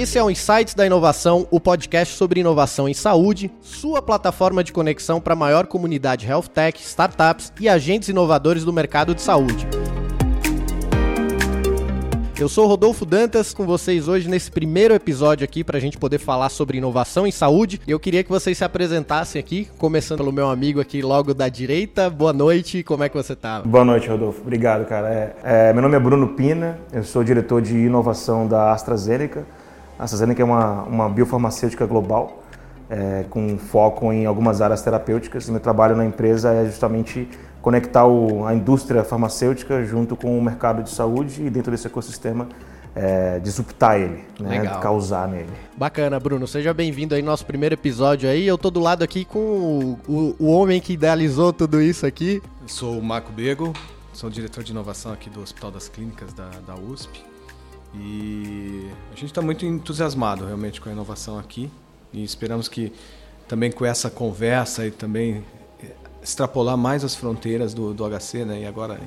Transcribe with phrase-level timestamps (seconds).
[0.00, 4.72] Esse é o Insights da Inovação, o podcast sobre inovação em saúde, sua plataforma de
[4.72, 9.68] conexão para a maior comunidade health tech, startups e agentes inovadores do mercado de saúde.
[12.40, 16.16] Eu sou Rodolfo Dantas com vocês hoje nesse primeiro episódio aqui para a gente poder
[16.16, 17.78] falar sobre inovação em saúde.
[17.86, 22.08] Eu queria que vocês se apresentassem aqui, começando pelo meu amigo aqui logo da direita.
[22.08, 23.60] Boa noite, como é que você está?
[23.60, 24.40] Boa noite, Rodolfo.
[24.40, 25.10] Obrigado, cara.
[25.10, 29.59] É, é, meu nome é Bruno Pina, eu sou diretor de inovação da AstraZeneca.
[30.00, 32.42] A AstraZeneca é uma, uma biofarmacêutica global
[32.88, 35.46] é, com foco em algumas áreas terapêuticas.
[35.46, 37.28] E meu trabalho na empresa é justamente
[37.60, 42.48] conectar o, a indústria farmacêutica junto com o mercado de saúde e dentro desse ecossistema
[42.94, 45.50] é, disruptar ele, né, causar nele.
[45.76, 46.46] Bacana, Bruno.
[46.46, 48.46] Seja bem-vindo aí no nosso primeiro episódio aí.
[48.46, 52.42] Eu tô do lado aqui com o, o, o homem que idealizou tudo isso aqui.
[52.62, 53.74] Eu sou o Marco Bego,
[54.14, 57.29] sou diretor de inovação aqui do Hospital das Clínicas da, da USP.
[57.94, 61.70] E a gente está muito entusiasmado realmente com a inovação aqui
[62.12, 62.92] e esperamos que
[63.48, 65.44] também com essa conversa e também
[66.22, 68.60] extrapolar mais as fronteiras do, do HC, né?
[68.60, 69.00] E agora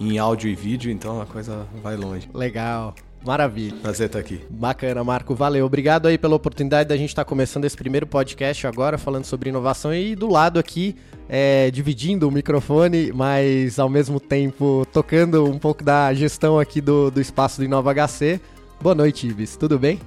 [0.00, 2.28] em áudio e vídeo, então a coisa vai longe.
[2.32, 2.94] Legal.
[3.24, 3.76] Maravilha.
[3.82, 4.40] Prazer estar aqui.
[4.48, 5.34] Bacana, Marco.
[5.34, 5.66] Valeu.
[5.66, 9.92] Obrigado aí pela oportunidade da gente estar começando esse primeiro podcast agora, falando sobre inovação.
[9.92, 10.96] E do lado aqui,
[11.28, 17.10] é, dividindo o microfone, mas ao mesmo tempo tocando um pouco da gestão aqui do,
[17.10, 18.40] do espaço do Inova HC.
[18.80, 19.56] Boa noite, Ibis.
[19.56, 20.00] Tudo bem?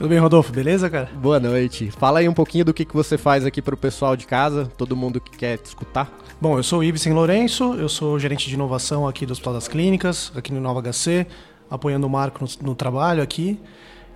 [0.00, 0.50] Tudo bem, Rodolfo?
[0.50, 1.10] Beleza, cara?
[1.14, 1.90] Boa noite.
[1.90, 4.64] Fala aí um pouquinho do que, que você faz aqui para o pessoal de casa,
[4.78, 6.10] todo mundo que quer te escutar.
[6.40, 9.68] Bom, eu sou o Ibsen Lourenço, eu sou gerente de inovação aqui do Hospital das
[9.68, 11.26] Clínicas, aqui no Nova HC,
[11.70, 13.58] apoiando o Marco no, no trabalho aqui.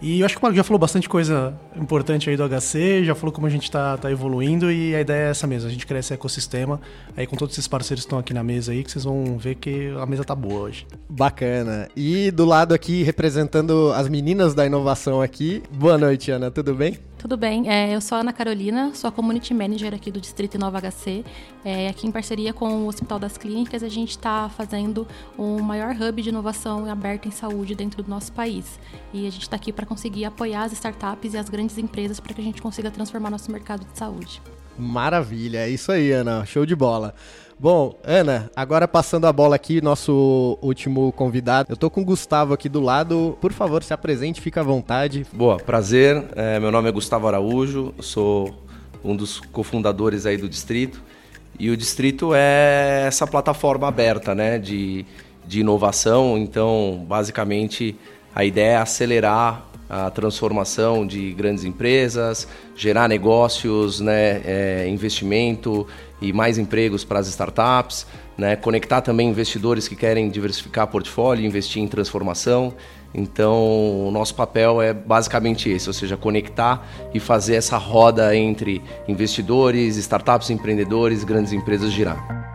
[0.02, 3.14] E eu acho que o Marco já falou bastante coisa importante aí do HC, já
[3.14, 5.86] falou como a gente está tá evoluindo e a ideia é essa mesmo, a gente
[5.86, 6.80] cresce ecossistema
[7.16, 9.54] aí com todos esses parceiros que estão aqui na mesa aí, que vocês vão ver
[9.54, 10.87] que a mesa tá boa hoje.
[11.09, 11.88] Bacana.
[11.97, 16.98] E do lado aqui, representando as meninas da inovação aqui, boa noite, Ana, tudo bem?
[17.25, 20.79] Tudo bem, é, eu sou Ana Carolina, sou a Community Manager aqui do Distrito Nova
[20.79, 21.25] HC.
[21.65, 25.09] É, aqui em parceria com o Hospital das Clínicas, a gente está fazendo
[25.39, 28.79] o maior hub de inovação aberta em saúde dentro do nosso país.
[29.11, 32.35] E a gente está aqui para conseguir apoiar as startups e as grandes empresas para
[32.35, 34.43] que a gente consiga transformar nosso mercado de saúde.
[34.79, 37.15] Maravilha, é isso aí, Ana, show de bola.
[37.59, 41.70] Bom, Ana, agora passando a bola aqui, nosso último convidado.
[41.70, 43.38] Eu tô com o Gustavo aqui do lado.
[43.41, 45.25] Por favor, se apresente, fica à vontade.
[45.32, 46.25] Boa, prazer.
[46.34, 48.53] É, meu nome é Gustavo Araújo, sou
[49.04, 51.00] um dos cofundadores aí do Distrito.
[51.59, 55.06] E o Distrito é essa plataforma aberta, né, de,
[55.47, 56.37] de inovação.
[56.37, 57.97] Então, basicamente,
[58.34, 65.87] a ideia é acelerar a transformação de grandes empresas, gerar negócios, né, é, investimento
[66.29, 71.83] e mais empregos para as startups, né, conectar também investidores que querem diversificar portfólio, investir
[71.83, 72.75] em transformação.
[73.15, 78.83] Então, o nosso papel é basicamente esse, ou seja, conectar e fazer essa roda entre
[79.07, 82.53] investidores, startups, empreendedores, grandes empresas girar.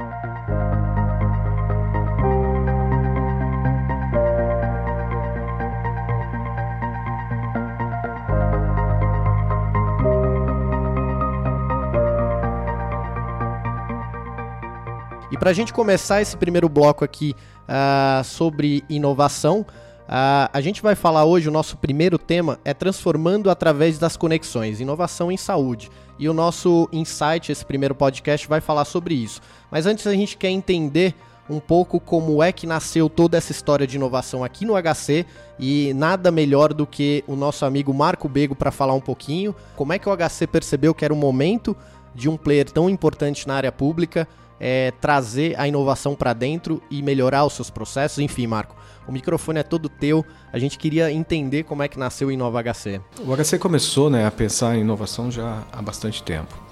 [15.39, 17.33] Para a gente começar esse primeiro bloco aqui
[17.63, 23.49] uh, sobre inovação, uh, a gente vai falar hoje, o nosso primeiro tema é transformando
[23.49, 25.89] através das conexões, inovação em saúde.
[26.19, 29.39] E o nosso insight, esse primeiro podcast, vai falar sobre isso.
[29.71, 31.15] Mas antes a gente quer entender
[31.49, 35.25] um pouco como é que nasceu toda essa história de inovação aqui no HC
[35.57, 39.91] e nada melhor do que o nosso amigo Marco Bego para falar um pouquinho como
[39.91, 41.75] é que o HC percebeu que era o momento
[42.13, 44.27] de um player tão importante na área pública
[44.59, 48.19] é, trazer a inovação para dentro e melhorar os seus processos.
[48.19, 48.75] Enfim, Marco,
[49.07, 50.25] o microfone é todo teu.
[50.51, 53.01] A gente queria entender como é que nasceu o Inova HC.
[53.25, 56.69] O HC começou né, a pensar em inovação já há bastante tempo.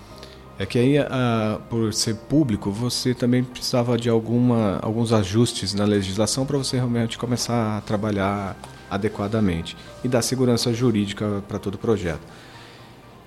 [0.60, 5.86] É que aí, uh, por ser público, você também precisava de alguma, alguns ajustes na
[5.86, 8.58] legislação para você realmente começar a trabalhar
[8.90, 12.22] adequadamente e dar segurança jurídica para todo o projeto.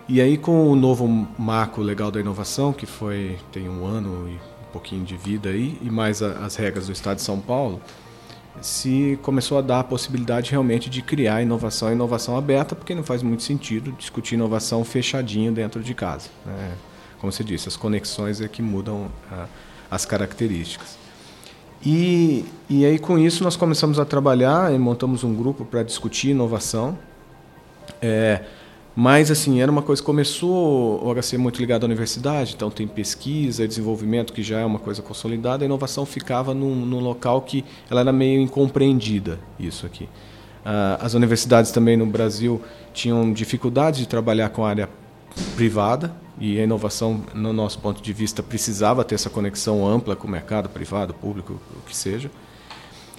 [0.09, 1.07] E aí, com o novo
[1.39, 5.91] marco legal da inovação, que foi tem um ano e pouquinho de vida aí, e
[5.91, 7.81] mais a, as regras do Estado de São Paulo,
[8.61, 13.23] se começou a dar a possibilidade realmente de criar inovação inovação aberta, porque não faz
[13.23, 16.29] muito sentido discutir inovação fechadinho dentro de casa.
[16.45, 16.73] Né?
[17.21, 19.47] Como você disse, as conexões é que mudam a,
[19.91, 20.99] as características.
[21.85, 26.31] E, e aí, com isso, nós começamos a trabalhar e montamos um grupo para discutir
[26.31, 26.99] inovação.
[28.03, 28.45] É,
[29.03, 32.87] mas, assim, era uma coisa que começou o HC muito ligado à universidade, então tem
[32.87, 37.65] pesquisa, desenvolvimento, que já é uma coisa consolidada, a inovação ficava num, num local que
[37.89, 40.05] ela era meio incompreendida, isso aqui.
[40.05, 42.61] Uh, as universidades também no Brasil
[42.93, 44.87] tinham dificuldade de trabalhar com a área
[45.57, 50.29] privada e a inovação, no nosso ponto de vista, precisava ter essa conexão ampla com
[50.29, 52.31] o mercado privado, público, o que seja.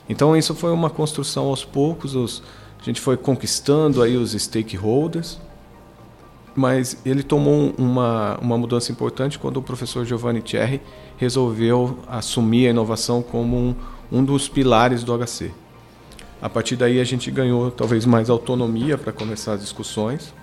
[0.07, 2.43] Então isso foi uma construção aos poucos, os,
[2.79, 5.39] a gente foi conquistando aí os stakeholders,
[6.55, 10.81] mas ele tomou uma, uma mudança importante quando o professor Giovanni Thierry
[11.17, 13.75] resolveu assumir a inovação como um,
[14.11, 15.51] um dos pilares do HC.
[16.41, 20.33] A partir daí a gente ganhou talvez mais autonomia para começar as discussões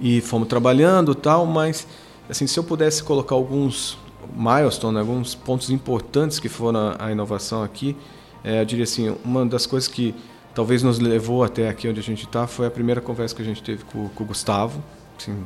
[0.00, 1.86] e fomos trabalhando tal, mas
[2.30, 3.98] assim se eu pudesse colocar alguns
[4.34, 7.96] milestones, alguns pontos importantes que foram a, a inovação aqui,
[8.44, 10.14] é, eu diria assim, uma das coisas que
[10.54, 13.44] talvez nos levou até aqui onde a gente está foi a primeira conversa que a
[13.44, 14.82] gente teve com, com o Gustavo.
[15.18, 15.36] Assim,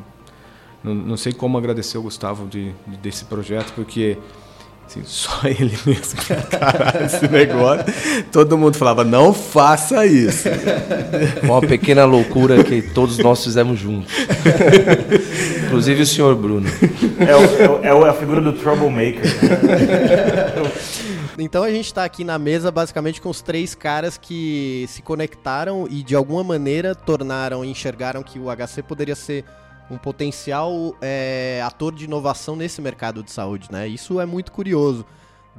[0.82, 4.19] não, não, sei como agradecer o Gustavo de, de desse projeto, porque
[4.87, 7.85] Assim, só ele mesmo que esse negócio.
[8.31, 10.49] Todo mundo falava, não faça isso.
[11.43, 14.12] Uma pequena loucura que todos nós fizemos juntos.
[15.67, 16.69] Inclusive o senhor Bruno.
[17.19, 19.25] É, o, é, o, é a figura do troublemaker.
[19.25, 21.06] Né?
[21.38, 25.86] Então a gente está aqui na mesa basicamente com os três caras que se conectaram
[25.90, 29.44] e de alguma maneira tornaram, enxergaram que o HC poderia ser
[29.90, 33.86] um potencial é, ator de inovação nesse mercado de saúde, né?
[33.86, 35.04] Isso é muito curioso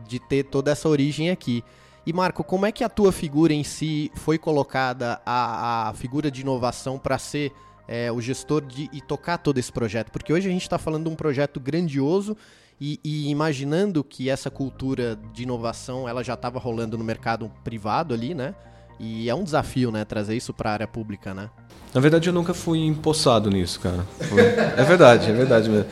[0.05, 1.63] de ter toda essa origem aqui.
[2.05, 6.31] E Marco, como é que a tua figura em si foi colocada a, a figura
[6.31, 7.51] de inovação para ser
[7.87, 10.11] é, o gestor de, e tocar todo esse projeto?
[10.11, 12.35] Porque hoje a gente está falando de um projeto grandioso
[12.79, 18.13] e, e, imaginando que essa cultura de inovação ela já estava rolando no mercado privado
[18.13, 18.53] ali, né?
[18.99, 21.49] E é um desafio, né, trazer isso para a área pública, né?
[21.93, 24.05] Na verdade, eu nunca fui empossado nisso, cara.
[24.19, 24.41] Foi...
[24.41, 25.85] é verdade, é verdade mesmo.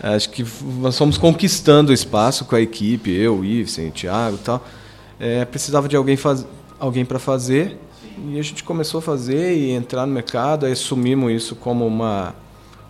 [0.00, 0.44] Acho que
[0.80, 4.66] nós fomos conquistando o espaço com a equipe, eu, o Thiago e tal.
[5.18, 6.46] É, precisava de alguém, faz...
[6.78, 7.78] alguém para fazer
[8.18, 12.34] e a gente começou a fazer e entrar no mercado, aí assumimos isso como uma,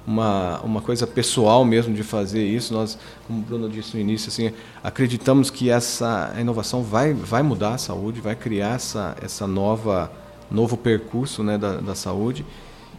[0.07, 2.73] uma, uma coisa pessoal mesmo de fazer isso.
[2.73, 4.53] Nós, como o Bruno disse no início, assim,
[4.83, 10.11] acreditamos que essa inovação vai, vai mudar a saúde, vai criar essa, essa nova
[10.51, 12.45] novo percurso né, da, da saúde.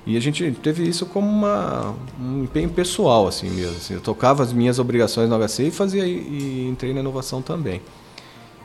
[0.06, 3.78] E a gente teve isso como uma, um empenho pessoal, assim mesmo.
[3.78, 7.82] Assim, eu tocava as minhas obrigações no HC e fazia e entrei na inovação também.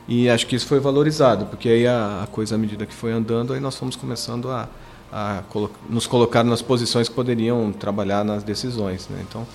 [0.07, 3.11] E acho que isso foi valorizado, porque aí a, a coisa, à medida que foi
[3.11, 4.67] andando, aí nós fomos começando a,
[5.11, 9.07] a colo nos colocar nas posições que poderiam trabalhar nas decisões.
[9.09, 9.23] Né?
[9.27, 9.45] Então,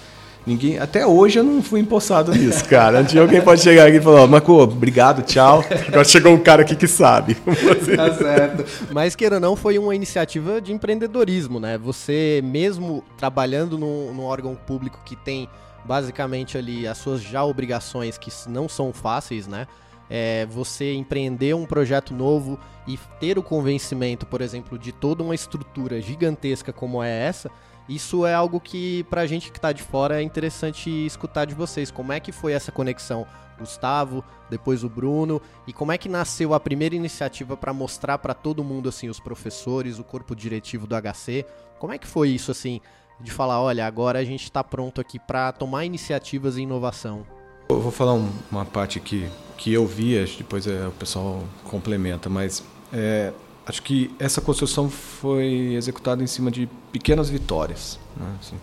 [0.46, 3.02] Ninguém, até hoje eu não fui empossado nisso, cara.
[3.02, 5.64] Dia alguém pode chegar aqui e falar, Marco, obrigado, tchau.
[5.88, 7.34] Agora chegou um cara aqui que sabe.
[7.96, 8.64] tá certo.
[8.92, 11.78] Mas, queira ou não, foi uma iniciativa de empreendedorismo, né?
[11.78, 15.48] Você mesmo trabalhando num, num órgão público que tem
[15.84, 19.66] basicamente ali as suas já obrigações que não são fáceis, né?
[20.10, 25.34] É, você empreender um projeto novo e ter o convencimento, por exemplo, de toda uma
[25.34, 27.50] estrutura gigantesca como é essa,
[27.88, 31.90] isso é algo que pra gente que tá de fora é interessante escutar de vocês.
[31.90, 33.26] Como é que foi essa conexão?
[33.58, 38.34] Gustavo, depois o Bruno, e como é que nasceu a primeira iniciativa para mostrar para
[38.34, 41.46] todo mundo assim, os professores, o corpo diretivo do HC?
[41.78, 42.80] Como é que foi isso assim,
[43.20, 47.24] de falar, olha, agora a gente está pronto aqui para tomar iniciativas em inovação?
[47.68, 52.28] Eu vou falar um, uma parte que que eu vi, depois é, o pessoal complementa,
[52.28, 52.62] mas
[52.94, 53.32] é,
[53.66, 57.98] acho que essa construção foi executada em cima de pequenas vitórias.
[58.16, 58.26] Né?
[58.40, 58.56] Assim,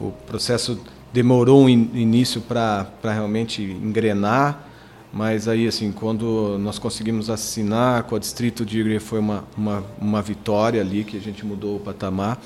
[0.00, 0.80] o processo
[1.12, 4.66] demorou um início para realmente engrenar,
[5.12, 10.20] mas aí assim quando nós conseguimos assinar com a Distrito de foi uma, uma, uma
[10.20, 12.38] vitória ali que a gente mudou o patamar.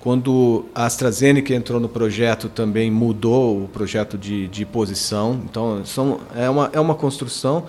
[0.00, 5.40] Quando a AstraZeneca entrou no projeto, também mudou o projeto de, de posição.
[5.44, 7.64] Então, são, é, uma, é uma construção.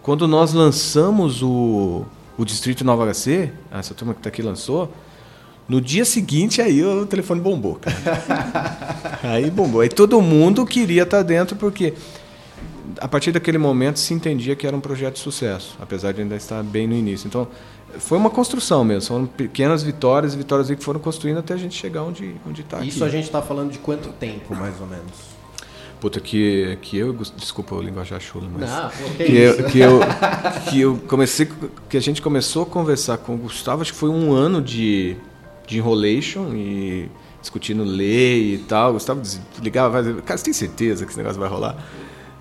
[0.00, 2.06] Quando nós lançamos o,
[2.40, 4.90] o Distrito Nova HC, essa turma que está aqui lançou,
[5.68, 7.78] no dia seguinte aí o telefone bombou.
[9.22, 9.82] aí bombou.
[9.82, 11.92] Aí todo mundo queria estar tá dentro porque
[12.98, 16.34] a partir daquele momento se entendia que era um projeto de sucesso, apesar de ainda
[16.34, 17.28] estar bem no início.
[17.28, 17.46] Então
[17.98, 22.04] foi uma construção mesmo, foram pequenas vitórias, vitórias que foram construindo até a gente chegar
[22.04, 22.82] onde onde está.
[22.82, 23.16] Isso aqui.
[23.16, 25.29] a gente está falando de quanto tempo mais ou menos?
[26.00, 27.12] Puta, que, que eu.
[27.36, 28.70] Desculpa o linguajar chulo, mas.
[28.70, 30.00] Não, que, que, eu, que, eu,
[30.70, 31.48] que eu comecei.
[31.88, 35.16] Que a gente começou a conversar com o Gustavo, acho que foi um ano de,
[35.66, 38.90] de enrolation e discutindo lei e tal.
[38.90, 39.20] O Gustavo
[39.62, 41.76] ligava, cara, você tem certeza que esse negócio vai rolar?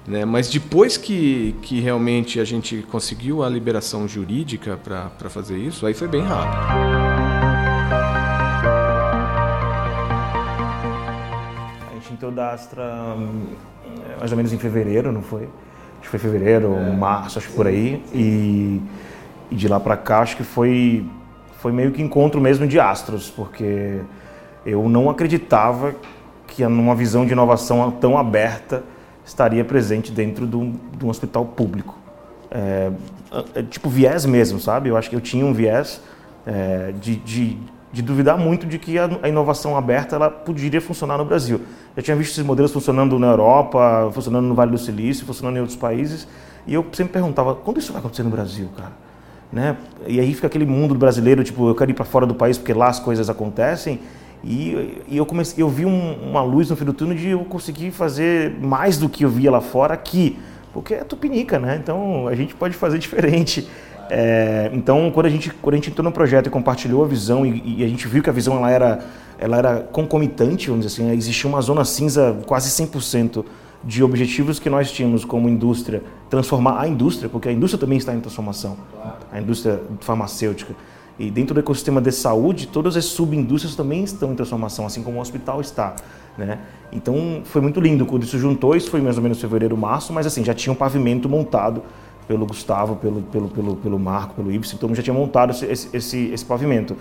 [0.07, 0.23] Né?
[0.23, 5.93] Mas depois que, que realmente a gente conseguiu a liberação jurídica para fazer isso, aí
[5.93, 7.18] foi bem rápido.
[12.19, 13.15] Entrou da Astra
[14.19, 15.43] mais ou menos em fevereiro, não foi?
[15.43, 16.91] Acho que foi fevereiro, é.
[16.91, 18.03] março, acho que por aí.
[18.13, 18.81] E,
[19.49, 21.05] e de lá para cá, acho que foi
[21.59, 24.01] foi meio que encontro mesmo de astros, porque
[24.65, 25.95] eu não acreditava
[26.47, 28.83] que numa visão de inovação tão aberta
[29.25, 31.97] estaria presente dentro de um, de um hospital público.
[32.51, 32.91] É,
[33.55, 34.89] é, tipo viés mesmo, sabe?
[34.89, 36.01] Eu acho que eu tinha um viés
[36.45, 37.57] é, de, de,
[37.91, 41.61] de, duvidar muito de que a, inovação aberta ela poderia funcionar no Brasil.
[41.95, 45.59] Eu tinha visto esses modelos funcionando na Europa, funcionando no Vale do Silício, funcionando em
[45.59, 46.27] outros países,
[46.67, 48.91] e eu sempre perguntava, quando isso vai acontecer no Brasil, cara?
[49.51, 49.77] Né?
[50.05, 52.73] E aí fica aquele mundo brasileiro, tipo, eu quero ir para fora do país porque
[52.73, 53.99] lá as coisas acontecem,
[54.43, 57.43] e, e eu comecei, eu vi um, uma luz no fim do túnel de eu
[57.43, 60.37] conseguir fazer mais do que eu via lá fora aqui,
[60.71, 61.79] porque é tupinica, né?
[61.81, 63.67] Então a gente pode fazer diferente.
[64.09, 67.45] É, então quando a gente quando a gente entrou no projeto e compartilhou a visão
[67.45, 69.05] e, e, a gente viu que a visão ela era
[69.37, 73.45] ela era concomitante, vamos dizer assim, existia uma zona cinza quase 100%
[73.83, 78.13] de objetivos que nós tínhamos como indústria, transformar a indústria, porque a indústria também está
[78.13, 78.75] em transformação,
[79.31, 80.75] a indústria farmacêutica.
[81.17, 85.17] E dentro do ecossistema de saúde, todas as subindústrias também estão em transformação, assim como
[85.17, 85.95] o hospital está.
[86.37, 86.59] Né?
[86.91, 90.25] Então foi muito lindo quando isso juntou, isso foi mais ou menos fevereiro, março, mas
[90.25, 91.83] assim, já tinha um pavimento montado
[92.29, 96.29] pelo Gustavo, pelo, pelo, pelo, pelo Marco, pelo Ibsen, então já tinha montado esse, esse,
[96.31, 96.95] esse pavimento.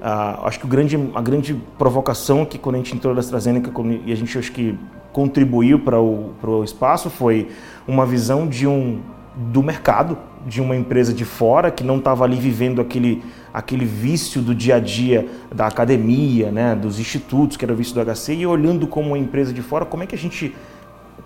[0.00, 3.72] Ah, acho que o grande, a grande provocação que quando a gente entrou da AstraZeneca
[4.06, 4.78] e a gente acho que
[5.12, 7.48] contribuiu para o, para o espaço foi
[7.88, 9.00] uma visão de um
[9.34, 10.16] do mercado,
[10.46, 14.76] de uma empresa de fora que não estava ali vivendo aquele, aquele vício do dia
[14.76, 18.86] a dia da academia, né, dos institutos, que era o vício do HC, e olhando
[18.86, 20.54] como uma empresa de fora, como é que a gente.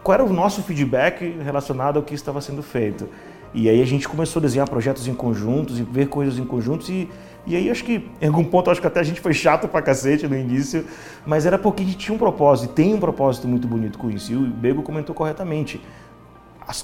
[0.03, 3.09] Qual era o nosso feedback relacionado ao que estava sendo feito?
[3.55, 6.89] E aí a gente começou a desenhar projetos em conjuntos e ver coisas em conjuntos
[6.89, 7.09] e,
[7.47, 9.83] e aí acho que em algum ponto acho que até a gente foi chato pra
[9.83, 10.87] cacete no início,
[11.27, 14.11] mas era porque a gente tinha um propósito, e tem um propósito muito bonito com
[14.11, 14.33] isso.
[14.33, 15.81] E o Bego comentou corretamente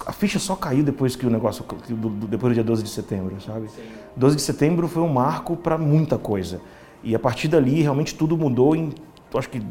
[0.06, 1.64] a, ficha só caiu depois que o negócio,
[2.28, 3.68] depois do dia 12 de setembro, sabe?
[3.68, 3.82] Sim.
[4.16, 6.60] 12 de setembro foi um marco para muita coisa.
[7.02, 8.92] E a partir dali, realmente tudo mudou em,
[9.34, 9.62] acho que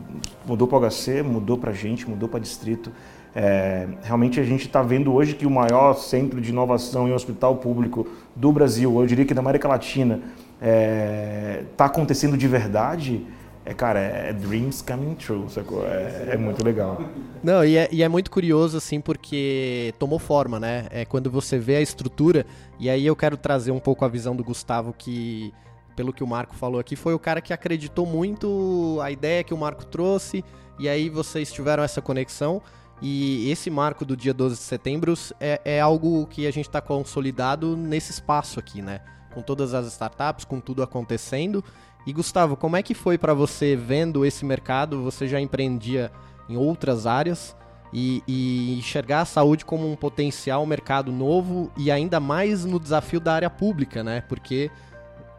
[0.46, 2.92] mudou para o HC, mudou para a gente, mudou para distrito.
[3.40, 7.58] É, realmente a gente está vendo hoje que o maior centro de inovação em hospital
[7.58, 10.22] público do Brasil, eu diria que da América Latina,
[10.56, 13.24] está é, tá acontecendo de verdade
[13.68, 15.86] é, cara, é, é dreams coming true, sacou?
[15.86, 17.02] É, é muito legal.
[17.44, 20.88] Não, e é, e é, muito curioso, assim, porque tomou forma, né?
[20.90, 22.46] É quando você vê a estrutura,
[22.80, 25.54] e aí eu quero trazer um pouco a visão do Gustavo, que,
[25.98, 29.54] pelo que o Marco falou aqui, foi o cara que acreditou muito a ideia que
[29.54, 30.46] o Marco trouxe,
[30.80, 32.62] e aí vocês tiveram essa conexão.
[33.02, 36.82] E esse marco do dia 12 de setembro é, é algo que a gente está
[36.82, 39.02] consolidado nesse espaço aqui, né?
[39.34, 41.64] Com todas as startups, com tudo acontecendo.
[42.08, 45.04] E Gustavo, como é que foi para você vendo esse mercado?
[45.04, 46.12] Você já empreendia
[46.50, 47.56] em outras áreas
[47.94, 53.20] e, e, enxergar a saúde como um potencial mercado novo e ainda mais no desafio
[53.20, 54.22] da área pública, né?
[54.22, 54.72] Porque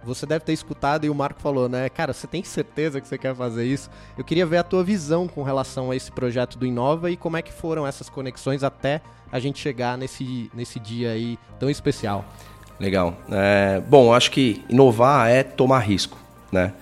[0.08, 1.88] você deve ter escutado e o Marco falou, né?
[1.88, 3.90] Cara, você tem certeza que você quer fazer isso?
[4.16, 7.36] Eu queria ver a tua visão com relação a esse projeto do Inova e como
[7.36, 9.00] é que foram essas conexões até
[9.30, 12.24] a gente chegar nesse, nesse dia aí tão especial.
[12.80, 13.16] Legal.
[13.30, 16.18] É, bom, acho que inovar é tomar risco
[16.50, 16.72] né?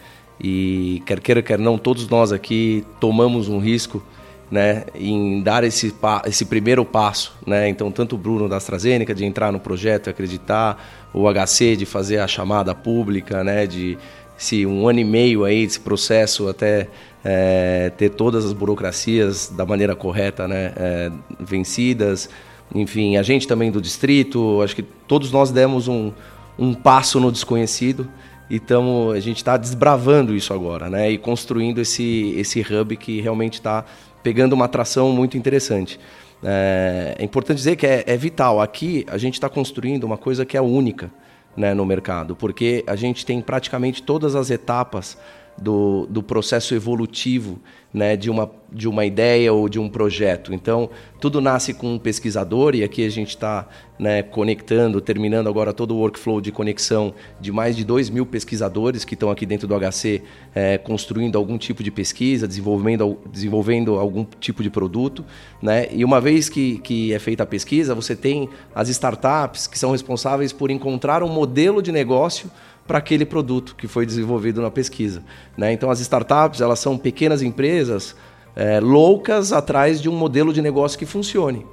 [0.40, 4.02] E quer queira, quer não, todos nós aqui tomamos um risco,
[4.50, 5.92] né, em dar esse,
[6.26, 7.68] esse primeiro passo, né?
[7.68, 11.86] Então, tanto o Bruno da AstraZeneca de entrar no projeto e acreditar, o HC de
[11.86, 13.96] fazer a chamada pública, né, de
[14.36, 16.88] se um ano e meio aí desse processo até
[17.24, 22.28] é, ter todas as burocracias da maneira correta, né, é, vencidas.
[22.74, 26.12] Enfim, a gente também do distrito, acho que todos nós demos um,
[26.58, 28.06] um passo no desconhecido
[28.50, 31.10] e tamo, a gente está desbravando isso agora, né?
[31.10, 33.84] E construindo esse, esse hub que realmente está
[34.22, 35.98] pegando uma atração muito interessante.
[36.42, 38.60] É, é importante dizer que é, é, vital.
[38.60, 41.10] Aqui a gente está construindo uma coisa que é única
[41.56, 45.16] né, no mercado, porque a gente tem praticamente todas as etapas
[45.58, 47.60] do, do processo evolutivo
[47.96, 50.52] né, de, uma, de uma ideia ou de um projeto.
[50.52, 53.66] Então, tudo nasce com um pesquisador, e aqui a gente está
[53.98, 59.02] né, conectando, terminando agora todo o workflow de conexão de mais de 2 mil pesquisadores
[59.02, 60.22] que estão aqui dentro do HC
[60.54, 65.24] é, construindo algum tipo de pesquisa, desenvolvendo, desenvolvendo algum tipo de produto.
[65.62, 65.88] Né?
[65.90, 69.92] E uma vez que, que é feita a pesquisa, você tem as startups que são
[69.92, 72.50] responsáveis por encontrar um modelo de negócio
[72.86, 75.22] para aquele produto que foi desenvolvido na pesquisa.
[75.56, 75.72] Né?
[75.72, 78.14] Então, as startups elas são pequenas empresas
[78.54, 81.66] é, loucas atrás de um modelo de negócio que funcione.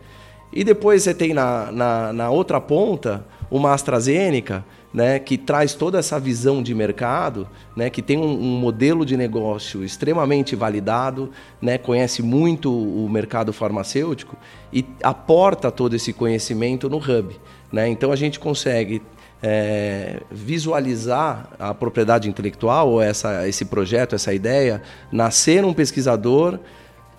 [0.51, 5.97] E depois você tem na, na, na outra ponta uma AstraZeneca, né, que traz toda
[5.97, 11.79] essa visão de mercado, né, que tem um, um, modelo de negócio extremamente validado, né,
[11.79, 14.37] conhece muito o mercado farmacêutico
[14.71, 17.35] e aporta todo esse conhecimento no hub.
[17.71, 17.89] Né?
[17.89, 19.01] Então a gente consegue
[19.43, 24.81] é, visualizar a propriedade intelectual, ou essa, esse projeto, essa ideia,
[25.11, 26.57] nascer um pesquisador,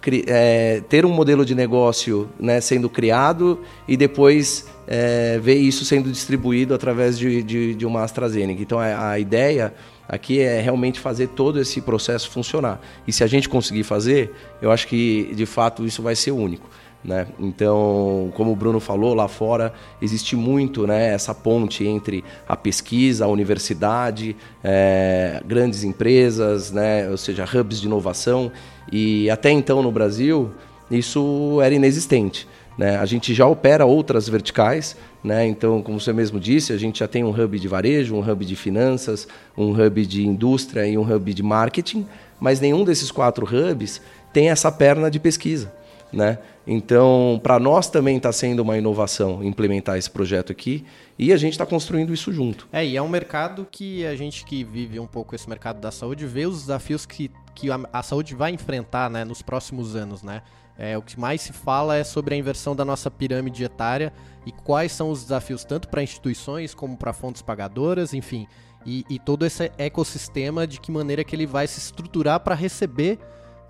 [0.00, 5.84] cri, é, ter um modelo de negócio né, sendo criado e depois é, ver isso
[5.84, 8.62] sendo distribuído através de, de, de uma AstraZeneca.
[8.62, 9.74] Então a, a ideia
[10.08, 12.80] aqui é realmente fazer todo esse processo funcionar.
[13.06, 16.68] E se a gente conseguir fazer, eu acho que de fato isso vai ser único.
[17.04, 17.26] Né?
[17.38, 23.26] Então, como o Bruno falou, lá fora existe muito né, essa ponte entre a pesquisa,
[23.26, 28.50] a universidade, é, grandes empresas, né, ou seja, hubs de inovação.
[28.90, 30.50] E até então no Brasil
[30.90, 32.48] isso era inexistente.
[32.76, 32.96] Né?
[32.96, 35.46] A gente já opera outras verticais, né?
[35.46, 38.44] então, como você mesmo disse, a gente já tem um hub de varejo, um hub
[38.44, 42.06] de finanças, um hub de indústria e um hub de marketing,
[42.40, 44.00] mas nenhum desses quatro hubs
[44.32, 45.72] tem essa perna de pesquisa.
[46.14, 46.38] Né?
[46.66, 50.84] Então, para nós também está sendo uma inovação implementar esse projeto aqui
[51.18, 52.68] e a gente está construindo isso junto.
[52.72, 55.90] É, e é um mercado que a gente que vive um pouco esse mercado da
[55.90, 60.22] saúde vê os desafios que, que a, a saúde vai enfrentar né, nos próximos anos.
[60.22, 60.40] Né?
[60.78, 64.12] É, o que mais se fala é sobre a inversão da nossa pirâmide etária
[64.46, 68.46] e quais são os desafios tanto para instituições como para fontes pagadoras, enfim,
[68.86, 73.18] e, e todo esse ecossistema de que maneira que ele vai se estruturar para receber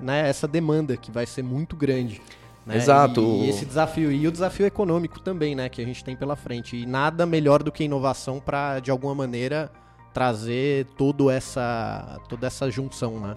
[0.04, 2.20] né, essa demanda que vai ser muito grande.
[2.66, 2.76] Né?
[2.76, 3.20] Exato.
[3.20, 6.36] E, e, esse desafio e o desafio econômico também, né, que a gente tem pela
[6.36, 6.76] frente.
[6.76, 9.70] E nada melhor do que inovação para de alguma maneira
[10.12, 13.36] trazer toda essa toda essa junção, né?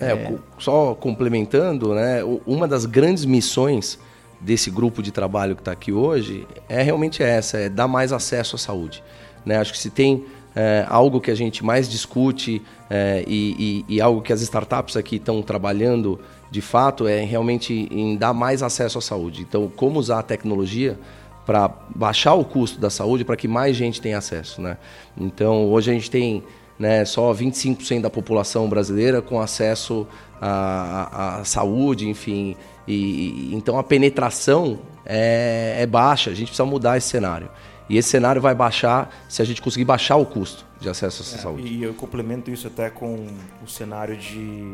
[0.00, 3.98] É, é, só complementando, né, uma das grandes missões
[4.40, 8.56] desse grupo de trabalho que está aqui hoje é realmente essa, é dar mais acesso
[8.56, 9.04] à saúde.
[9.44, 9.58] Né?
[9.58, 14.00] Acho que se tem é, algo que a gente mais discute é, e, e, e,
[14.00, 16.18] algo que as startups aqui estão trabalhando
[16.50, 19.42] de fato é realmente em dar mais acesso à saúde.
[19.42, 20.98] Então, como usar a tecnologia
[21.46, 24.60] para baixar o custo da saúde para que mais gente tenha acesso.
[24.60, 24.76] Né?
[25.16, 26.42] Então, hoje a gente tem
[26.78, 30.06] né, só 25% da população brasileira com acesso
[30.40, 32.56] à, à, saúde, enfim.
[32.86, 37.48] E, e, então, a penetração é, é baixa, a gente precisa mudar esse cenário.
[37.90, 41.36] E esse cenário vai baixar se a gente conseguir baixar o custo de acesso à
[41.36, 41.66] é, saúde.
[41.66, 43.26] E eu complemento isso até com
[43.64, 44.72] o cenário de,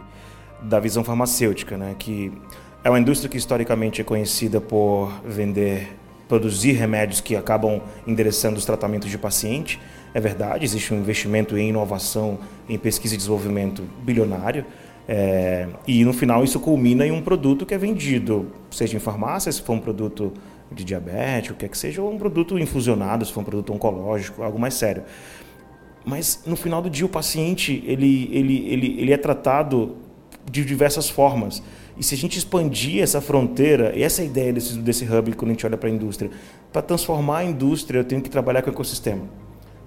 [0.60, 1.96] da visão farmacêutica, né?
[1.98, 2.30] que
[2.84, 5.96] é uma indústria que historicamente é conhecida por vender,
[6.28, 9.80] produzir remédios que acabam endereçando os tratamentos de paciente.
[10.12, 14.62] É verdade, existe um investimento em inovação, em pesquisa e desenvolvimento bilionário.
[15.08, 19.50] É, e no final isso culmina em um produto que é vendido, seja em farmácia,
[19.50, 20.34] se for um produto
[20.70, 23.72] de diabetes, o que é que seja, ou um produto infusionado, se for um produto
[23.72, 25.04] oncológico, algo mais sério.
[26.04, 29.96] Mas no final do dia o paciente ele, ele, ele, ele é tratado
[30.50, 31.62] de diversas formas.
[31.98, 35.34] E se a gente expandir essa fronteira, e essa é a ideia desse, desse hub
[35.34, 36.30] quando a gente olha para a indústria,
[36.72, 39.45] para transformar a indústria eu tenho que trabalhar com o ecossistema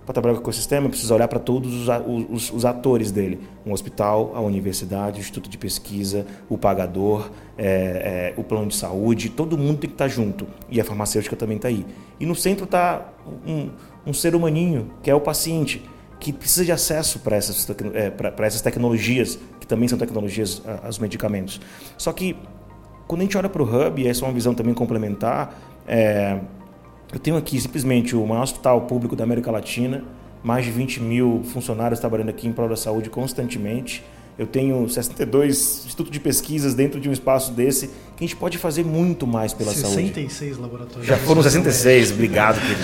[0.10, 1.88] para trabalhar com o ecossistema, precisa olhar para todos os,
[2.32, 8.34] os, os, atores dele: um hospital, a universidade, o instituto de pesquisa, o pagador, é,
[8.34, 10.48] é, o plano de saúde, todo mundo tem que estar tá junto.
[10.68, 11.86] E a farmacêutica também está aí.
[12.20, 13.08] E no centro está
[13.46, 13.70] um,
[14.04, 15.88] um, ser humaninho, que é o paciente,
[16.20, 18.12] que precisa de acesso para essas, é,
[18.44, 21.62] essas tecnologias, que também são tecnologias, os medicamentos.
[22.00, 22.36] Só que,
[23.08, 25.54] quando a gente olha para o Hub, e essa é uma visão também complementar,
[25.88, 26.40] é,
[27.12, 30.04] eu tenho aqui simplesmente o maior hospital público da América Latina,
[30.44, 34.04] mais de 20 mil funcionários trabalhando aqui em prol da saúde constantemente.
[34.38, 38.58] Eu tenho 62 institutos de pesquisas dentro de um espaço desse que a gente pode
[38.58, 40.14] fazer muito mais pela 66 saúde.
[40.14, 41.06] 66 laboratórios.
[41.06, 42.80] Já foram 66, obrigado, querido.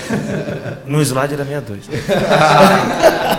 [0.87, 1.87] No slide era 62.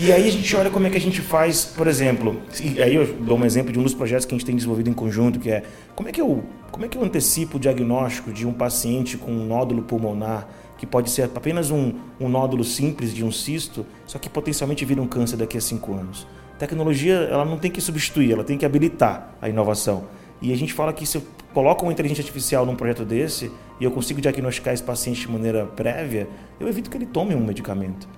[0.00, 2.94] E aí a gente olha como é que a gente faz, por exemplo, e aí
[2.94, 5.40] eu dou um exemplo de um dos projetos que a gente tem desenvolvido em conjunto,
[5.40, 5.64] que é
[5.96, 9.32] como é que eu, como é que eu antecipo o diagnóstico de um paciente com
[9.32, 10.46] um nódulo pulmonar,
[10.78, 15.02] que pode ser apenas um, um nódulo simples de um cisto, só que potencialmente vira
[15.02, 16.28] um câncer daqui a cinco anos.
[16.60, 20.04] tecnologia ela não tem que substituir, ela tem que habilitar a inovação.
[20.40, 23.84] E a gente fala que se eu coloco uma inteligência artificial num projeto desse e
[23.84, 26.28] eu consigo diagnosticar esse paciente de maneira prévia,
[26.60, 28.08] eu evito que ele tome um medicamento.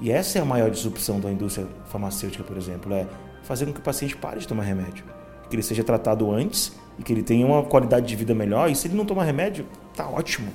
[0.00, 3.06] E essa é a maior disrupção da indústria farmacêutica, por exemplo, é
[3.42, 5.04] fazer com que o paciente pare de tomar remédio,
[5.48, 8.70] que ele seja tratado antes e que ele tenha uma qualidade de vida melhor.
[8.70, 10.48] E se ele não tomar remédio, tá ótimo.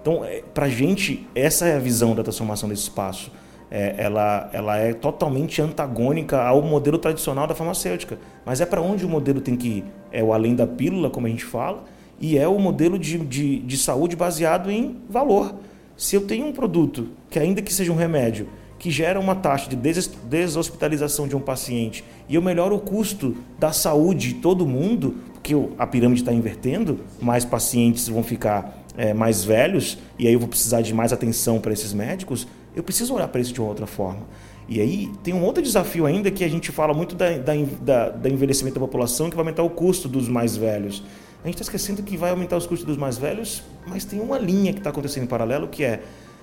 [0.00, 3.30] Então, é, para a gente, essa é a visão da transformação desse espaço.
[3.68, 8.18] É, ela, ela é totalmente antagônica ao modelo tradicional da farmacêutica.
[8.44, 9.84] Mas é para onde o modelo tem que ir?
[10.12, 11.84] É o além da pílula, como a gente fala,
[12.20, 15.54] e é o modelo de, de, de saúde baseado em valor.
[15.96, 19.70] Se eu tenho um produto que, ainda que seja um remédio, que gera uma taxa
[19.70, 25.16] de deshospitalização de um paciente e eu melhoro o custo da saúde de todo mundo,
[25.34, 30.40] porque a pirâmide está invertendo, mais pacientes vão ficar é, mais velhos e aí eu
[30.40, 33.70] vou precisar de mais atenção para esses médicos, Eu preciso olhar para isso de uma
[33.70, 34.20] outra forma.
[34.68, 38.28] E aí tem um outro desafio ainda que a gente fala muito da, da, da,
[38.28, 41.02] envelhecimento da população, que vai aumentar o custo dos mais velhos.
[41.42, 44.38] A gente está esquecendo que vai aumentar os custos dos mais velhos, mas tem uma
[44.38, 46.02] linha que está acontecendo em paralelo que é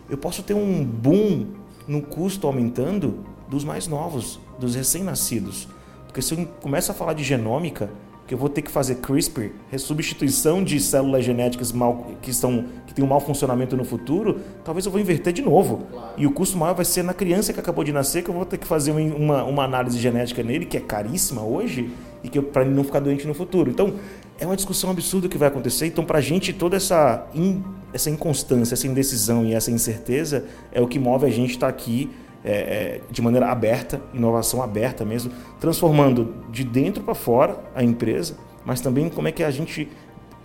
[0.09, 1.47] eu posso ter um boom
[1.87, 5.67] no custo aumentando dos mais novos, dos recém-nascidos.
[6.05, 7.89] Porque se eu começo a falar de genômica,
[8.25, 12.93] que eu vou ter que fazer CRISPR, resubstituição de células genéticas mal, que, estão, que
[12.93, 15.85] têm um mau funcionamento no futuro, talvez eu vou inverter de novo.
[15.91, 16.13] Claro.
[16.17, 18.45] E o custo maior vai ser na criança que acabou de nascer, que eu vou
[18.45, 21.91] ter que fazer uma, uma análise genética nele, que é caríssima hoje,
[22.23, 23.69] e que para ele não ficar doente no futuro.
[23.69, 23.95] Então,
[24.43, 25.87] é uma discussão absurda que vai acontecer.
[25.87, 30.81] Então, para a gente, toda essa, in, essa inconstância, essa indecisão e essa incerteza é
[30.81, 32.09] o que move a gente estar tá aqui
[32.43, 38.35] é, é, de maneira aberta, inovação aberta mesmo, transformando de dentro para fora a empresa,
[38.65, 39.89] mas também como é que a gente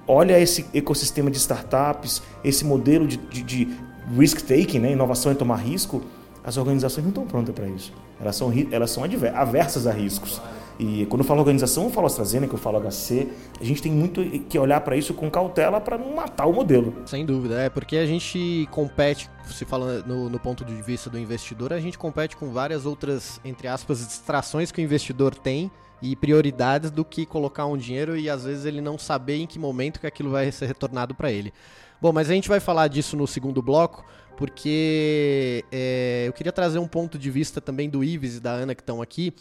[0.07, 3.69] olha esse ecossistema de startups, esse modelo de, de, de
[4.17, 4.93] risk-taking, né?
[4.93, 6.03] inovação e tomar risco,
[6.45, 7.93] as organizações não estão prontas para isso.
[8.21, 9.03] Elas são, elas são
[9.35, 10.41] aversas a riscos.
[10.79, 13.29] E quando eu falo organização, eu falo AstraZeneca, eu falo HC.
[13.61, 16.95] A gente tem muito que olhar para isso com cautela para não matar o modelo.
[17.05, 21.19] Sem dúvida, é porque a gente compete, se fala no, no, ponto de vista do
[21.19, 25.69] investidor, a gente compete com várias outras, entre aspas, distrações que o investidor tem
[26.01, 29.59] e prioridades do que colocar um dinheiro e às vezes ele não saber em que
[29.59, 31.53] momento que aquilo vai ser retornado para ele.
[32.01, 34.05] Bom, mas a gente vai falar disso no segundo bloco,
[34.37, 38.77] porque é, eu queria trazer um ponto de vista também do Ives e da Ana
[38.77, 39.35] que estão aqui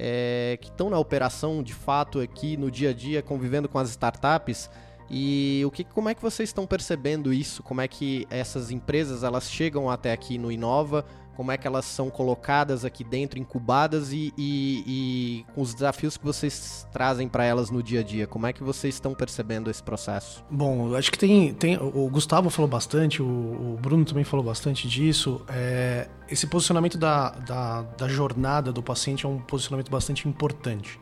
[0.00, 3.90] é, que estão na operação de fato aqui no dia a dia, convivendo com as
[3.90, 4.70] startups.
[5.10, 7.62] E o que, como é que vocês estão percebendo isso?
[7.62, 11.04] Como é que essas empresas elas chegam até aqui no Inova?
[11.38, 16.16] Como é que elas são colocadas aqui dentro, incubadas e, e, e com os desafios
[16.16, 18.26] que vocês trazem para elas no dia a dia.
[18.26, 20.44] Como é que vocês estão percebendo esse processo?
[20.50, 24.88] Bom, acho que tem, tem o Gustavo falou bastante, o, o Bruno também falou bastante
[24.88, 25.40] disso.
[25.48, 30.98] É, esse posicionamento da, da, da jornada do paciente é um posicionamento bastante importante.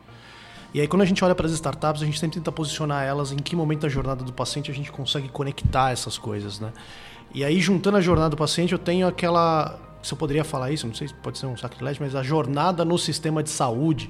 [0.71, 3.31] E aí, quando a gente olha para as startups, a gente sempre tenta posicionar elas
[3.31, 6.71] em que momento da jornada do paciente a gente consegue conectar essas coisas, né?
[7.33, 10.87] E aí, juntando a jornada do paciente, eu tenho aquela se eu poderia falar isso,
[10.87, 14.09] não sei se pode ser um sacrilégio, mas a jornada no sistema de saúde,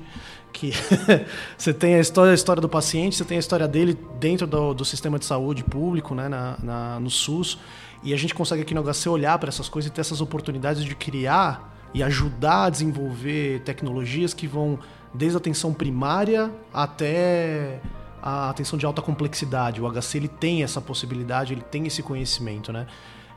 [0.54, 0.71] que
[1.58, 4.73] você tem a história, a história do paciente, você tem a história dele dentro do,
[4.73, 7.58] do sistema de saúde público, né, na, na, no SUS,
[8.04, 10.84] e a gente consegue aqui no HC olhar para essas coisas e ter essas oportunidades
[10.84, 14.78] de criar e ajudar a desenvolver tecnologias que vão
[15.13, 17.80] desde a atenção primária até
[18.21, 19.82] a atenção de alta complexidade.
[19.82, 22.88] O HC ele tem essa possibilidade, ele tem esse conhecimento, né?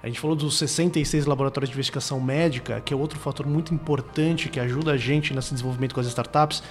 [0.03, 4.49] A gente falou dos 66 laboratórios de investigação médica, que é outro fator muito importante
[4.49, 6.63] que ajuda a gente nesse desenvolvimento com as startups.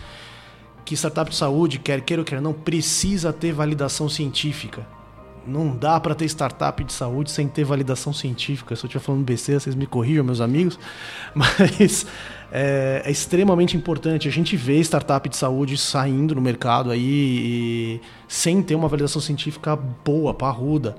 [0.84, 4.88] Que startup de saúde, quer queira ou quer não, precisa ter validação científica.
[5.46, 8.76] Não dá para ter startup de saúde sem ter validação científica.
[8.76, 10.80] Se eu estiver falando besteira, vocês me corrijam, meus amigos.
[11.34, 12.08] Mas
[12.52, 14.28] é, é, extremamente importante.
[14.28, 19.76] A gente vê startup de saúde saindo no mercado aí sem ter uma validação científica
[19.76, 20.98] boa, parruda.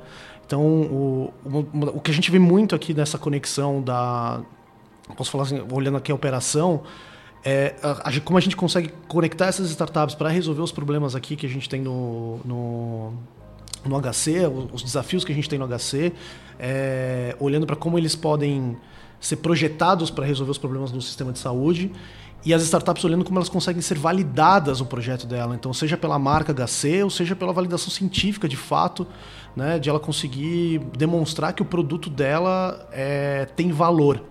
[0.51, 1.59] Então, o, o,
[1.95, 4.41] o, que a gente vê muito aqui nessa conexão da.
[5.17, 6.83] Posso falar assim, olhando aqui a operação,
[7.45, 11.37] é a, a, como a gente consegue conectar essas startups para resolver os problemas aqui
[11.37, 13.13] que a gente tem no, no,
[13.85, 16.13] no HC, os desafios que a gente tem no HC,
[16.59, 18.77] é, olhando para como eles podem
[19.21, 21.93] ser projetados para resolver os problemas no sistema de saúde
[22.45, 25.55] e as startups olhando como elas conseguem ser validadas o projeto dela.
[25.55, 29.07] Então, seja pela marca HC ou seja pela validação científica de fato,
[29.55, 34.23] né, de ela conseguir demonstrar que o produto dela é, tem valor.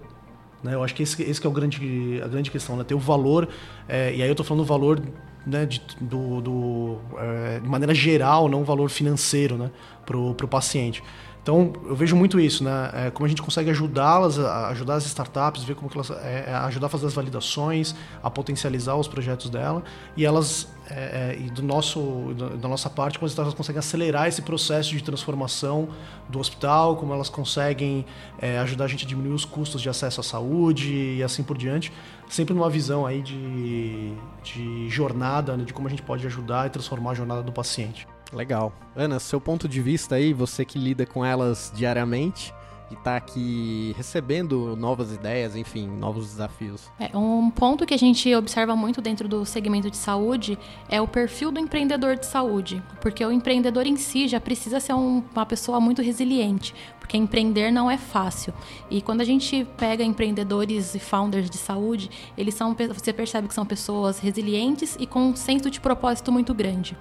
[0.64, 0.74] Né?
[0.74, 2.84] Eu acho que esse, esse que é o grande, a grande questão, né?
[2.84, 3.48] ter o valor,
[3.88, 5.02] é, e aí eu estou falando o valor
[5.46, 9.72] né, de, do, do é, de maneira geral, não o valor financeiro né,
[10.06, 11.04] para o paciente.
[11.42, 12.92] Então, eu vejo muito isso, né?
[12.94, 16.54] É, como a gente consegue ajudá-las, ajudar as startups, ver como que elas, é, é,
[16.66, 19.84] ajudar a fazer as validações, a potencializar os projetos dela,
[20.18, 24.28] e elas, é, é, e do nosso, da nossa parte, como as startups conseguem acelerar
[24.28, 25.90] esse processo de transformação
[26.28, 28.06] do hospital, como elas conseguem
[28.40, 31.58] é, ajudar a gente a diminuir os custos de acesso à saúde e assim por
[31.58, 31.92] diante,
[32.28, 36.70] sempre numa visão aí de, de jornada, né, de como a gente pode ajudar e
[36.70, 38.06] transformar a jornada do paciente.
[38.34, 38.74] Legal.
[38.96, 42.54] Ana, seu ponto de vista aí, você que lida com elas diariamente
[42.92, 46.90] e está aqui recebendo novas ideias, enfim, novos desafios.
[47.00, 50.58] É, um ponto que a gente observa muito dentro do segmento de saúde
[50.90, 54.94] é o perfil do empreendedor de saúde, porque o empreendedor em si já precisa ser
[54.94, 58.54] um, uma pessoa muito resiliente, porque empreender não é fácil.
[58.90, 63.54] E quando a gente pega empreendedores e founders de saúde, eles são, você percebe que
[63.54, 66.98] são pessoas resilientes e com um senso de propósito muito grande.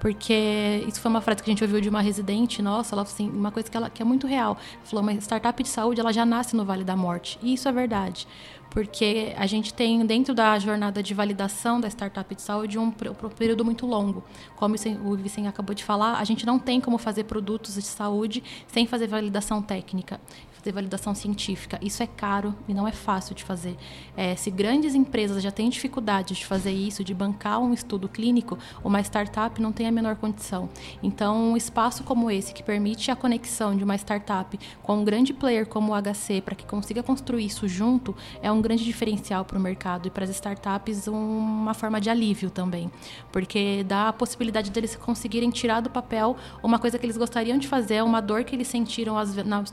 [0.00, 3.28] Porque isso foi uma frase que a gente ouviu de uma residente nossa, ela assim,
[3.28, 4.56] uma coisa que, ela, que é muito real.
[4.74, 7.38] Ela falou, mas startup de saúde ela já nasce no Vale da Morte.
[7.42, 8.26] E isso é verdade
[8.70, 13.28] porque a gente tem dentro da jornada de validação da startup de saúde um, um
[13.36, 14.22] período muito longo.
[14.54, 18.42] Como o Vicente acabou de falar, a gente não tem como fazer produtos de saúde
[18.68, 20.20] sem fazer validação técnica
[20.60, 21.78] fazer validação científica.
[21.82, 23.76] Isso é caro e não é fácil de fazer.
[24.16, 28.58] É, se grandes empresas já têm dificuldade de fazer isso, de bancar um estudo clínico,
[28.84, 30.68] uma startup não tem a menor condição.
[31.02, 35.32] Então, um espaço como esse, que permite a conexão de uma startup com um grande
[35.32, 39.58] player como o HC, para que consiga construir isso junto, é um grande diferencial para
[39.58, 42.90] o mercado e para as startups uma forma de alívio também,
[43.32, 47.66] porque dá a possibilidade deles conseguirem tirar do papel uma coisa que eles gostariam de
[47.66, 49.14] fazer, uma dor que eles sentiram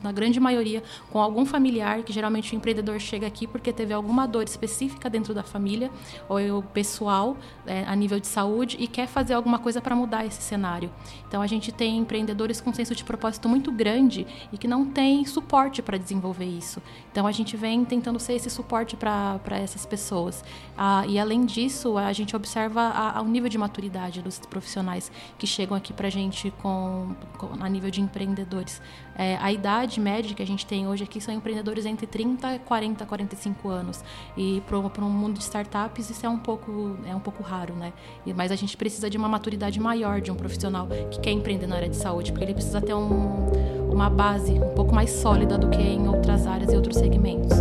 [0.02, 0.77] na grande maioria
[1.12, 5.34] com algum familiar, que geralmente o empreendedor chega aqui porque teve alguma dor específica dentro
[5.34, 5.92] da família
[6.30, 10.42] ou pessoal é, a nível de saúde e quer fazer alguma coisa para mudar esse
[10.42, 10.92] cenário.
[11.28, 15.26] Então a gente tem empreendedores com senso de propósito muito grande e que não tem
[15.26, 16.82] suporte para desenvolver isso.
[17.12, 20.44] Então a gente vem tentando ser esse suporte para essas pessoas.
[20.78, 25.12] Ah, e além disso, a gente observa a, a, o nível de maturidade dos profissionais
[25.38, 28.82] que chegam aqui para a gente com, com, a nível de empreendedores.
[29.18, 33.06] É, a idade média que a gente tem hoje aqui são empreendedores entre 30, 40,
[33.06, 34.04] 45 anos.
[34.38, 37.94] E para um mundo de startups isso é um pouco é um pouco raro, né?
[38.36, 41.76] Mas a gente precisa de uma maturidade maior de um profissional que quer empreender na
[41.78, 43.48] área de saúde, porque ele precisa ter um,
[43.92, 47.58] uma base um pouco mais sólida do que em outras áreas e outros segmentos.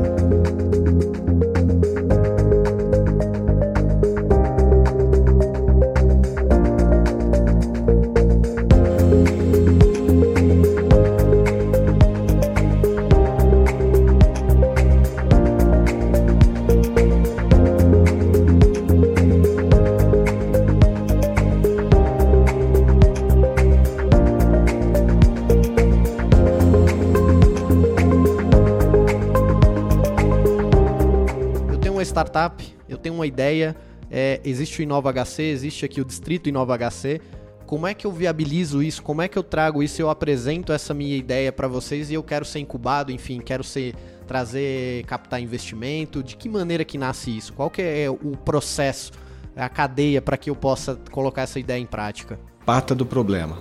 [33.17, 33.77] Uma ideia,
[34.11, 37.21] é, existe o Inova HC, existe aqui o Distrito Inova HC.
[37.67, 39.03] Como é que eu viabilizo isso?
[39.03, 40.01] Como é que eu trago isso?
[40.01, 43.95] Eu apresento essa minha ideia para vocês e eu quero ser incubado, enfim, quero ser
[44.27, 46.23] trazer, captar investimento.
[46.23, 47.53] De que maneira que nasce isso?
[47.53, 49.13] Qual que é o processo,
[49.57, 52.39] a cadeia para que eu possa colocar essa ideia em prática?
[52.65, 53.59] Parta do problema.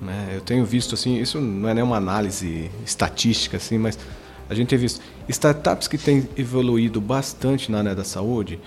[0.00, 0.32] Né?
[0.34, 3.98] Eu tenho visto assim, isso não é nenhuma análise estatística assim, mas
[4.48, 8.60] a gente tem visto startups que têm evoluído bastante na área da saúde,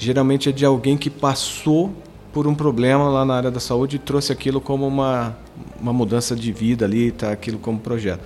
[0.00, 1.92] geralmente é de alguém que passou
[2.32, 5.36] por um problema lá na área da saúde e trouxe aquilo como uma,
[5.78, 8.22] uma mudança de vida ali, tá aquilo como projeto.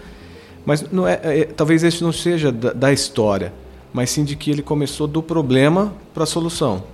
[0.64, 3.52] Mas não é, é talvez esse não seja da, da, história,
[3.92, 6.84] mas sim de que ele começou do problema para a solução.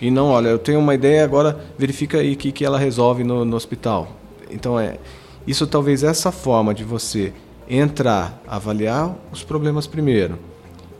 [0.00, 3.24] E não, olha, eu tenho uma ideia, agora verifica aí o que, que ela resolve
[3.24, 4.08] no, no hospital.
[4.50, 4.98] Então é
[5.46, 7.32] isso talvez essa forma de você
[7.68, 10.38] entrar, avaliar os problemas primeiro.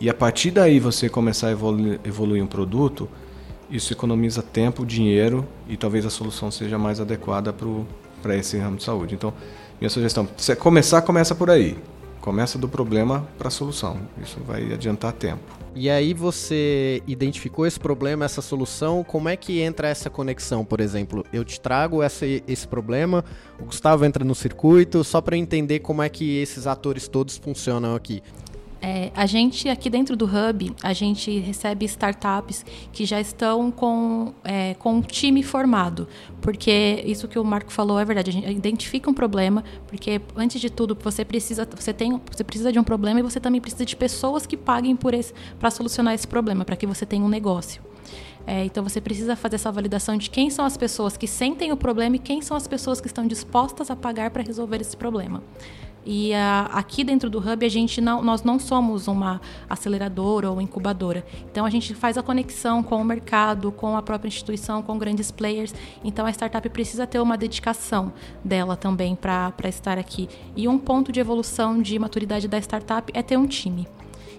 [0.00, 3.08] E a partir daí você começar a evoluir, evoluir um produto,
[3.70, 7.54] isso economiza tempo, dinheiro e talvez a solução seja mais adequada
[8.22, 9.14] para esse ramo de saúde.
[9.14, 9.32] Então,
[9.80, 11.76] minha sugestão, se começar, começa por aí.
[12.20, 13.98] Começa do problema para a solução.
[14.22, 15.58] Isso vai adiantar tempo.
[15.74, 20.80] E aí você identificou esse problema, essa solução, como é que entra essa conexão, por
[20.80, 21.24] exemplo?
[21.32, 23.24] Eu te trago essa, esse problema,
[23.60, 27.94] o Gustavo entra no circuito, só para entender como é que esses atores todos funcionam
[27.94, 28.22] aqui.
[28.80, 34.32] É, a gente aqui dentro do Hub, a gente recebe startups que já estão com,
[34.44, 36.06] é, com um time formado.
[36.40, 38.30] Porque isso que o Marco falou é verdade.
[38.30, 42.72] A gente identifica um problema, porque antes de tudo você precisa, você tem, você precisa
[42.72, 46.14] de um problema e você também precisa de pessoas que paguem por esse para solucionar
[46.14, 47.82] esse problema, para que você tenha um negócio.
[48.46, 51.76] É, então você precisa fazer essa validação de quem são as pessoas que sentem o
[51.76, 55.42] problema e quem são as pessoas que estão dispostas a pagar para resolver esse problema.
[56.10, 60.58] E a, aqui dentro do Hub, a gente não, nós não somos uma aceleradora ou
[60.58, 61.22] incubadora.
[61.52, 65.30] Então, a gente faz a conexão com o mercado, com a própria instituição, com grandes
[65.30, 65.74] players.
[66.02, 68.10] Então, a startup precisa ter uma dedicação
[68.42, 70.30] dela também para estar aqui.
[70.56, 73.86] E um ponto de evolução de maturidade da startup é ter um time.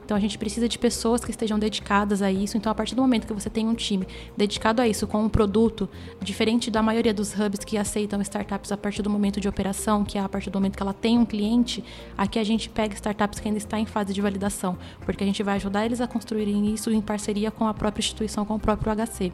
[0.09, 2.57] Então a gente precisa de pessoas que estejam dedicadas a isso.
[2.57, 5.29] Então, a partir do momento que você tem um time dedicado a isso, com um
[5.29, 5.87] produto,
[6.19, 10.17] diferente da maioria dos hubs que aceitam startups a partir do momento de operação, que
[10.17, 11.83] é a partir do momento que ela tem um cliente,
[12.17, 15.43] aqui a gente pega startups que ainda está em fase de validação, porque a gente
[15.43, 18.91] vai ajudar eles a construírem isso em parceria com a própria instituição, com o próprio
[18.95, 19.31] HC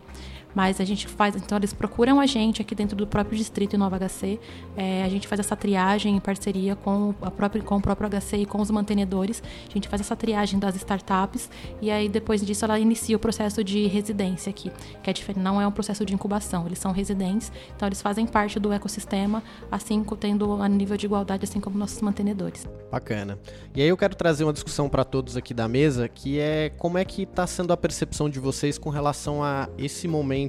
[0.56, 3.78] Mas a gente faz, então eles procuram a gente aqui dentro do próprio distrito em
[3.78, 4.39] Nova HC.
[4.78, 8.38] É, a gente faz essa triagem em parceria com, a própria, com o próprio HC
[8.38, 9.44] e com os mantenedores.
[9.70, 11.50] A gente faz essa triagem das startups
[11.82, 14.72] e aí depois disso ela inicia o processo de residência aqui,
[15.04, 18.26] que é diferente, não é um processo de incubação, eles são residentes, então eles fazem
[18.26, 22.65] parte do ecossistema, assim tendo a nível de igualdade, assim como nossos mantenedores.
[22.89, 23.38] Bacana.
[23.76, 26.98] E aí eu quero trazer uma discussão para todos aqui da mesa, que é como
[26.98, 30.44] é que está sendo a percepção de vocês com relação a esse momento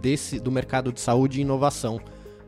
[0.00, 2.00] desse do mercado de saúde e inovação.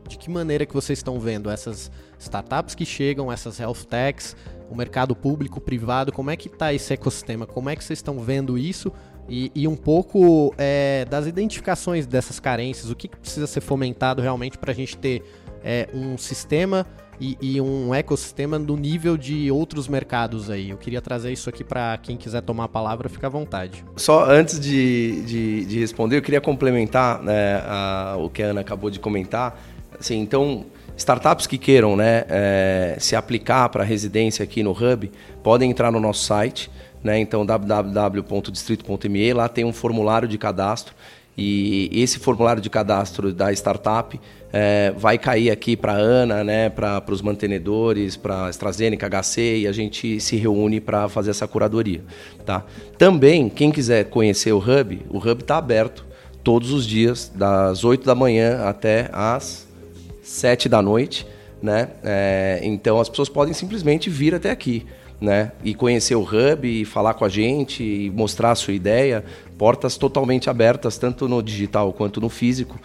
[0.07, 4.35] De que maneira que vocês estão vendo essas startups que chegam, essas health techs,
[4.69, 7.47] o mercado público, privado, como é que está esse ecossistema?
[7.47, 8.91] Como é que vocês estão vendo isso?
[9.27, 14.21] E, e um pouco é, das identificações dessas carências, o que, que precisa ser fomentado
[14.21, 15.23] realmente para a gente ter
[15.63, 16.85] é, um sistema
[17.19, 20.69] e, e, um ecossistema no nível de outros mercados aí.
[20.69, 23.83] Eu queria trazer isso aqui para quem quiser tomar a palavra, fica à vontade.
[23.95, 28.61] Só antes de, de, de responder, eu queria complementar né, a, o que a Ana
[28.61, 29.59] acabou de comentar.
[29.99, 30.65] Assim, então,
[30.97, 35.99] startups que queiram né, é, se aplicar para residência aqui no Hub, podem entrar no
[35.99, 36.69] nosso site,
[37.03, 40.93] né, então www.distrito.me, lá tem um formulário de cadastro
[41.37, 44.19] e esse formulário de cadastro da startup
[44.53, 49.57] é, vai cair aqui para a Ana, né, para os mantenedores, para a AstraZeneca, HC,
[49.59, 52.01] e a gente se reúne para fazer essa curadoria.
[52.45, 52.63] Tá?
[52.97, 56.05] Também, quem quiser conhecer o Hub, o Hub está aberto
[56.41, 59.67] todos os dias, das 8 da manhã até as
[60.23, 61.27] 7 da noite.
[61.61, 61.89] Né?
[62.03, 64.85] É, então as pessoas podem simplesmente vir até aqui.
[65.19, 65.51] Né?
[65.63, 69.23] E conhecer o Hub, e falar com a gente, e mostrar a sua ideia.
[69.57, 72.77] Portas totalmente abertas, tanto no digital quanto no físico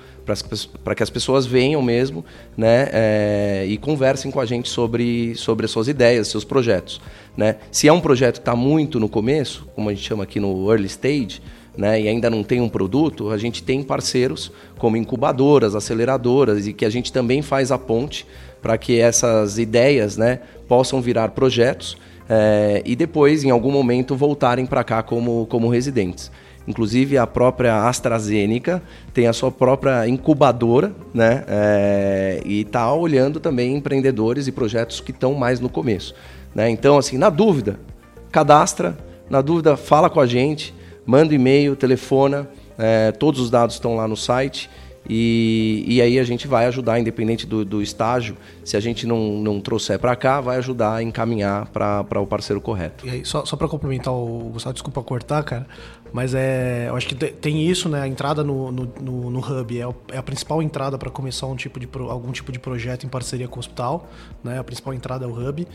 [0.84, 2.24] para que as pessoas venham mesmo
[2.56, 7.00] né, é, e conversem com a gente sobre, sobre as suas ideias, seus projetos.
[7.36, 7.56] Né?
[7.70, 10.70] Se é um projeto que está muito no começo, como a gente chama aqui no
[10.70, 11.42] early stage,
[11.76, 16.72] né, e ainda não tem um produto, a gente tem parceiros como incubadoras, aceleradoras, e
[16.72, 18.26] que a gente também faz a ponte
[18.60, 21.96] para que essas ideias né, possam virar projetos
[22.32, 26.30] é, e depois, em algum momento, voltarem para cá como, como residentes.
[26.68, 28.80] Inclusive a própria AstraZeneca
[29.12, 31.42] tem a sua própria incubadora, né?
[31.48, 36.14] É, e está olhando também empreendedores e projetos que estão mais no começo.
[36.54, 36.70] Né?
[36.70, 37.80] Então, assim, na dúvida,
[38.30, 38.96] cadastra,
[39.28, 40.72] na dúvida, fala com a gente,
[41.04, 44.70] manda e-mail, telefona, é, todos os dados estão lá no site.
[45.08, 49.38] E, e aí a gente vai ajudar, independente do, do estágio, se a gente não,
[49.38, 53.06] não trouxer para cá, vai ajudar a encaminhar para o parceiro correto.
[53.06, 55.66] E aí, só, só para complementar o Gustavo, desculpa cortar, cara,
[56.12, 58.02] mas é, eu acho que tem isso, né?
[58.02, 61.56] A entrada no, no, no, no hub é, é, a principal entrada para começar um
[61.56, 64.08] tipo de algum tipo de projeto em parceria com o hospital,
[64.42, 64.58] né?
[64.58, 65.66] A principal entrada é o hub.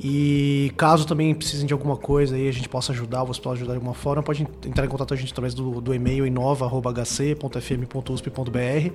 [0.00, 3.72] E caso também precisem de alguma coisa aí, a gente possa ajudar, o hospital ajudar
[3.72, 8.94] de alguma forma, pode entrar em contato com a gente através do, do e-mail inova.hc.fm.usp.br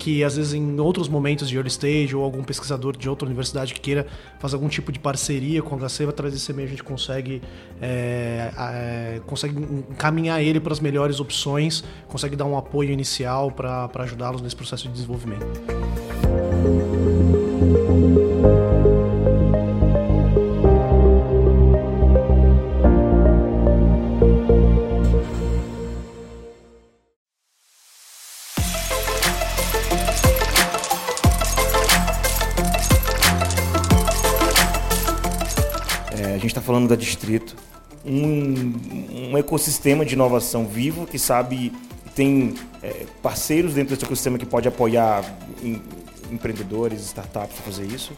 [0.00, 3.74] que às vezes em outros momentos de early stage ou algum pesquisador de outra universidade
[3.74, 4.06] que queira
[4.38, 7.42] fazer algum tipo de parceria com o HC, através desse e-mail a gente consegue,
[7.82, 9.54] é, é, consegue
[9.90, 14.88] encaminhar ele para as melhores opções, consegue dar um apoio inicial para ajudá-los nesse processo
[14.88, 15.46] de desenvolvimento.
[36.70, 37.56] falando da Distrito,
[38.04, 41.72] um, um ecossistema de inovação vivo que sabe
[42.14, 45.24] tem é, parceiros dentro desse ecossistema que pode apoiar
[45.62, 45.80] em,
[46.30, 48.12] empreendedores, startups a fazer isso.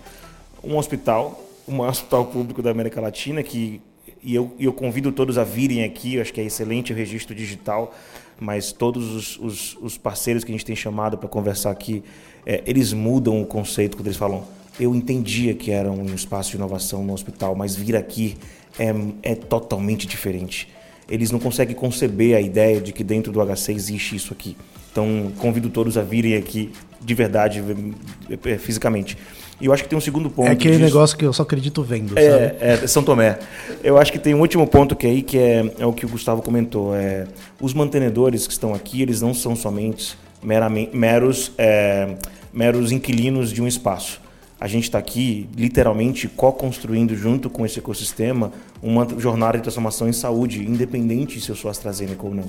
[0.62, 3.81] Um hospital, um hospital público da América Latina que
[4.25, 7.35] e eu, eu convido todos a virem aqui, eu acho que é excelente o registro
[7.35, 7.92] digital,
[8.38, 12.05] mas todos os, os, os parceiros que a gente tem chamado para conversar aqui,
[12.47, 14.45] é, eles mudam o conceito quando eles falam
[14.81, 18.37] eu entendia que era um espaço de inovação no hospital, mas vir aqui
[18.78, 20.68] é, é totalmente diferente.
[21.08, 24.56] Eles não conseguem conceber a ideia de que dentro do HC existe isso aqui.
[24.90, 27.62] Então, convido todos a virem aqui de verdade,
[28.44, 29.16] é, fisicamente.
[29.61, 30.48] E eu acho que tem um segundo ponto.
[30.48, 30.85] É aquele disso.
[30.85, 33.38] negócio que eu só acredito vendo, é, é, São Tomé.
[33.82, 36.05] Eu acho que tem um último ponto que é aí, que é, é o que
[36.05, 36.94] o Gustavo comentou.
[36.94, 37.26] É,
[37.61, 42.16] os mantenedores que estão aqui, eles não são somente meramente, meros, é,
[42.53, 44.20] meros inquilinos de um espaço
[44.62, 50.12] a gente está aqui literalmente co-construindo junto com esse ecossistema uma jornada de transformação em
[50.12, 52.44] saúde, independente se eu sou AstraZeneca ou não.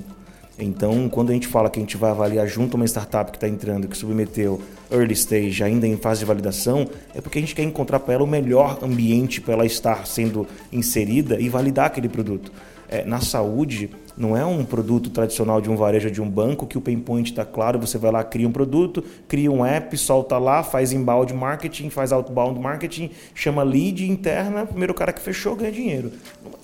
[0.60, 3.50] Então, quando a gente fala que a gente vai avaliar junto uma startup que está
[3.50, 4.62] entrando, que submeteu
[4.92, 8.24] early stage, ainda em fase de validação, é porque a gente quer encontrar para ela
[8.24, 12.52] o melhor ambiente para ela estar sendo inserida e validar aquele produto.
[12.94, 16.78] é, na saúde, não é um produto tradicional de um varejo de um banco que
[16.78, 20.38] o pain point está claro, você vai lá, cria um produto, cria um app, solta
[20.38, 25.72] lá, faz inbound marketing, faz outbound marketing, chama lead interna, primeiro cara que fechou ganha
[25.72, 26.12] dinheiro.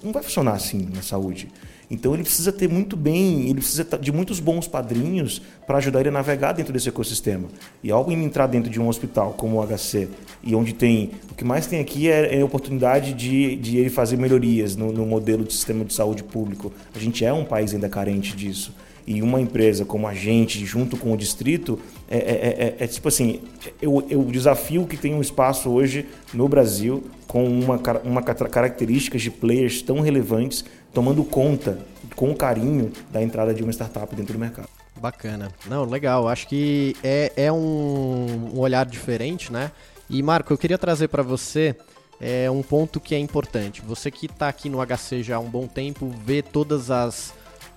[0.04, 1.50] Não vai funcionar assim na saúde.
[1.90, 6.10] Então ele precisa ter muito bem, ele precisa de muitos bons padrinhos para ajudar ele
[6.10, 7.48] a navegar dentro desse ecossistema.
[7.84, 10.08] E ao entrar dentro de um hospital como o HC,
[10.44, 11.12] e onde tem.
[11.32, 15.06] O que mais tem aqui é, é oportunidade de, de ele fazer melhorias no, no
[15.06, 16.72] modelo de sistema de saúde público.
[16.94, 18.72] A gente é um país ainda carente disso
[19.10, 23.08] e uma empresa como a gente, junto com o distrito, é, é, é, é tipo
[23.08, 23.42] assim,
[23.82, 29.32] eu, eu desafio que tem um espaço hoje no Brasil com uma, uma características de
[29.32, 31.80] players tão relevantes tomando conta
[32.16, 34.70] com carinho da entrada de uma startup dentro do mercado.
[34.96, 35.52] Bacana.
[35.66, 36.28] Não, legal.
[36.28, 39.72] Acho que é, é um, um olhar diferente, né?
[40.08, 41.76] E Marco, eu queria trazer para você
[42.22, 43.82] é, um ponto que é importante.
[43.82, 47.34] Você que está aqui no HC já há um bom tempo, vê todas as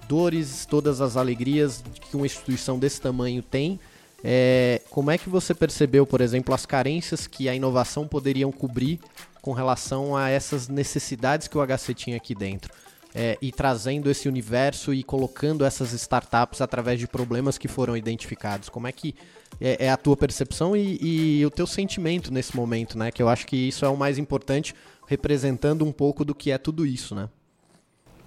[0.09, 3.79] dores, todas as alegrias que uma instituição desse tamanho tem.
[4.25, 9.01] É, como é que você percebeu, por exemplo, as carências que a inovação poderiam cobrir
[9.41, 12.73] com relação a essas necessidades que o HC tinha aqui dentro?
[13.15, 18.69] é, e trazendo esse universo e colocando essas startups através de problemas que foram identificados.
[18.69, 19.15] Como é que
[19.61, 23.11] é, é a tua percepção e, e, o teu sentimento nesse momento, né?
[23.11, 24.75] Que eu acho que isso é o mais importante,
[25.07, 27.29] representando um pouco do que é tudo isso, né?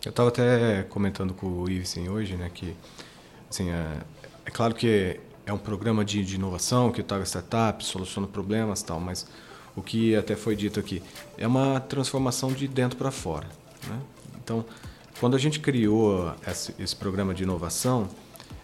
[0.05, 2.51] Eu estava até comentando com o Iveson hoje, né?
[2.53, 2.75] Que
[3.49, 3.97] assim, é,
[4.45, 8.99] é claro que é um programa de, de inovação que traga startups, soluciona problemas tal,
[8.99, 9.25] mas
[9.75, 11.01] o que até foi dito aqui
[11.37, 13.47] é uma transformação de dentro para fora.
[13.87, 13.99] Né?
[14.43, 14.63] Então,
[15.19, 18.07] quando a gente criou esse, esse programa de inovação,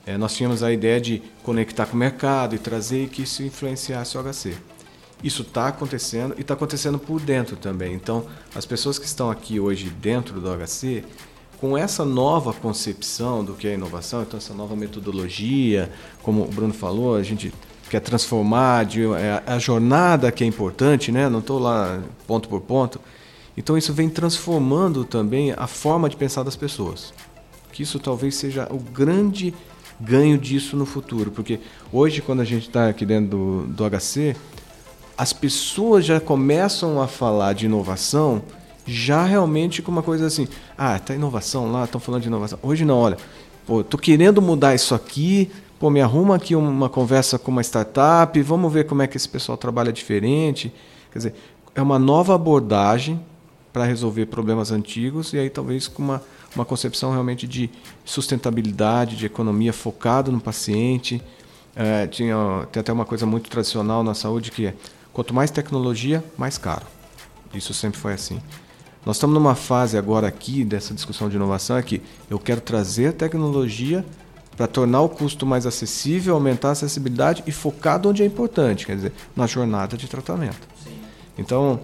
[0.06, 4.18] é, nós tínhamos a ideia de conectar com o mercado e trazer que isso influenciasse
[4.18, 4.56] o HC.
[5.24, 7.94] Isso está acontecendo e está acontecendo por dentro também.
[7.94, 8.26] Então,
[8.56, 11.04] as pessoas que estão aqui hoje dentro do HC,
[11.62, 15.92] com essa nova concepção do que é inovação, então essa nova metodologia,
[16.24, 17.54] como o Bruno falou, a gente
[17.88, 21.30] quer transformar, de, é, a jornada que é importante, né?
[21.30, 23.00] não estou lá ponto por ponto,
[23.56, 27.14] então isso vem transformando também a forma de pensar das pessoas.
[27.72, 29.54] Que isso talvez seja o grande
[30.00, 31.60] ganho disso no futuro, porque
[31.94, 34.36] hoje quando a gente está aqui dentro do, do HC,
[35.16, 38.42] as pessoas já começam a falar de inovação
[38.86, 42.60] já realmente com uma coisa assim, ah, tá inovação lá, estão falando de inovação.
[42.62, 43.18] Hoje não, olha,
[43.66, 48.40] pô, tô querendo mudar isso aqui, pô, me arruma aqui uma conversa com uma startup,
[48.42, 50.74] vamos ver como é que esse pessoal trabalha diferente.
[51.12, 51.36] Quer dizer,
[51.76, 53.20] é uma nova abordagem
[53.72, 56.22] para resolver problemas antigos e aí talvez com uma,
[56.56, 57.70] uma concepção realmente de
[58.04, 61.22] sustentabilidade, de economia focado no paciente.
[61.76, 64.76] É, tinha, tem até uma coisa muito tradicional na saúde que é
[65.14, 66.86] quanto mais tecnologia, mais caro.
[67.54, 68.42] Isso sempre foi assim.
[69.06, 73.14] Nós estamos numa fase agora aqui dessa discussão de inovação é que eu quero trazer
[73.14, 74.06] tecnologia
[74.56, 78.96] para tornar o custo mais acessível, aumentar a acessibilidade e focado onde é importante, quer
[78.96, 80.68] dizer, na jornada de tratamento.
[80.84, 80.92] Sim.
[81.38, 81.80] Então,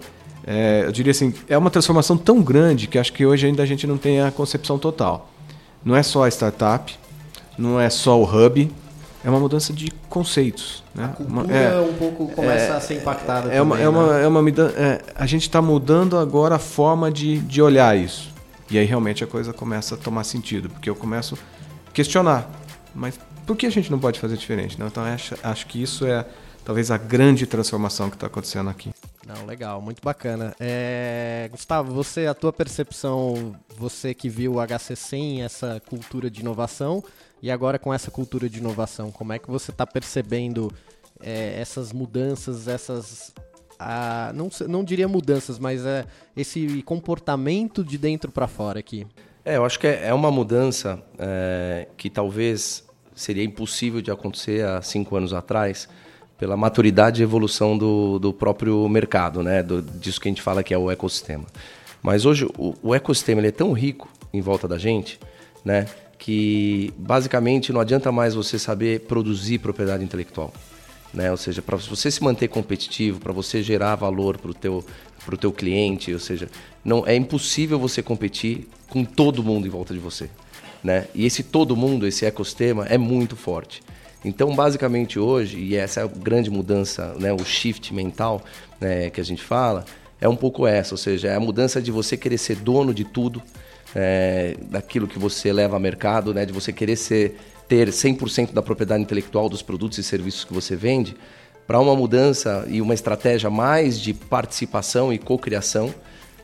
[0.46, 3.66] é, eu diria assim, é uma transformação tão grande que acho que hoje ainda a
[3.66, 5.28] gente não tem a concepção total.
[5.84, 6.96] Não é só a startup,
[7.56, 8.70] não é só o hub,
[9.24, 10.82] é uma mudança de conceitos.
[10.94, 11.04] Né?
[11.04, 13.52] A cultura é, um pouco começa é, a ser impactada.
[13.52, 14.24] É, também, uma, é, uma, né?
[14.24, 18.32] é uma é, a gente está mudando agora a forma de, de olhar isso.
[18.70, 21.38] E aí realmente a coisa começa a tomar sentido, porque eu começo
[21.86, 22.48] a questionar.
[22.94, 24.78] Mas por que a gente não pode fazer diferente?
[24.78, 24.86] Né?
[24.86, 26.24] Então acho, acho que isso é
[26.64, 28.90] talvez a grande transformação que está acontecendo aqui.
[29.26, 30.54] Não, legal, muito bacana.
[30.60, 36.40] É, Gustavo, você, a tua percepção, você que viu o HC sem essa cultura de
[36.40, 37.02] inovação
[37.42, 40.72] e agora com essa cultura de inovação, como é que você está percebendo
[41.20, 43.32] é, essas mudanças, essas
[43.78, 46.04] a, não, não diria mudanças, mas é,
[46.36, 49.06] esse comportamento de dentro para fora aqui?
[49.44, 52.84] É, eu acho que é, é uma mudança é, que talvez
[53.14, 55.88] seria impossível de acontecer há cinco anos atrás,
[56.36, 59.62] pela maturidade e evolução do, do próprio mercado, né?
[59.62, 61.46] Do, disso que a gente fala que é o ecossistema.
[62.00, 65.18] Mas hoje o, o ecossistema ele é tão rico em volta da gente,
[65.64, 65.86] né?
[66.18, 70.52] Que basicamente não adianta mais você saber produzir propriedade intelectual.
[71.14, 71.30] Né?
[71.30, 74.84] Ou seja, para você se manter competitivo, para você gerar valor para o teu,
[75.24, 76.48] pro teu cliente, ou seja,
[76.84, 80.28] não é impossível você competir com todo mundo em volta de você.
[80.82, 81.06] Né?
[81.14, 83.82] E esse todo mundo, esse ecossistema é muito forte.
[84.24, 88.42] Então, basicamente hoje, e essa é a grande mudança, né, o shift mental
[88.80, 89.84] né, que a gente fala,
[90.20, 93.04] é um pouco essa, ou seja, é a mudança de você querer ser dono de
[93.04, 93.40] tudo,
[93.94, 97.36] é, daquilo que você leva ao mercado, né, de você querer ser,
[97.66, 101.16] ter 100% da propriedade intelectual dos produtos e serviços que você vende,
[101.66, 105.94] para uma mudança e uma estratégia mais de participação e cocriação,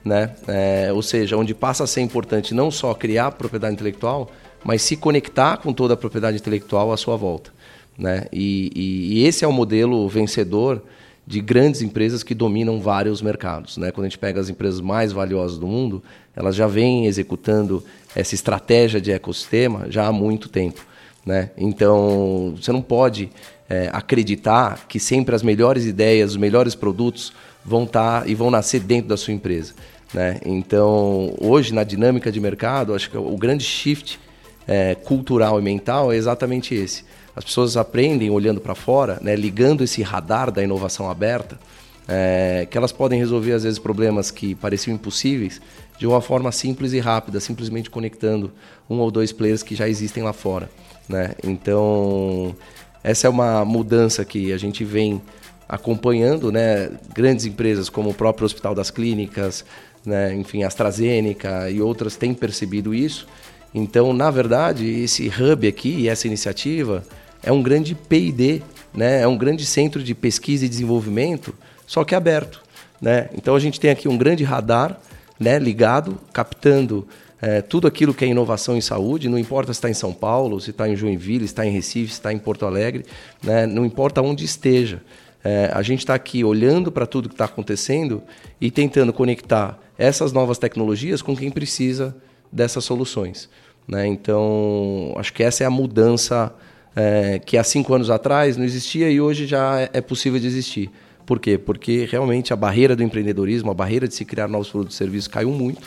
[0.05, 0.35] né?
[0.47, 4.31] É, ou seja, onde passa a ser importante não só criar propriedade intelectual,
[4.63, 7.51] mas se conectar com toda a propriedade intelectual à sua volta.
[7.97, 8.27] Né?
[8.31, 10.83] E, e, e esse é o modelo vencedor
[11.27, 13.77] de grandes empresas que dominam vários mercados.
[13.79, 13.91] Né?
[13.91, 16.03] Quando a gente pega as empresas mais valiosas do mundo,
[16.37, 17.83] elas já vêm executando
[18.15, 20.85] essa estratégia de ecossistema já há muito tempo.
[21.25, 21.51] Né?
[21.57, 23.31] Então, você não pode
[23.69, 27.33] é, acreditar que sempre as melhores ideias, os melhores produtos
[27.65, 29.73] vão estar tá, e vão nascer dentro da sua empresa.
[30.13, 30.39] Né?
[30.45, 34.21] Então, hoje, na dinâmica de mercado, acho que o grande shift
[34.69, 37.05] é, cultural e mental é exatamente esse.
[37.37, 41.59] As pessoas aprendem olhando para fora, né, ligando esse radar da inovação aberta,
[42.07, 45.61] é, que elas podem resolver, às vezes, problemas que pareciam impossíveis
[45.99, 48.53] de uma forma simples e rápida, simplesmente conectando
[48.89, 50.71] um ou dois players que já existem lá fora.
[51.09, 51.35] Né?
[51.43, 52.55] Então,
[53.03, 55.21] essa é uma mudança que a gente vem
[55.69, 56.91] acompanhando, né?
[57.15, 59.65] Grandes empresas como o próprio Hospital das Clínicas,
[60.05, 60.35] né?
[60.35, 63.27] enfim, AstraZeneca e outras têm percebido isso.
[63.75, 67.03] Então, na verdade, esse hub aqui e essa iniciativa
[67.45, 69.21] é um grande P&D, né?
[69.21, 71.55] É um grande centro de pesquisa e desenvolvimento,
[71.87, 72.63] só que aberto,
[73.01, 73.29] né?
[73.35, 74.99] Então a gente tem aqui um grande radar,
[75.39, 75.59] né?
[75.59, 77.07] Ligado, captando
[77.41, 80.59] é, tudo aquilo que é inovação em saúde, não importa se está em São Paulo,
[80.61, 83.05] se está em Joinville, se está em Recife, se está em Porto Alegre,
[83.43, 83.67] né?
[83.67, 85.03] não importa onde esteja.
[85.45, 88.23] É, a gente está aqui olhando para tudo que está acontecendo
[88.59, 92.17] e tentando conectar essas novas tecnologias com quem precisa
[92.51, 93.51] dessas soluções.
[93.87, 94.07] Né?
[94.07, 96.51] Então, acho que essa é a mudança
[96.95, 100.91] é, que há cinco anos atrás não existia e hoje já é possível de existir.
[101.27, 101.57] Por quê?
[101.57, 105.29] Porque realmente a barreira do empreendedorismo, a barreira de se criar novos produtos e serviços
[105.29, 105.83] caiu muito,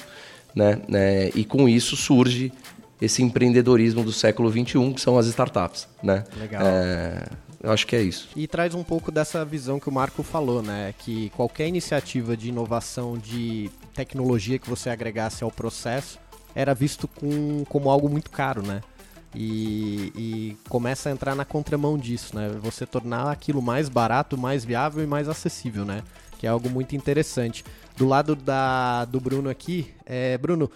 [0.55, 0.82] né?
[0.91, 2.51] É, e com isso surge
[2.99, 5.88] esse empreendedorismo do século XXI, que são as startups.
[6.01, 6.24] Né?
[6.39, 6.64] Legal.
[6.66, 7.28] É,
[7.62, 8.30] eu acho que é isso.
[8.36, 10.93] E traz um pouco dessa visão que o Marco falou, né?
[10.97, 16.20] Que qualquer iniciativa de inovação de tecnologia que você agregasse ao processo
[16.55, 18.82] era visto com, como algo muito caro, né?
[19.40, 22.50] E, e, começa a entrar na contramão disso, né?
[22.60, 26.02] Você tornar aquilo mais barato, mais viável e mais acessível, né?
[26.40, 27.64] Que é algo muito interessante.
[27.96, 30.72] Do lado da, do Bruno aqui, é, Bruno,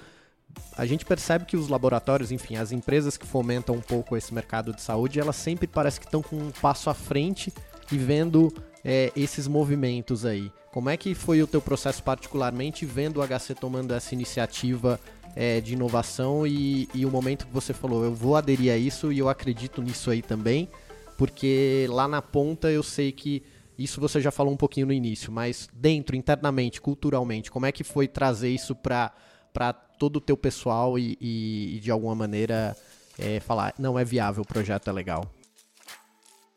[0.78, 4.72] a gente percebe que os laboratórios, enfim, as empresas que fomentam um pouco esse mercado
[4.76, 7.52] de saúde, elas sempre parece que estão com um passo à frente
[7.92, 8.54] e vendo
[8.86, 10.52] é, esses movimentos aí.
[10.72, 15.00] Como é que foi o teu processo particularmente vendo o HC tomando essa iniciativa
[15.36, 19.12] é, de inovação e, e, o momento que você falou, eu vou aderir a isso
[19.12, 20.70] e eu acredito nisso aí também,
[21.18, 23.44] porque lá na ponta eu sei que
[23.78, 27.84] isso você já falou um pouquinho no início, mas dentro, internamente, culturalmente, como é que
[27.84, 32.76] foi trazer isso para todo o teu pessoal e, e, e de alguma maneira
[33.18, 35.26] é, falar, não é viável, o projeto é legal?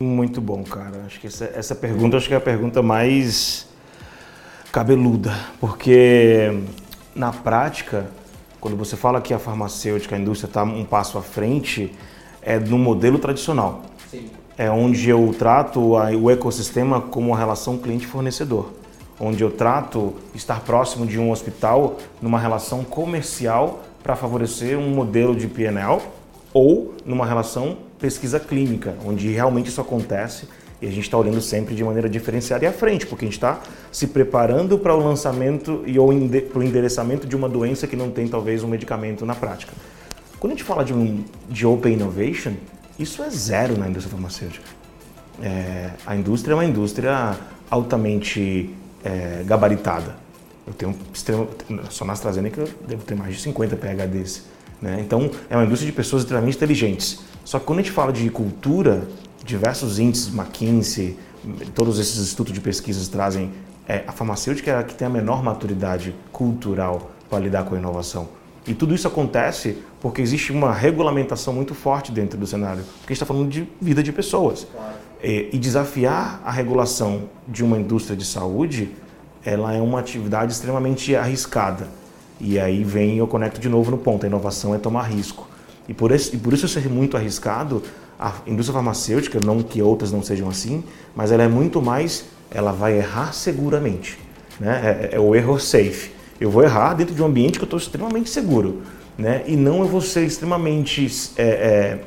[0.01, 1.05] Muito bom, cara.
[1.05, 3.67] Acho que essa, essa pergunta acho que é a pergunta mais
[4.71, 6.49] cabeluda, porque
[7.15, 8.11] na prática,
[8.65, 11.93] quando você fala que a farmacêutica, a indústria está um passo à frente,
[12.41, 13.83] é no modelo tradicional.
[14.09, 14.25] Sim.
[14.57, 18.71] É onde eu trato a, o ecossistema como uma relação cliente-fornecedor
[19.19, 25.35] onde eu trato estar próximo de um hospital numa relação comercial para favorecer um modelo
[25.35, 26.01] de PNL
[26.51, 30.49] ou numa relação pesquisa clínica, onde realmente isso acontece
[30.85, 33.37] e a gente está olhando sempre de maneira diferenciada e à frente, porque a gente
[33.37, 33.59] está
[33.91, 36.09] se preparando para o lançamento e ou
[36.41, 39.73] para o endereçamento de uma doença que não tem talvez um medicamento na prática.
[40.39, 42.53] Quando a gente fala de, um, de Open Innovation,
[42.99, 44.65] isso é zero na indústria farmacêutica.
[45.41, 47.35] É, a indústria é uma indústria
[47.67, 48.69] altamente
[49.03, 50.15] é, gabaritada.
[50.67, 51.47] Eu tenho extremo,
[51.89, 54.45] só na AstraZeneca eu devo ter mais de 50 PHDs.
[54.79, 54.99] Né?
[54.99, 57.21] Então, é uma indústria de pessoas extremamente inteligentes.
[57.43, 59.07] Só que quando a gente fala de cultura,
[59.45, 61.17] diversos índices, McKinsey,
[61.73, 63.51] todos esses institutos de pesquisas trazem
[63.87, 67.77] é, a farmacêutica é a que tem a menor maturidade cultural para lidar com a
[67.77, 68.27] inovação.
[68.67, 73.13] E tudo isso acontece porque existe uma regulamentação muito forte dentro do cenário, porque a
[73.13, 74.65] gente está falando de vida de pessoas.
[74.71, 74.95] Claro.
[75.21, 78.89] É, e desafiar a regulação de uma indústria de saúde,
[79.43, 81.87] ela é uma atividade extremamente arriscada.
[82.39, 85.47] E aí vem, eu conecto de novo no ponto, a inovação é tomar risco.
[85.87, 87.83] E por, esse, e por isso ser muito arriscado,
[88.19, 90.83] a indústria farmacêutica, não que outras não sejam assim,
[91.15, 94.17] mas ela é muito mais, ela vai errar seguramente.
[94.59, 95.09] Né?
[95.11, 96.11] É, é o erro safe.
[96.39, 98.81] Eu vou errar dentro de um ambiente que eu estou extremamente seguro.
[99.17, 99.43] Né?
[99.47, 101.99] E não eu vou ser extremamente é, é,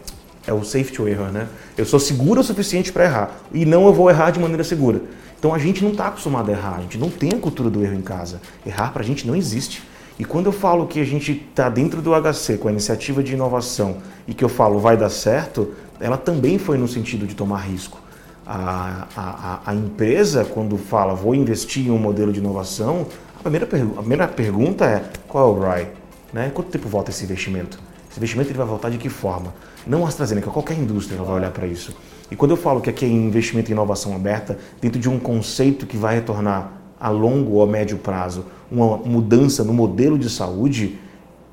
[0.47, 1.47] é o safety error, né?
[1.77, 5.01] Eu sou seguro o suficiente para errar e não eu vou errar de maneira segura.
[5.39, 7.83] Então a gente não está acostumado a errar, a gente não tem a cultura do
[7.83, 8.41] erro em casa.
[8.67, 9.83] Errar para a gente não existe.
[10.19, 13.35] E quando eu falo que a gente está dentro do HC com a iniciativa de
[13.35, 17.59] inovação e que eu falo vai dar certo, ela também foi no sentido de tomar
[17.59, 18.01] risco.
[18.47, 23.07] A, a, a empresa, quando fala vou investir em um modelo de inovação,
[23.39, 25.89] A primeira, a primeira pergunta é qual é o ROI?
[26.33, 26.51] Né?
[26.55, 27.79] Quanto tempo volta esse investimento?
[28.11, 29.55] Esse investimento ele vai voltar de que forma?
[29.87, 31.95] Não AstraZeneca, qualquer indústria vai olhar para isso.
[32.31, 35.87] E quando eu falo que aqui é investimento em inovação aberta, dentro de um conceito
[35.87, 40.99] que vai retornar a longo ou a médio prazo uma mudança no modelo de saúde,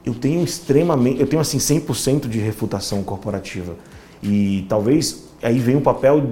[0.05, 3.75] eu tenho extremamente, eu tenho assim 100% de refutação corporativa.
[4.21, 6.23] E talvez aí vem o papel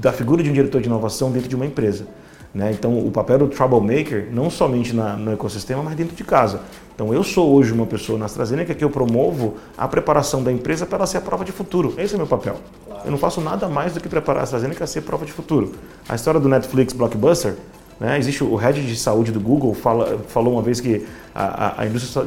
[0.00, 2.06] da figura de um diretor de inovação dentro de uma empresa.
[2.54, 2.72] Né?
[2.72, 6.60] Então, o papel do troublemaker, não somente na, no ecossistema, mas dentro de casa.
[6.94, 10.84] Então, eu sou hoje uma pessoa na AstraZeneca que eu promovo a preparação da empresa
[10.84, 11.94] para ela ser a prova de futuro.
[11.96, 12.56] Esse é o meu papel.
[13.04, 15.72] Eu não faço nada mais do que preparar a AstraZeneca a ser prova de futuro.
[16.08, 17.54] A história do Netflix Blockbuster,
[17.98, 18.18] né?
[18.18, 21.86] existe o head de saúde do Google, fala, falou uma vez que a, a, a,
[21.86, 22.26] indústria,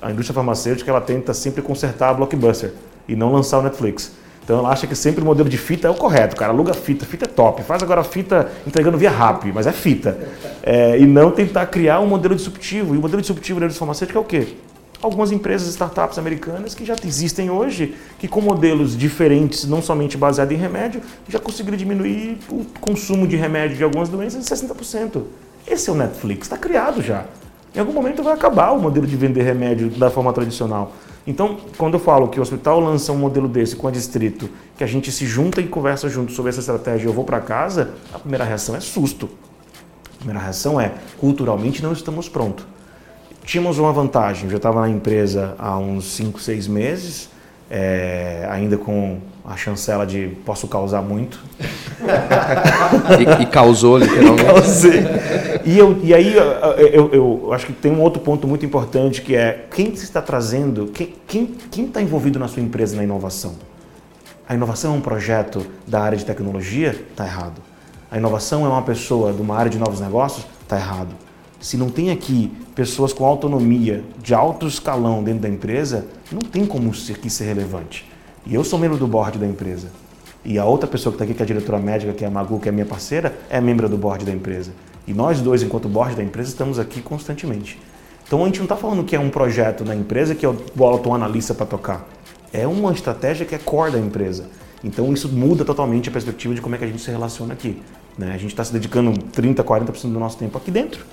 [0.00, 2.72] a indústria farmacêutica ela tenta sempre consertar a Blockbuster
[3.06, 4.12] e não lançar o Netflix.
[4.44, 6.52] Então ela acha que sempre o modelo de fita é o correto, cara.
[6.52, 7.62] Aluga fita, fita é top.
[7.62, 10.18] Faz agora fita entregando via RAP, mas é fita.
[10.62, 12.94] É, e não tentar criar um modelo disruptivo.
[12.94, 14.48] E o modelo disruptivo da indústria farmacêutica é o quê?
[15.00, 20.54] Algumas empresas, startups americanas que já existem hoje, que com modelos diferentes, não somente baseados
[20.54, 25.22] em remédio, já conseguiram diminuir o consumo de remédio de algumas doenças em 60%.
[25.66, 27.24] Esse é o Netflix, está criado já.
[27.74, 30.92] Em algum momento vai acabar o modelo de vender remédio da forma tradicional.
[31.26, 34.82] Então, quando eu falo que o hospital lança um modelo desse com a distrito, que
[34.82, 38.18] a gente se junta e conversa junto sobre essa estratégia eu vou para casa, a
[38.18, 39.28] primeira reação é susto.
[40.14, 42.66] A primeira reação é, culturalmente não estamos prontos.
[43.44, 47.28] Tínhamos uma vantagem, eu já estava na empresa há uns 5, 6 meses,
[47.70, 51.40] é, ainda com a chancela de posso causar muito.
[53.18, 54.42] e, e, causou, literalmente.
[54.42, 55.02] E causei.
[55.64, 59.22] E, eu, e aí eu, eu, eu, acho que tem um outro ponto muito importante
[59.22, 61.14] que é quem está trazendo, quem
[61.84, 63.54] está envolvido na sua empresa na inovação?
[64.48, 66.90] A inovação é um projeto da área de tecnologia?
[67.10, 67.60] Está errado.
[68.10, 70.46] A inovação é uma pessoa de uma área de novos negócios?
[70.62, 71.14] Está errado.
[71.60, 76.66] Se não tem aqui pessoas com autonomia de alto escalão dentro da empresa, não tem
[76.66, 78.10] como ser, aqui ser relevante.
[78.44, 79.88] E eu sou membro do board da empresa.
[80.44, 82.30] E a outra pessoa que está aqui, que é a diretora médica, que é a
[82.30, 84.72] Magu, que é minha parceira, é membro do board da empresa.
[85.06, 87.78] E nós dois, enquanto board da empresa, estamos aqui constantemente.
[88.26, 91.10] Então a gente não está falando que é um projeto da empresa que eu boto
[91.10, 92.08] um analista para tocar.
[92.52, 94.46] É uma estratégia que é core da empresa.
[94.82, 97.80] Então isso muda totalmente a perspectiva de como é que a gente se relaciona aqui.
[98.16, 98.32] Né?
[98.34, 101.04] A gente está se dedicando 30%, 40% do nosso tempo aqui dentro,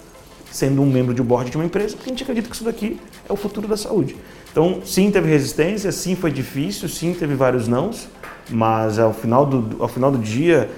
[0.52, 3.00] sendo um membro de board de uma empresa, porque a gente acredita que isso daqui
[3.28, 4.16] é o futuro da saúde.
[4.52, 8.08] Então, sim, teve resistência, sim, foi difícil, sim, teve vários nãos,
[8.50, 10.70] mas ao final do, ao final do dia,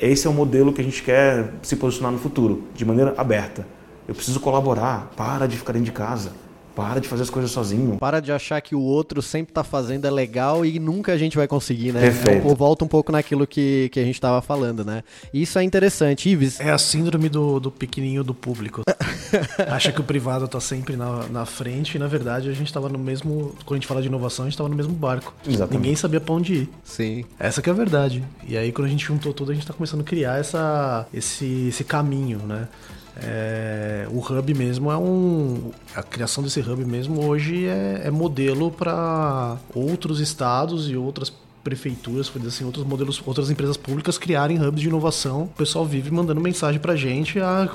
[0.00, 3.66] esse é o modelo que a gente quer se posicionar no futuro, de maneira aberta.
[4.06, 6.32] Eu preciso colaborar, para de ficar dentro de casa.
[6.74, 7.96] Para de fazer as coisas sozinho.
[7.98, 11.36] Para de achar que o outro sempre está fazendo é legal e nunca a gente
[11.36, 12.00] vai conseguir, né?
[12.00, 12.44] Perfeito.
[12.44, 15.04] Então, volta um pouco naquilo que, que a gente estava falando, né?
[15.32, 16.28] Isso é interessante.
[16.28, 16.58] Ives.
[16.60, 18.82] É a síndrome do, do pequenininho do público.
[19.68, 22.88] Acha que o privado está sempre na, na frente e, na verdade, a gente estava
[22.88, 23.54] no mesmo.
[23.64, 25.34] Quando a gente fala de inovação, a gente estava no mesmo barco.
[25.46, 25.76] Exatamente.
[25.76, 26.68] Ninguém sabia para onde ir.
[26.82, 27.24] Sim.
[27.38, 28.24] Essa que é a verdade.
[28.46, 31.68] E aí, quando a gente juntou tudo, a gente está começando a criar essa, esse,
[31.68, 32.68] esse caminho, né?
[33.16, 35.70] É, o hub mesmo é um.
[35.94, 42.30] A criação desse hub mesmo hoje é, é modelo para outros estados e outras prefeituras,
[42.46, 45.44] assim, outros modelos, outras empresas públicas criarem hubs de inovação.
[45.44, 47.40] O pessoal vive mandando mensagem pra gente.
[47.40, 47.70] Ah,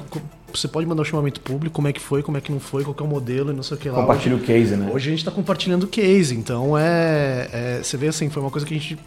[0.54, 2.84] você pode mandar um chamamento público, como é que foi, como é que não foi,
[2.84, 3.96] qual é o modelo e não sei o que lá.
[3.96, 4.92] Compartilha o case, né?
[4.94, 8.52] Hoje a gente está compartilhando o case, então é, é, Você vê assim, foi uma
[8.52, 8.98] coisa que a gente.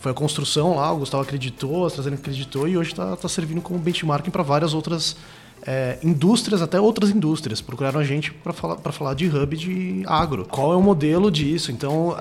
[0.00, 3.60] Foi a construção lá, o Gustavo acreditou, a AstraZeneca acreditou e hoje está tá servindo
[3.60, 5.16] como benchmarking para várias outras
[5.66, 10.46] é, indústrias, até outras indústrias, procuraram a gente para falar, falar de hub de agro.
[10.50, 11.70] Qual é o modelo disso?
[11.70, 12.16] Então,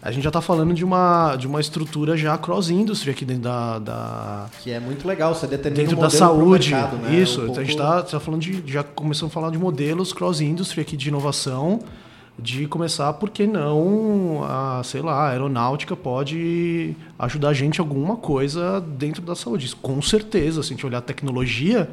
[0.00, 3.78] a gente já está falando de uma, de uma estrutura já cross-industry aqui dentro da,
[3.78, 6.70] da, Que é muito legal, você determina Dentro um da saúde.
[6.70, 7.18] Mercado, né?
[7.18, 7.60] Isso, um pouco...
[7.60, 8.62] a gente está tá falando de.
[8.66, 11.80] Já começamos a falar de modelos cross-industry aqui de inovação
[12.38, 18.16] de começar, por que não, a, sei lá, a aeronáutica pode ajudar a gente alguma
[18.16, 19.74] coisa dentro da saúde.
[19.76, 21.88] Com certeza, se a gente olhar a tecnologia,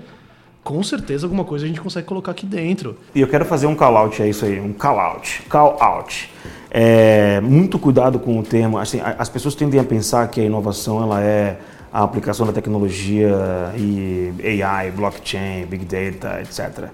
[0.64, 2.97] com certeza alguma coisa a gente consegue colocar aqui dentro.
[3.14, 5.43] E eu quero fazer um call out, é isso aí, um call out.
[5.49, 6.30] Call out.
[6.72, 8.78] É, muito cuidado com o termo.
[8.78, 11.57] Assim, as pessoas tendem a pensar que a inovação ela é
[11.91, 13.36] a aplicação da tecnologia
[13.76, 16.89] e AI, blockchain, big data, etc.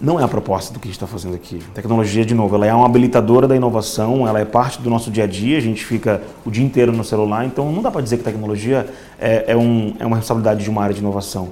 [0.00, 1.58] Não é a proposta do que a gente está fazendo aqui.
[1.74, 5.24] tecnologia, de novo, ela é uma habilitadora da inovação, ela é parte do nosso dia
[5.24, 8.18] a dia, a gente fica o dia inteiro no celular, então não dá para dizer
[8.18, 8.88] que tecnologia
[9.18, 11.48] é, é, um, é uma responsabilidade de uma área de inovação.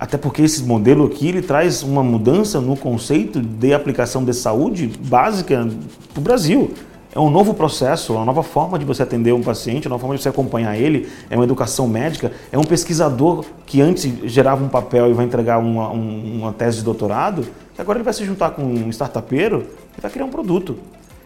[0.00, 4.90] Até porque esse modelo aqui ele traz uma mudança no conceito de aplicação de saúde
[4.98, 5.68] básica
[6.14, 6.72] para o Brasil.
[7.14, 10.16] é um novo processo, uma nova forma de você atender um paciente, uma nova forma
[10.16, 14.68] de você acompanhar ele, é uma educação médica, é um pesquisador que antes gerava um
[14.68, 17.46] papel e vai entregar uma, uma tese de doutorado,
[17.76, 19.66] agora ele vai se juntar com um startupeiro
[19.98, 20.78] e vai criar um produto.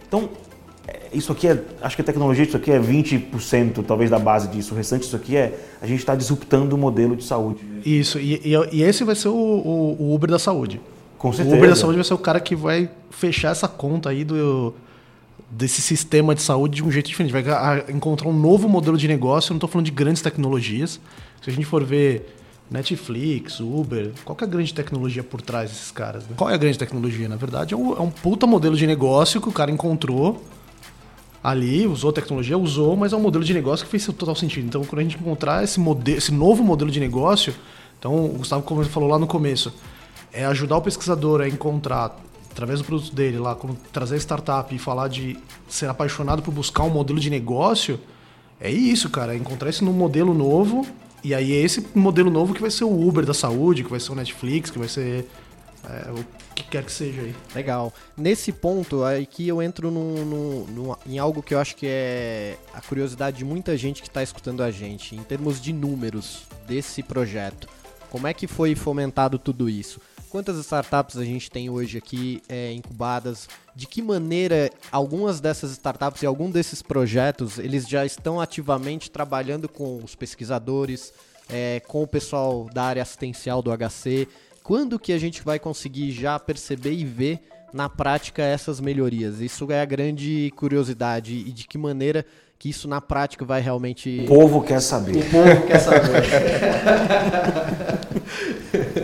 [0.09, 0.29] Então,
[1.13, 4.75] isso aqui é, acho que a tecnologia, isso aqui é 20% talvez da base disso.
[4.75, 7.61] O restante disso aqui é a gente está disruptando o modelo de saúde.
[7.85, 10.81] Isso, e, e, e esse vai ser o, o, o, Uber da saúde.
[11.17, 11.55] Com certeza.
[11.55, 14.75] O Uber da saúde vai ser o cara que vai fechar essa conta aí do,
[15.51, 17.33] desse sistema de saúde de um jeito diferente.
[17.33, 19.51] Vai encontrar um novo modelo de negócio.
[19.51, 21.01] Eu não estou falando de grandes tecnologias.
[21.41, 22.35] Se a gente for ver
[22.71, 26.25] Netflix, Uber, qual é a grande tecnologia por trás desses caras?
[26.25, 26.31] Né?
[26.37, 27.29] Qual é a grande tecnologia?
[27.29, 30.43] Na verdade, é um, é um puta modelo de negócio que o cara encontrou
[31.45, 34.67] ali, usou tecnologia, usou, mas é um modelo de negócio que fez total sentido.
[34.67, 37.55] Então, quando a gente encontrar esse, modelo, esse novo modelo de negócio,
[37.99, 39.71] então o Gustavo como falou lá no começo,
[40.33, 42.19] é ajudar o pesquisador a encontrar
[42.51, 45.37] através do produto dele lá, quando trazer startup e falar de
[45.69, 48.01] ser apaixonado por buscar um modelo de negócio,
[48.59, 50.87] é isso, cara, é encontrar esse modelo novo
[51.23, 54.01] e aí é esse modelo novo que vai ser o Uber da saúde, que vai
[54.01, 55.29] ser o Netflix, que vai ser
[55.85, 56.11] é,
[56.55, 57.35] que quer que seja aí.
[57.55, 57.93] Legal.
[58.17, 62.57] Nesse ponto, aqui eu entro no, no, no, em algo que eu acho que é
[62.73, 67.03] a curiosidade de muita gente que está escutando a gente, em termos de números desse
[67.03, 67.69] projeto.
[68.11, 70.01] Como é que foi fomentado tudo isso?
[70.31, 73.49] Quantas startups a gente tem hoje aqui é, incubadas?
[73.75, 79.69] De que maneira algumas dessas startups e algum desses projetos eles já estão ativamente trabalhando
[79.69, 81.13] com os pesquisadores,
[81.49, 84.29] é, com o pessoal da área assistencial do HC?
[84.65, 87.41] Quando que a gente vai conseguir já perceber e ver
[87.71, 89.43] na prática essas melhorias?
[89.43, 92.25] Isso é a grande curiosidade e de que maneira
[92.59, 94.23] que isso na prática vai realmente.
[94.25, 95.19] O povo quer saber.
[95.19, 96.25] O povo quer saber.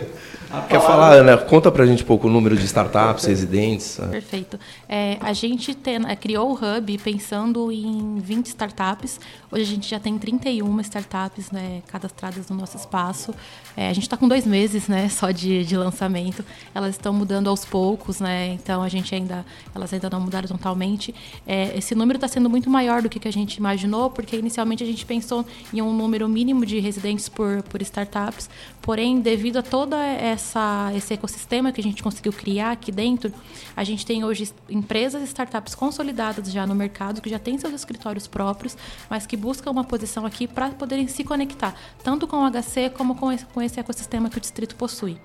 [0.71, 1.37] Quer falar, Ana?
[1.37, 3.99] Conta pra gente um pouco o número de startups residentes.
[4.09, 4.57] Perfeito.
[4.87, 9.19] É, a gente tem, é, criou o Hub pensando em 20 startups.
[9.51, 13.35] Hoje a gente já tem 31 startups né, cadastradas no nosso espaço.
[13.75, 16.45] É, a gente está com dois meses né, só de, de lançamento.
[16.73, 18.53] Elas estão mudando aos poucos, né?
[18.53, 19.45] Então a gente ainda.
[19.75, 21.13] Elas ainda não mudaram totalmente.
[21.45, 24.83] É, esse número está sendo muito maior do que, que a gente imaginou, porque inicialmente
[24.83, 28.49] a gente pensou em um número mínimo de residentes por, por startups.
[28.81, 33.33] Porém, devido a toda essa essa, esse ecossistema que a gente conseguiu criar aqui dentro,
[33.75, 37.73] a gente tem hoje empresas e startups consolidadas já no mercado, que já têm seus
[37.73, 38.77] escritórios próprios,
[39.09, 43.15] mas que buscam uma posição aqui para poderem se conectar, tanto com o HC como
[43.15, 45.19] com esse, com esse ecossistema que o distrito possui.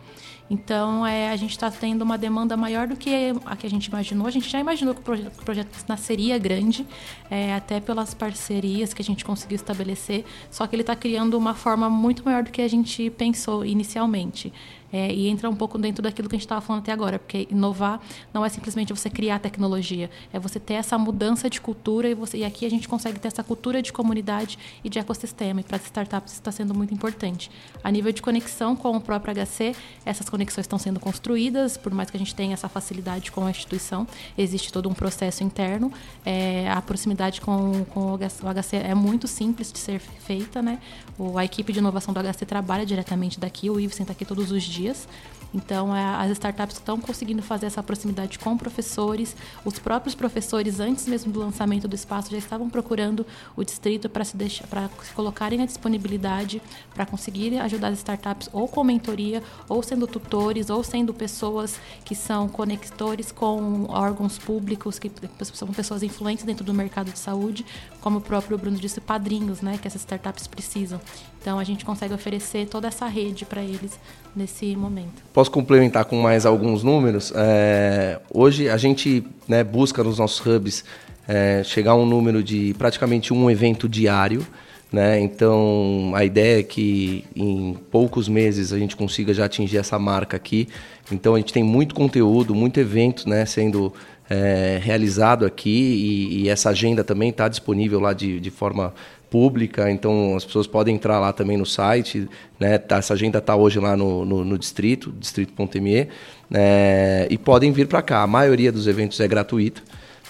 [0.49, 3.87] Então, é, a gente está tendo uma demanda maior do que a que a gente
[3.87, 4.29] imaginou.
[4.29, 6.87] A gente já imaginou que o projeto, que o projeto nasceria grande,
[7.29, 11.55] é, até pelas parcerias que a gente conseguiu estabelecer, só que ele está criando uma
[11.55, 14.53] forma muito maior do que a gente pensou inicialmente.
[14.93, 17.49] É, e entra um pouco dentro daquilo que a gente estava falando até agora, porque
[17.51, 18.01] inovar
[18.33, 22.39] não é simplesmente você criar tecnologia, é você ter essa mudança de cultura e, você,
[22.39, 25.61] e aqui a gente consegue ter essa cultura de comunidade e de ecossistema.
[25.61, 27.51] E para as startups isso está sendo muito importante.
[27.83, 29.75] A nível de conexão com o próprio HC,
[30.05, 33.51] essas conexões estão sendo construídas, por mais que a gente tenha essa facilidade com a
[33.51, 34.07] instituição,
[34.39, 35.93] existe todo um processo interno.
[36.25, 40.79] É, a proximidade com, com o HC é muito simples de ser feita, né?
[41.19, 44.51] O, a equipe de inovação do HC trabalha diretamente daqui, o Ives está aqui todos
[44.51, 45.09] os dias dias.
[45.57, 49.35] Então, é, as startups estão conseguindo fazer essa proximidade com professores.
[49.65, 53.25] Os próprios professores, antes mesmo do lançamento do espaço, já estavam procurando
[53.57, 56.61] o distrito para se, se colocarem à disponibilidade
[56.95, 62.15] para conseguir ajudar as startups ou com mentoria, ou sendo tutores, ou sendo pessoas que
[62.15, 65.11] são conectores com órgãos públicos, que
[65.55, 67.65] são pessoas influentes dentro do mercado de saúde,
[68.03, 71.01] como o próprio Bruno disse, padrinhos, né, que essas startups precisam.
[71.41, 73.99] Então, a gente consegue oferecer toda essa rede para eles
[74.37, 75.23] nesse momento.
[75.33, 77.33] Posso complementar com mais alguns números?
[77.35, 80.85] É, hoje a gente né, busca nos nossos hubs
[81.27, 84.47] é, chegar a um número de praticamente um evento diário.
[84.93, 85.19] Né?
[85.21, 90.37] Então a ideia é que em poucos meses a gente consiga já atingir essa marca
[90.37, 90.69] aqui.
[91.11, 93.93] Então a gente tem muito conteúdo, muito evento né, sendo
[94.29, 98.93] é, realizado aqui e, e, essa agenda também está disponível lá de, de forma
[99.37, 102.27] pública, então as pessoas podem entrar lá também no site,
[102.59, 102.79] né?
[102.79, 106.09] Tá, essa agenda está hoje lá no, no, no distrito, distrito.me,
[106.51, 108.23] é, e podem vir para cá.
[108.23, 109.83] A maioria dos eventos é gratuita,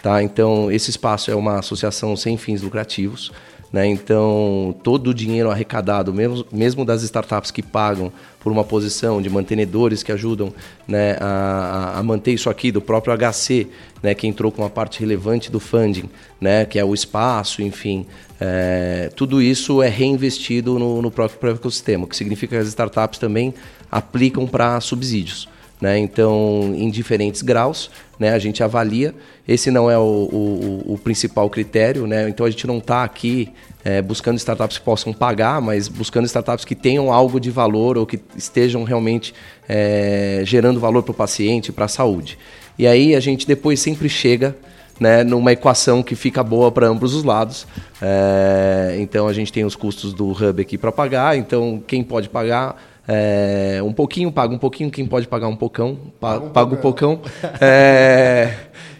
[0.03, 0.25] tá?
[0.25, 3.31] Então esse espaço é uma associação sem fins lucrativos.
[3.73, 3.87] Né?
[3.87, 9.29] Então, todo o dinheiro arrecadado, mesmo, mesmo das startups que pagam por uma posição de
[9.29, 10.53] mantenedores que ajudam
[10.87, 13.67] né, a, a, manter isso aqui, do próprio HC,
[14.03, 16.09] né, que entrou com uma parte relevante do funding,
[16.41, 18.07] né, que é o espaço, enfim,
[18.41, 23.19] é, tudo isso é reinvestido no, no próprio ecossistema, o que significa que as startups
[23.19, 23.55] também
[23.91, 25.49] aplicam para subsídios.
[25.81, 25.99] Né?
[25.99, 28.31] Então, em diferentes graus, né?
[28.33, 29.15] a gente avalia.
[29.47, 32.29] Esse não é o, o, o principal critério, né?
[32.29, 33.53] então a gente não está aqui
[33.85, 38.07] é, buscando startups que possam pagar, mas buscando startups que tenham algo de valor ou
[38.07, 39.35] que estejam realmente
[39.69, 42.39] é, gerando valor para o paciente, para a saúde.
[42.79, 44.57] E aí a gente depois sempre chega
[44.99, 47.67] né, numa equação que fica boa para ambos os lados.
[48.01, 52.29] É, então a gente tem os custos do hub aqui para pagar, então quem pode
[52.29, 52.77] pagar
[53.07, 56.79] é, um pouquinho, paga um pouquinho, quem pode pagar um pocão, paga um, paga um
[56.79, 57.21] pocão.
[57.61, 58.55] é,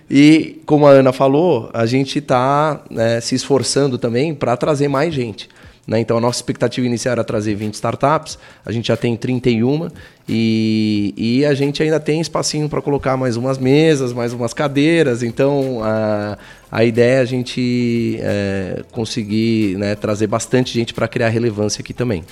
[0.09, 5.13] e como a Ana falou, a gente está né, se esforçando também para trazer mais
[5.13, 5.49] gente.
[5.87, 6.01] Né?
[6.01, 9.89] Então a nossa expectativa inicial era trazer 20 startups, a gente já tem 31
[10.29, 15.23] e, e a gente ainda tem espacinho para colocar mais umas mesas, mais umas cadeiras.
[15.23, 16.37] Então a,
[16.73, 21.95] a ideia é a gente é, conseguir né, trazer bastante gente para criar relevância aqui
[21.95, 22.25] também.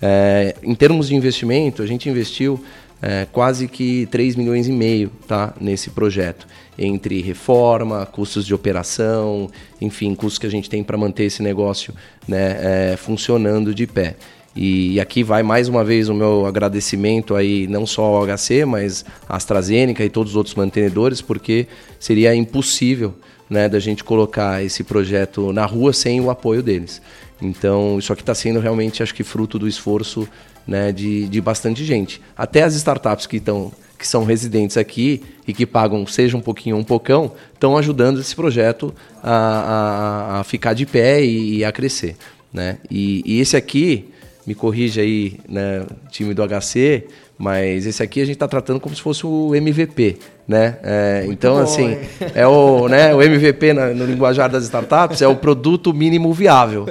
[0.00, 2.62] É, em termos de investimento, a gente investiu
[3.02, 6.46] é, quase que 3 milhões e meio tá, nesse projeto
[6.78, 9.50] entre reforma, custos de operação,
[9.80, 11.92] enfim, custos que a gente tem para manter esse negócio
[12.26, 14.16] né, é, funcionando de pé.
[14.54, 19.04] E, aqui vai mais uma vez o meu agradecimento aí não só ao HC, mas
[19.28, 21.66] à AstraZeneca e todos os outros mantenedores, porque
[21.98, 23.14] seria impossível
[23.48, 27.00] né, da gente colocar esse projeto na rua sem o apoio deles.
[27.40, 30.28] Então, isso aqui está sendo realmente, acho que, fruto do esforço
[30.66, 32.20] né, de, de bastante gente.
[32.36, 36.74] Até as startups que estão que são residentes aqui e que pagam, seja um pouquinho
[36.74, 38.92] ou um pocão, estão ajudando esse projeto
[39.22, 42.16] a, a, a, ficar de pé e, a crescer.
[42.52, 42.78] Né?
[42.90, 44.08] E, e, esse aqui,
[44.44, 47.06] me corrija aí, né, time do HC,
[47.38, 50.78] mas esse aqui a gente está tratando como se fosse o MVP, né?
[50.82, 51.98] É, então, bom, assim, hein?
[52.34, 56.86] é o, né, o MVP na, no linguajar das startups é o produto mínimo viável.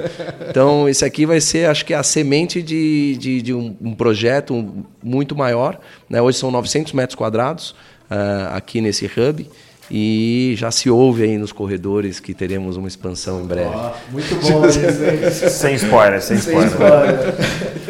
[0.48, 4.84] Então, esse aqui vai ser, acho que, a semente de, de, de um, um, projeto
[5.02, 5.78] muito maior.
[6.08, 6.20] Né?
[6.20, 7.70] Hoje são 900 metros quadrados
[8.10, 9.48] uh, aqui nesse hub.
[9.94, 13.76] E já se ouve aí nos corredores que teremos uma expansão em breve.
[13.76, 14.80] Oh, muito bom isso,
[15.52, 17.34] sem spoiler, sem, sem spoiler.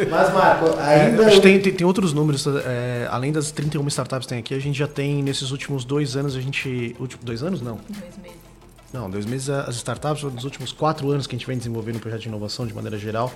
[0.09, 1.33] Mas, Marco, ainda.
[1.33, 4.59] É, tem, tem, tem, outros números, é, além das 31 startups que tem aqui, a
[4.59, 6.93] gente já tem, nesses últimos dois anos, a gente.
[6.99, 7.61] Último, dois anos?
[7.61, 7.79] Não.
[7.87, 8.43] Dois meses.
[8.91, 11.99] Não, dois meses as startups, nos últimos quatro anos que a gente vem desenvolvendo o
[11.99, 13.31] projeto de inovação de maneira geral,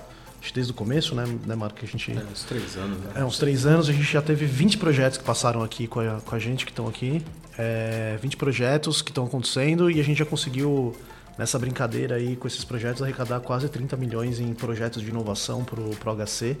[0.54, 1.78] desde o começo, né, né Marco?
[1.78, 2.98] Que a gente, é, uns três anos.
[2.98, 3.12] Né?
[3.16, 3.88] É, uns três anos.
[3.88, 6.72] A gente já teve 20 projetos que passaram aqui com a, com a gente, que
[6.72, 7.22] estão aqui
[7.58, 10.94] é, 20 projetos que estão acontecendo e a gente já conseguiu,
[11.36, 15.80] nessa brincadeira aí com esses projetos, arrecadar quase 30 milhões em projetos de inovação para
[15.80, 16.56] o HC.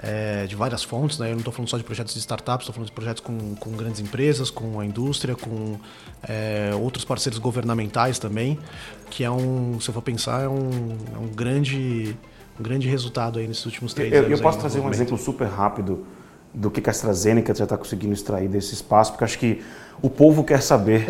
[0.00, 1.26] É, de várias fontes, né?
[1.26, 3.72] Eu não estou falando só de projetos de startups, estou falando de projetos com, com
[3.72, 5.76] grandes empresas, com a indústria, com
[6.22, 8.60] é, outros parceiros governamentais também,
[9.10, 12.16] que é um, se eu for pensar, é um, é um grande,
[12.58, 14.32] um grande resultado aí nesses últimos três eu, anos.
[14.32, 16.04] Eu posso trazer um exemplo super rápido
[16.52, 19.62] do que a AstraZeneca já está conseguindo extrair desse espaço, porque acho que
[20.00, 21.06] o povo quer saber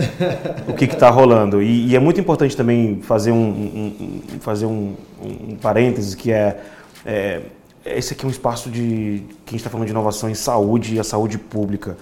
[0.69, 1.63] o que está rolando.
[1.63, 6.33] E, e, é muito importante também fazer um, um, um fazer um, um parênteses, que
[6.33, 6.61] é,
[7.05, 7.43] é,
[7.85, 10.97] esse aqui é um espaço de que a gente está falando de inovação em saúde
[10.97, 11.97] e a saúde pública.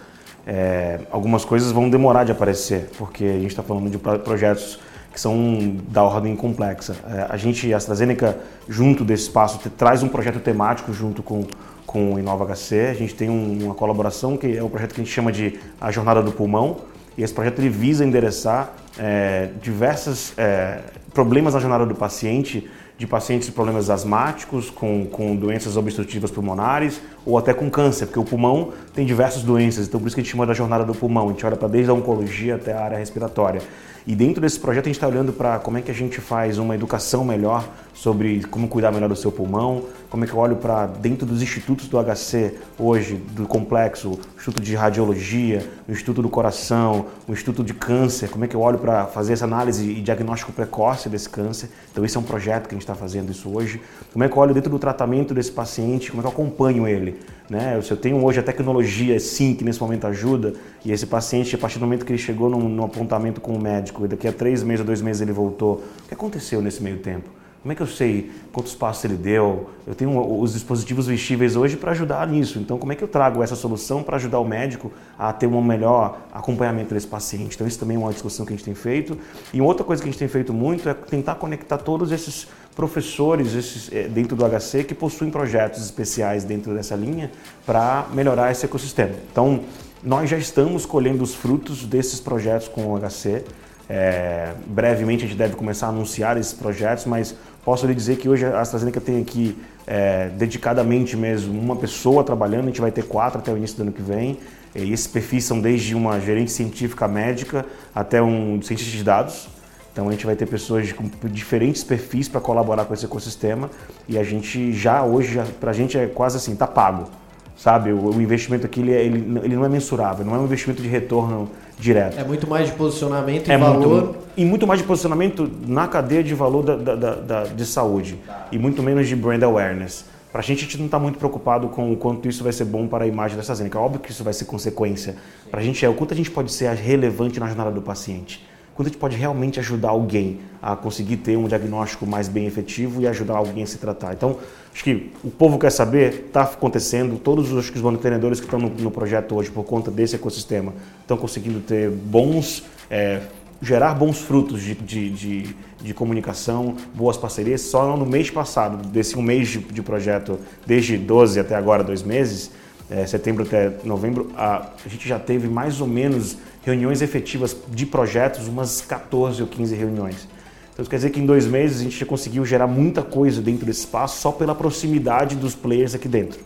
[0.46, 4.78] É, algumas coisas vão demorar de aparecer, porque a gente está falando de projetos
[5.16, 6.94] que são da ordem complexa.
[7.08, 8.36] É, a gente, a AstraZeneca,
[8.68, 11.46] junto desse espaço, traz um projeto temático junto com
[11.86, 12.88] com o Inova HC.
[12.90, 15.58] A gente tem um, uma colaboração que é um projeto que a gente chama de
[15.80, 16.78] a Jornada do Pulmão.
[17.16, 20.80] E esse projeto ele visa endereçar é, diversos é,
[21.14, 27.00] problemas na jornada do paciente, de pacientes com problemas asmáticos, com, com doenças obstrutivas pulmonares
[27.26, 30.24] ou até com câncer, porque o pulmão tem diversas doenças, então por isso que a
[30.24, 31.28] gente chama da jornada do pulmão.
[31.28, 33.60] A gente olha para desde a oncologia até a área respiratória.
[34.06, 36.58] E dentro desse projeto a gente está olhando para como é que a gente faz
[36.58, 40.54] uma educação melhor sobre como cuidar melhor do seu pulmão, como é que eu olho
[40.54, 46.22] para dentro dos institutos do HC hoje, do complexo, o Instituto de Radiologia, o Instituto
[46.22, 49.90] do Coração, o Instituto de Câncer, como é que eu olho para fazer essa análise
[49.90, 51.68] e diagnóstico precoce desse câncer.
[51.90, 53.80] Então esse é um projeto que a gente está fazendo isso hoje.
[54.12, 56.86] Como é que eu olho dentro do tratamento desse paciente, como é que eu acompanho
[56.86, 57.15] ele.
[57.48, 57.80] Né?
[57.82, 60.54] Se eu tenho hoje a tecnologia, sim, que nesse momento ajuda,
[60.84, 63.60] e esse paciente, a partir do momento que ele chegou num, num apontamento com o
[63.60, 66.82] médico, e daqui a três meses ou dois meses ele voltou, o que aconteceu nesse
[66.82, 67.30] meio tempo?
[67.66, 69.70] Como é que eu sei quantos passos ele deu?
[69.84, 72.60] Eu tenho os dispositivos vestíveis hoje para ajudar nisso.
[72.60, 75.60] Então, como é que eu trago essa solução para ajudar o médico a ter um
[75.60, 77.56] melhor acompanhamento desse paciente?
[77.56, 79.18] Então, isso também é uma discussão que a gente tem feito.
[79.52, 82.46] E outra coisa que a gente tem feito muito é tentar conectar todos esses
[82.76, 87.32] professores esses, eh, dentro do HC que possuem projetos especiais dentro dessa linha
[87.64, 89.12] para melhorar esse ecossistema.
[89.32, 89.60] Então,
[90.04, 93.42] nós já estamos colhendo os frutos desses projetos com o HC.
[93.88, 98.28] É, brevemente a gente deve começar a anunciar esses projetos, mas posso lhe dizer que
[98.28, 99.56] hoje a AstraZeneca tem aqui
[99.86, 103.84] é, dedicadamente mesmo, uma pessoa trabalhando, a gente vai ter quatro até o início do
[103.84, 104.38] ano que vem.
[104.74, 107.64] E esses perfis são desde uma gerente científica médica
[107.94, 109.48] até um cientista de dados.
[109.96, 113.70] Então a gente vai ter pessoas com diferentes perfis para colaborar com esse ecossistema
[114.06, 117.08] e a gente já hoje, para a gente é quase assim, tá pago
[117.56, 117.90] sabe?
[117.90, 120.82] O, o investimento aqui ele, é, ele, ele, não é mensurável, não é um investimento
[120.82, 122.20] de retorno direto.
[122.20, 123.88] É muito mais de posicionamento e é valor.
[123.88, 128.18] Muito, e muito mais de posicionamento na cadeia de valor da, da, da, de saúde
[128.52, 130.04] e muito menos de brand awareness.
[130.30, 132.66] Para a gente, a gente não está muito preocupado com o quanto isso vai ser
[132.66, 133.78] bom para a imagem da AstraZeneca.
[133.78, 135.16] Óbvio que isso vai ser consequência.
[135.50, 138.44] Para a gente é o quanto a gente pode ser relevante na jornada do paciente
[138.76, 143.00] quando a gente pode realmente ajudar alguém a conseguir ter um diagnóstico mais bem efetivo
[143.00, 144.12] e ajudar alguém a se tratar.
[144.12, 144.36] Então,
[144.72, 148.68] acho que o povo quer saber, está acontecendo, todos os, os monitoradores que estão no,
[148.68, 153.22] no, projeto hoje por conta desse ecossistema estão conseguindo ter bons, é,
[153.62, 157.62] gerar bons frutos de, de, de, de, comunicação, boas parcerias.
[157.62, 162.02] Só no mês passado, desse um mês de, de projeto, desde 12 até agora, dois
[162.02, 162.50] meses,
[162.90, 166.36] é, setembro até novembro, a, a gente já teve mais ou menos
[166.66, 170.28] reuniões efetivas de projetos, umas 14 ou 15 reuniões.
[170.74, 173.64] Então quer dizer que em dois meses a gente já conseguiu gerar muita coisa dentro
[173.64, 176.40] desse espaço só pela proximidade dos players aqui dentro.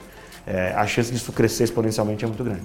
[0.47, 2.63] É, a chance disso crescer exponencialmente é muito grande.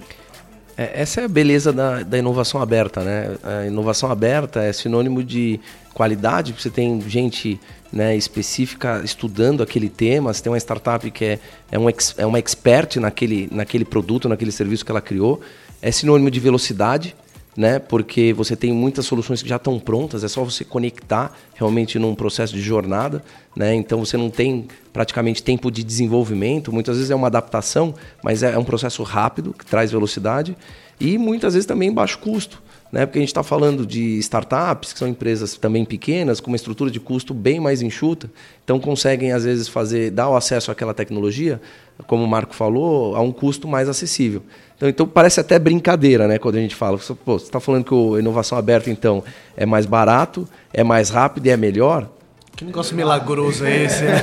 [0.78, 3.38] É, essa é a beleza da, da, inovação aberta, né?
[3.42, 5.60] A inovação aberta é sinônimo de
[5.94, 7.60] qualidade, você tem gente
[7.92, 11.40] né, específica estudando aquele tema, você tem uma startup que é,
[11.72, 11.86] é, um,
[12.18, 15.40] é uma expert naquele, naquele produto, naquele serviço que ela criou,
[15.82, 17.16] é sinônimo de velocidade,
[17.56, 17.80] né?
[17.80, 22.14] Porque você tem muitas soluções que já estão prontas, é só você conectar realmente num
[22.14, 23.24] processo de jornada,
[23.56, 23.74] né?
[23.74, 27.94] Então você não tem praticamente tempo de desenvolvimento, muitas vezes é uma adaptação,
[28.24, 30.56] mas é um processo rápido que traz velocidade
[31.00, 32.62] e muitas vezes também baixo custo.
[32.96, 33.06] Né?
[33.06, 36.90] Porque a gente está falando de startups, que são empresas também pequenas, com uma estrutura
[36.90, 38.32] de custo bem mais enxuta,
[38.64, 41.60] então conseguem, às vezes, fazer, dar o acesso àquela tecnologia,
[42.08, 44.42] como o Marco falou, a um custo mais acessível.
[44.78, 46.40] Então, então parece até brincadeira, né?
[46.40, 49.22] Quando a gente fala, Pô, você está falando que a inovação aberta, então,
[49.58, 52.10] é mais barato, é mais rápido e é melhor.
[52.56, 54.06] Que negócio milagroso é esse?
[54.06, 54.22] Né?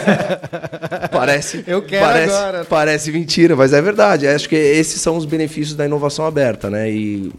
[1.13, 1.63] parece.
[1.67, 2.65] Eu quero parece, agora.
[2.65, 4.27] Parece mentira, mas é verdade.
[4.27, 6.91] Acho que esses são os benefícios da inovação aberta, né?
[6.91, 7.31] E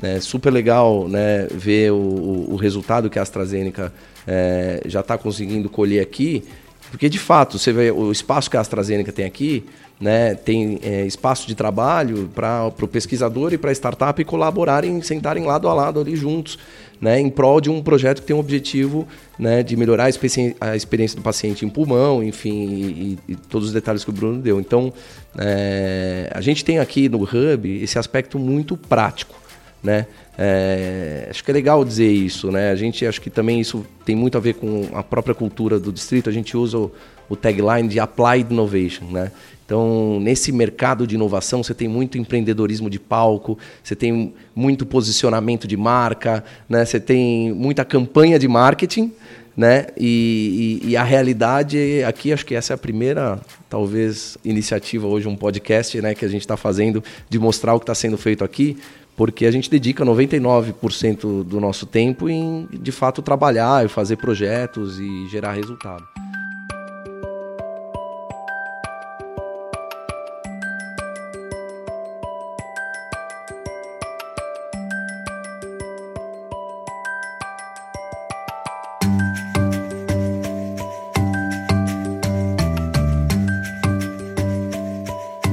[0.00, 3.92] é super legal, né, ver o, o resultado que a AstraZeneca
[4.26, 6.44] é, já está conseguindo colher aqui,
[6.90, 9.64] porque de fato você vê o espaço que a AstraZeneca tem aqui
[10.02, 15.44] né, tem é, espaço de trabalho para o pesquisador e para a startup colaborarem, sentarem
[15.44, 16.58] lado a lado ali juntos,
[17.00, 19.06] né, em prol de um projeto que tem o objetivo
[19.38, 23.72] né, de melhorar a, a, experiência do paciente em pulmão, enfim, e, e, todos os
[23.72, 24.58] detalhes que o Bruno deu.
[24.58, 24.92] Então,
[25.38, 29.41] é, a gente tem aqui no Hub esse aspecto muito prático.
[29.82, 30.06] Né?
[30.38, 32.70] É, acho que é legal dizer isso, né?
[32.70, 35.92] A gente acho que também isso tem muito a ver com a própria cultura do
[35.92, 36.30] distrito.
[36.30, 36.92] A gente usa o,
[37.28, 39.32] o tagline de Applied Innovation, né?
[39.64, 45.66] Então, nesse mercado de inovação, você tem muito empreendedorismo de palco, você tem muito posicionamento
[45.66, 46.84] de marca, né?
[46.84, 49.12] você tem muita campanha de marketing,
[49.56, 49.86] né?
[49.96, 55.28] E, e, e, a realidade aqui, acho que essa é a primeira, talvez, iniciativa hoje,
[55.28, 58.44] um podcast né, que a gente está fazendo de mostrar o que está sendo feito
[58.44, 58.76] aqui,
[59.16, 64.98] porque a gente dedica 99% do nosso tempo em, de fato, trabalhar e fazer projetos
[64.98, 66.04] e gerar resultado.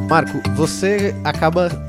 [0.10, 1.89] Marco, você acaba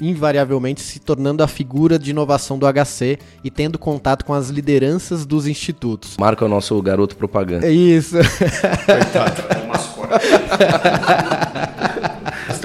[0.00, 5.24] invariavelmente se tornando a figura de inovação do HC e tendo contato com as lideranças
[5.26, 6.16] dos institutos.
[6.18, 7.66] Marco é o nosso garoto propaganda.
[7.66, 8.16] É isso.
[8.86, 10.26] Coitado, é um mascote.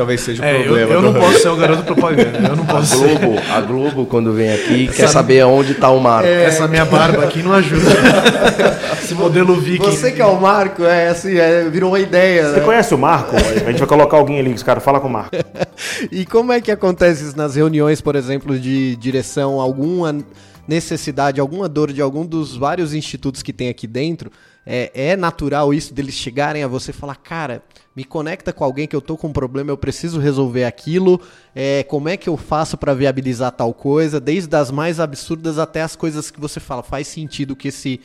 [0.02, 0.94] Talvez seja o é, problema.
[0.94, 2.40] Eu, eu não posso ser o garoto propaganda.
[2.40, 3.52] Eu não posso a Globo, ser.
[3.52, 6.28] A Globo, quando vem aqui, Essa quer saber aonde está o Marco.
[6.28, 6.46] É...
[6.46, 7.86] Essa minha barba aqui não ajuda.
[9.00, 9.86] Esse modelo viking.
[9.86, 12.50] Você que é o Marco, é assim, é, virou uma ideia.
[12.50, 12.66] Você né?
[12.66, 13.36] conhece o Marco?
[13.36, 15.36] A gente vai colocar alguém ali, os caras, fala com o Marco.
[16.12, 19.62] e como é que acontece isso nas reuniões, por exemplo, de direção?
[19.62, 20.18] Alguma
[20.68, 24.32] necessidade, alguma dor de algum dos vários institutos que tem aqui dentro?
[24.66, 27.64] É, é natural isso deles chegarem a você e falar, cara,
[27.96, 31.20] me conecta com alguém que eu tô com um problema, eu preciso resolver aquilo.
[31.56, 34.20] É, como é que eu faço para viabilizar tal coisa?
[34.20, 38.00] Desde as mais absurdas até as coisas que você fala, faz sentido que esse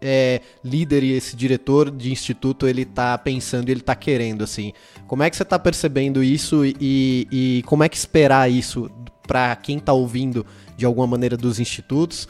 [0.00, 4.72] é, líder e esse diretor de instituto ele tá pensando, ele tá querendo assim.
[5.06, 8.90] Como é que você tá percebendo isso e, e como é que esperar isso
[9.26, 10.46] para quem tá ouvindo
[10.76, 12.28] de alguma maneira dos institutos?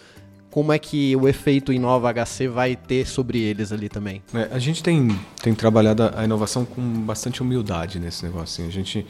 [0.57, 4.22] Como é que o efeito Inova HC vai ter sobre eles ali também?
[4.32, 5.07] É, a gente tem,
[5.42, 8.64] tem trabalhado a inovação com bastante humildade nesse negócio.
[8.64, 8.66] Assim.
[8.66, 9.07] A gente,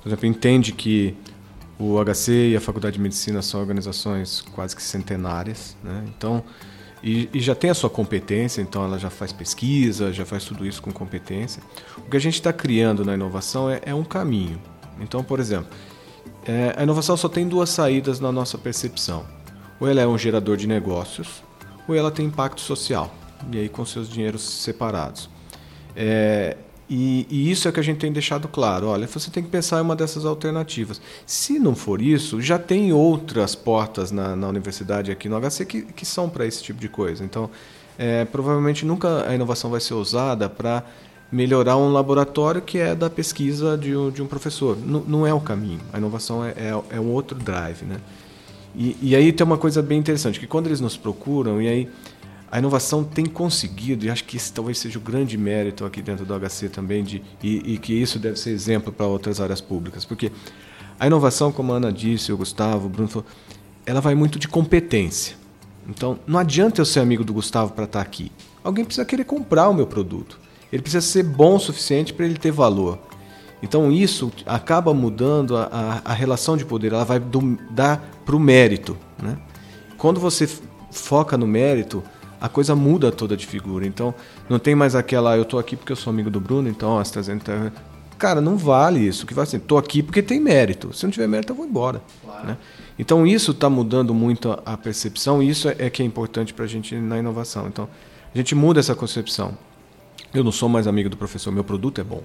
[0.00, 1.16] por exemplo, entende que
[1.80, 6.04] o HC e a Faculdade de Medicina são organizações quase que centenárias, né?
[6.16, 6.44] Então,
[7.02, 10.64] e, e, já tem a sua competência, então ela já faz pesquisa, já faz tudo
[10.64, 11.60] isso com competência.
[11.98, 14.62] O que a gente está criando na inovação é, é, um caminho.
[15.00, 15.66] Então, por exemplo,
[16.46, 19.33] é, a inovação só tem duas saídas na nossa percepção.
[19.80, 21.42] Ou ela é um gerador de negócios,
[21.88, 23.12] ou ela tem impacto social,
[23.52, 25.28] e aí com seus dinheiros separados.
[25.96, 26.56] É,
[26.88, 28.88] e, e, isso é que a gente tem deixado claro.
[28.88, 31.00] Olha, você tem que pensar em uma dessas alternativas.
[31.26, 35.82] Se não for isso, já tem outras portas na, na universidade aqui no HC que,
[35.82, 37.24] que são para esse tipo de coisa.
[37.24, 37.48] Então,
[37.98, 40.84] é, provavelmente nunca a inovação vai ser usada para
[41.32, 44.76] melhorar um laboratório que é da pesquisa de, de um professor.
[44.76, 45.80] N não é o caminho.
[45.92, 47.82] A inovação é, é, é um outro drive.
[47.82, 47.96] Né?
[48.74, 51.88] E, e aí tem uma coisa bem interessante, que quando eles nos procuram, e aí
[52.50, 56.24] a inovação tem conseguido, e acho que esse talvez seja o grande mérito aqui dentro
[56.24, 60.04] do HC também, de, e, e que isso deve ser exemplo para outras áreas públicas,
[60.04, 60.30] porque
[60.98, 63.26] a inovação, como a Ana disse, o Gustavo, o Bruno falou,
[63.84, 65.36] ela vai muito de competência.
[65.88, 68.32] Então, não adianta eu ser amigo do Gustavo para estar aqui.
[68.62, 70.40] Alguém precisa querer comprar o meu produto.
[70.72, 72.98] Ele precisa ser bom o suficiente para ele ter valor.
[73.64, 76.92] Então, isso acaba mudando a, a, a relação de poder.
[76.92, 78.94] Ela vai do, dar para o mérito.
[79.20, 79.38] Né?
[79.96, 80.46] Quando você
[80.90, 82.02] foca no mérito,
[82.38, 83.86] a coisa muda toda de figura.
[83.86, 84.14] Então,
[84.50, 87.02] não tem mais aquela, eu tô aqui porque eu sou amigo do Bruno, então, ó,
[87.02, 87.42] você tá dizendo.
[87.42, 87.72] Tá...
[88.18, 89.24] Cara, não vale isso.
[89.24, 90.94] Que vai ser, tô aqui porque tem mérito.
[90.94, 92.02] Se não tiver mérito, eu vou embora.
[92.22, 92.46] Claro.
[92.46, 92.58] Né?
[92.98, 96.66] Então, isso está mudando muito a percepção, e isso é, é que é importante para
[96.66, 97.66] a gente na inovação.
[97.66, 97.88] Então,
[98.34, 99.56] a gente muda essa concepção.
[100.34, 102.22] Eu não sou mais amigo do professor, meu produto é bom.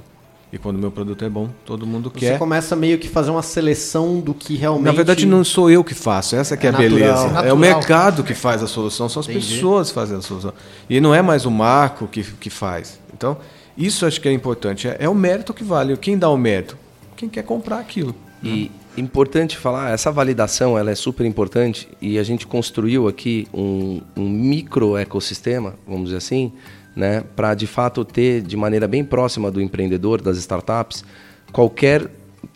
[0.52, 2.34] E quando o meu produto é bom, todo mundo Você quer.
[2.34, 4.86] Você começa meio que fazer uma seleção do que realmente.
[4.86, 7.24] Na verdade, não sou eu que faço, essa que é, é a natural, beleza.
[7.24, 7.46] Natural.
[7.46, 9.54] É o mercado que faz a solução, são as Entendi.
[9.54, 10.54] pessoas que fazem a solução.
[10.90, 13.00] E não é mais o marco que, que faz.
[13.14, 13.38] Então,
[13.78, 14.88] isso acho que é importante.
[14.88, 15.96] É, é o mérito que vale.
[15.98, 16.76] Quem dá o mérito?
[17.16, 18.16] Quem quer comprar aquilo.
[18.42, 24.02] E importante falar, essa validação ela é super importante e a gente construiu aqui um,
[24.16, 26.52] um micro ecossistema, vamos dizer assim,
[26.96, 31.04] né, para de fato ter de maneira bem próxima do empreendedor, das startups,
[31.52, 32.10] qualquer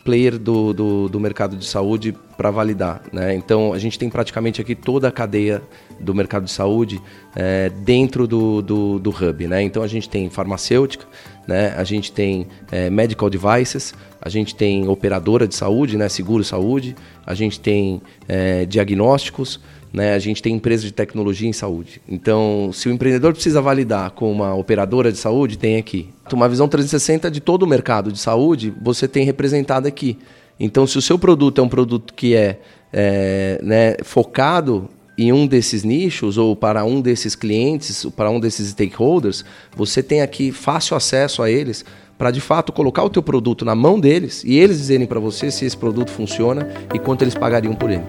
[0.04, 3.02] player do, do, do mercado de saúde para validar.
[3.12, 3.34] Né?
[3.34, 5.62] Então, a gente tem praticamente aqui toda a cadeia
[5.98, 7.00] do mercado de saúde
[7.34, 9.46] é, dentro do, do, do, hub.
[9.46, 9.62] Né?
[9.62, 11.06] Então, a gente tem farmacêutica,
[11.46, 11.74] né?
[11.76, 16.08] a gente tem é, medical devices, a gente tem operadora de saúde, né?
[16.08, 16.94] seguro saúde,
[17.26, 19.60] a gente tem é, diagnósticos,
[19.94, 20.12] né?
[20.12, 22.02] A gente tem empresas de tecnologia em saúde.
[22.08, 26.08] Então, se o empreendedor precisa validar com uma operadora de saúde, tem aqui.
[26.32, 30.18] Uma visão 360 de todo o mercado de saúde, você tem representado aqui.
[30.58, 32.58] Então, se o seu produto é um produto que é,
[32.92, 38.70] é né, focado em um desses nichos ou para um desses clientes, para um desses
[38.70, 39.44] stakeholders,
[39.76, 41.84] você tem aqui fácil acesso a eles
[42.18, 45.52] para de fato colocar o teu produto na mão deles e eles dizerem para você
[45.52, 48.04] se esse produto funciona e quanto eles pagariam por ele.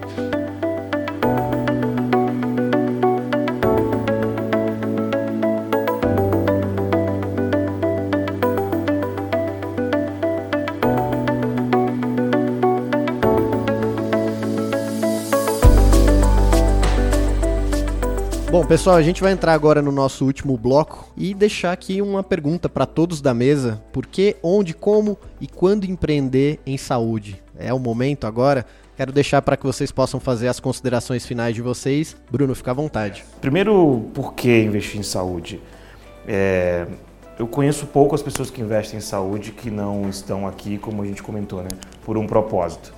[18.66, 22.68] Pessoal, a gente vai entrar agora no nosso último bloco e deixar aqui uma pergunta
[22.68, 27.40] para todos da mesa: por que, onde, como e quando empreender em saúde?
[27.56, 28.66] É o momento agora?
[28.96, 32.16] Quero deixar para que vocês possam fazer as considerações finais de vocês.
[32.30, 33.24] Bruno, fica à vontade.
[33.40, 35.60] Primeiro, por que investir em saúde?
[36.26, 36.86] É,
[37.38, 41.06] eu conheço pouco as pessoas que investem em saúde que não estão aqui, como a
[41.06, 41.68] gente comentou, né,
[42.04, 42.95] por um propósito.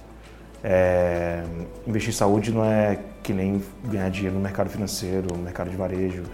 [0.63, 1.43] É,
[1.87, 5.77] investir em saúde não é que nem ganhar dinheiro no mercado financeiro, no mercado de
[5.77, 6.25] varejo.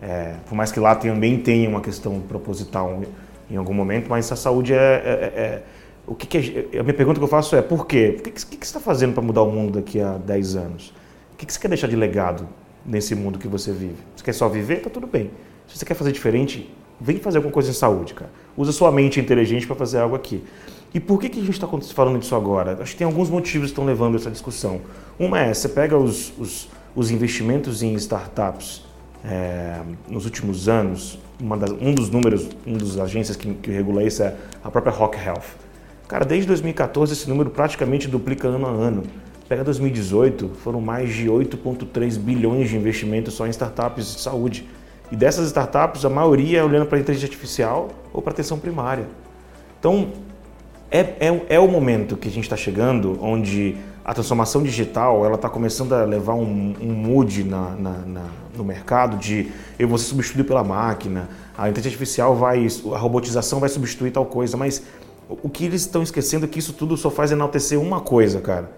[0.00, 3.02] É, por mais que lá também tenha uma questão proposital
[3.50, 5.62] em algum momento, mas a saúde é, é, é, é
[6.06, 8.16] o que, que a minha pergunta que eu faço é por quê?
[8.18, 10.94] O que, que, que você está fazendo para mudar o mundo daqui a 10 anos?
[11.34, 12.48] O que, que você quer deixar de legado
[12.84, 13.96] nesse mundo que você vive?
[14.16, 14.80] Você quer só viver?
[14.80, 15.30] Tá tudo bem.
[15.66, 18.30] Se você quer fazer diferente, vem fazer alguma coisa em saúde, cara.
[18.56, 20.42] Usa sua mente inteligente para fazer algo aqui.
[20.92, 22.78] E por que, que a gente está falando disso agora?
[22.80, 24.80] Acho que tem alguns motivos que estão levando essa discussão.
[25.18, 28.84] Uma é, você pega os, os, os investimentos em startups
[29.24, 31.18] é, nos últimos anos,
[31.58, 34.34] das, um dos números, um dos agências que, que regula isso é
[34.64, 35.44] a própria Rock Health.
[36.08, 39.02] Cara, desde 2014 esse número praticamente duplica ano a ano.
[39.46, 44.66] Pega 2018, foram mais de 8,3 bilhões de investimentos só em startups de saúde.
[45.10, 49.06] E dessas startups, a maioria é olhando para a inteligência artificial ou para atenção primária.
[49.78, 50.12] Então,
[50.90, 55.34] é, é, é o momento que a gente está chegando onde a transformação digital ela
[55.34, 58.24] está começando a levar um, um mood na, na, na,
[58.56, 63.60] no mercado de eu vou ser substituído pela máquina, a inteligência artificial vai, a robotização
[63.60, 64.82] vai substituir tal coisa, mas
[65.28, 68.70] o que eles estão esquecendo é que isso tudo só faz enaltecer uma coisa, cara,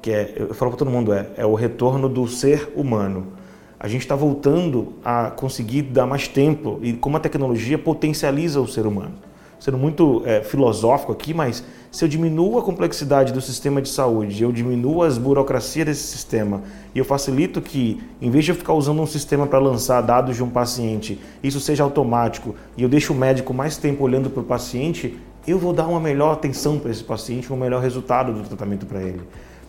[0.00, 3.34] que é, eu falo para todo mundo, é, é o retorno do ser humano.
[3.78, 8.66] A gente está voltando a conseguir dar mais tempo e como a tecnologia potencializa o
[8.66, 9.27] ser humano
[9.58, 14.42] sendo muito é, filosófico aqui, mas se eu diminuo a complexidade do sistema de saúde,
[14.42, 16.62] eu diminuo as burocracias desse sistema
[16.94, 20.36] e eu facilito que, em vez de eu ficar usando um sistema para lançar dados
[20.36, 24.42] de um paciente, isso seja automático e eu deixo o médico mais tempo olhando para
[24.42, 28.42] o paciente, eu vou dar uma melhor atenção para esse paciente, um melhor resultado do
[28.42, 29.22] tratamento para ele.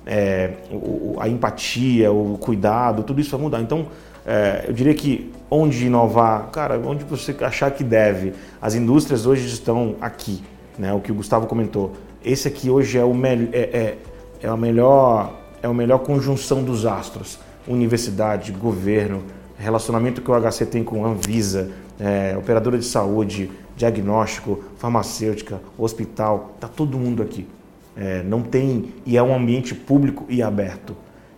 [0.05, 0.53] É,
[1.19, 3.61] a empatia, o cuidado, tudo isso vai mudar.
[3.61, 3.87] Então,
[4.29, 8.33] é, eu diria que onde inovar, cara, onde você achar que deve.
[8.61, 10.43] As indústrias hoje estão aqui,
[10.77, 10.93] né?
[10.93, 11.93] O que o Gustavo comentou.
[12.23, 13.97] Esse aqui hoje é o melhor, é, é,
[14.43, 15.33] é a melhor,
[15.63, 17.39] é a melhor conjunção dos astros.
[17.67, 19.23] Universidade, governo,
[19.57, 26.55] relacionamento que o HC tem com a Anvisa, é, operadora de saúde, diagnóstico, farmacêutica, hospital,
[26.59, 27.47] tá todo mundo aqui.
[27.97, 30.95] É, não tem e é um ambiente público e aberto.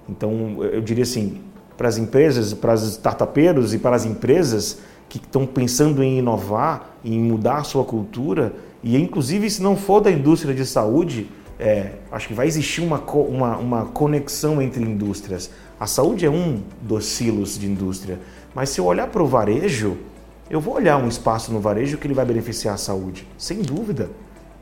[0.09, 1.39] Então eu diria assim,
[1.81, 4.77] para as empresas, para os startupeiros e para as empresas
[5.09, 8.53] que estão pensando em inovar, em mudar sua cultura,
[8.83, 11.27] e inclusive se não for da indústria de saúde,
[11.59, 15.49] é, acho que vai existir uma, uma, uma conexão entre indústrias.
[15.79, 18.19] A saúde é um dos silos de indústria,
[18.53, 19.97] mas se eu olhar para o varejo,
[20.51, 24.11] eu vou olhar um espaço no varejo que ele vai beneficiar a saúde, sem dúvida.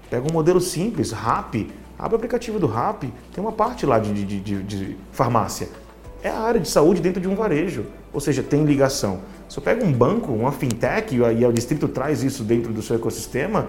[0.09, 1.67] Pega um modelo simples, RAP,
[1.97, 5.67] abre o aplicativo do RAP, tem uma parte lá de, de, de, de farmácia
[6.23, 9.19] é a área de saúde dentro de um varejo, ou seja, tem ligação.
[9.47, 12.95] Se eu pego um banco, uma fintech e o distrito traz isso dentro do seu
[12.95, 13.67] ecossistema,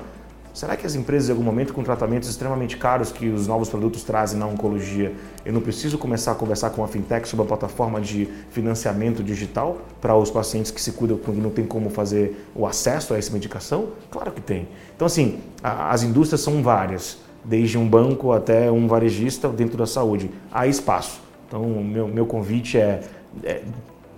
[0.52, 4.02] será que as empresas em algum momento com tratamentos extremamente caros que os novos produtos
[4.02, 5.14] trazem na oncologia,
[5.44, 9.78] eu não preciso começar a conversar com a fintech sobre a plataforma de financiamento digital
[10.01, 13.32] para os pacientes que se cuidam porque não tem como fazer o acesso a essa
[13.32, 13.90] medicação?
[14.10, 14.68] Claro que tem.
[14.97, 19.86] Então assim, a, as indústrias são várias, desde um banco até um varejista dentro da
[19.86, 20.31] saúde.
[20.52, 21.30] Há espaço.
[21.51, 23.01] Então, meu, meu convite é,
[23.43, 23.60] é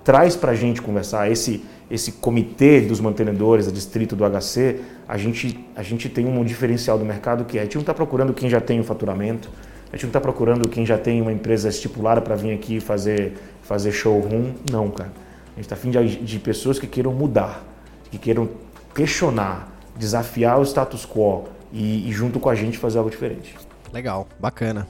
[0.05, 1.31] traz para a gente conversar.
[1.31, 6.45] Esse, esse comitê dos mantenedores, a distrito do HC, a gente, a gente tem um
[6.45, 9.49] diferencial do mercado que é, a gente não está procurando quem já tem o faturamento,
[9.91, 13.33] a gente não está procurando quem já tem uma empresa estipulada para vir aqui fazer,
[13.63, 15.11] fazer showroom, não, cara.
[15.53, 17.65] A gente está afim de, de pessoas que queiram mudar,
[18.11, 18.47] que queiram
[18.95, 23.57] questionar, desafiar o status quo e, e junto com a gente fazer algo diferente.
[23.91, 24.87] Legal, bacana.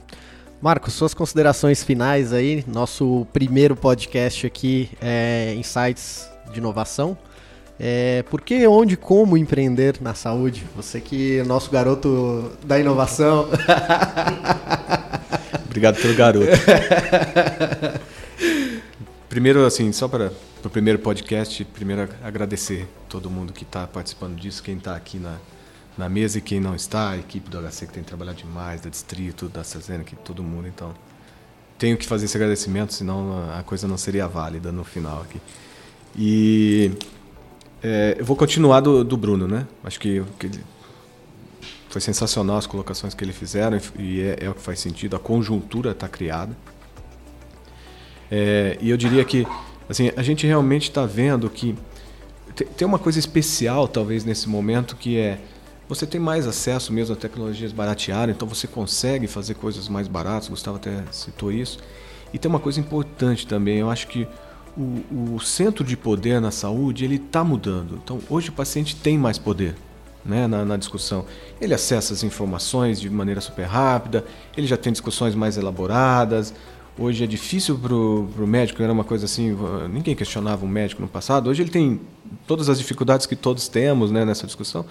[0.63, 7.17] Marcos, suas considerações finais aí, nosso primeiro podcast aqui é Insights de Inovação.
[7.77, 10.63] É, por que, onde, como empreender na saúde?
[10.73, 13.49] Você que é nosso garoto da inovação.
[15.67, 16.47] Obrigado pelo garoto.
[19.27, 20.31] primeiro, assim, só para
[20.63, 25.35] o primeiro podcast, primeiro agradecer todo mundo que está participando disso, quem está aqui na,
[25.97, 28.89] na mesa e quem não está, a equipe do HC que tem trabalhado demais, da
[28.89, 30.93] Distrito, da Cezena, que todo mundo, então
[31.77, 35.39] tenho que fazer esse agradecimento, senão a coisa não seria válida no final aqui.
[36.15, 36.91] E
[37.81, 39.67] é, eu vou continuar do, do, Bruno, né?
[39.83, 40.63] Acho que, que ele,
[41.89, 45.15] foi sensacional as colocações que ele fizeram e é, é o que faz sentido.
[45.15, 46.55] A conjuntura está criada.
[48.31, 49.45] É, e eu diria que
[49.89, 51.75] assim a gente realmente está vendo que
[52.77, 55.39] tem uma coisa especial talvez nesse momento que é
[55.87, 60.47] você tem mais acesso mesmo a tecnologias barateadas, então você consegue fazer coisas mais baratas,
[60.47, 61.79] Gustavo até citou isso.
[62.33, 64.27] E tem uma coisa importante também, eu acho que
[64.77, 67.99] o, o centro de poder na saúde ele está mudando.
[68.03, 69.75] Então hoje o paciente tem mais poder.
[70.25, 71.25] Né, na, na, discussão.
[71.59, 74.23] Ele acessa as informações de maneira super rápida,
[74.55, 76.53] ele já tem discussões mais elaboradas.
[76.97, 79.53] Hoje é difícil para o médico, era uma coisa assim,
[79.91, 81.49] ninguém questionava um médico no passado.
[81.49, 81.99] Hoje ele tem
[82.47, 84.85] todas as dificuldades que todos temos né, nessa discussão.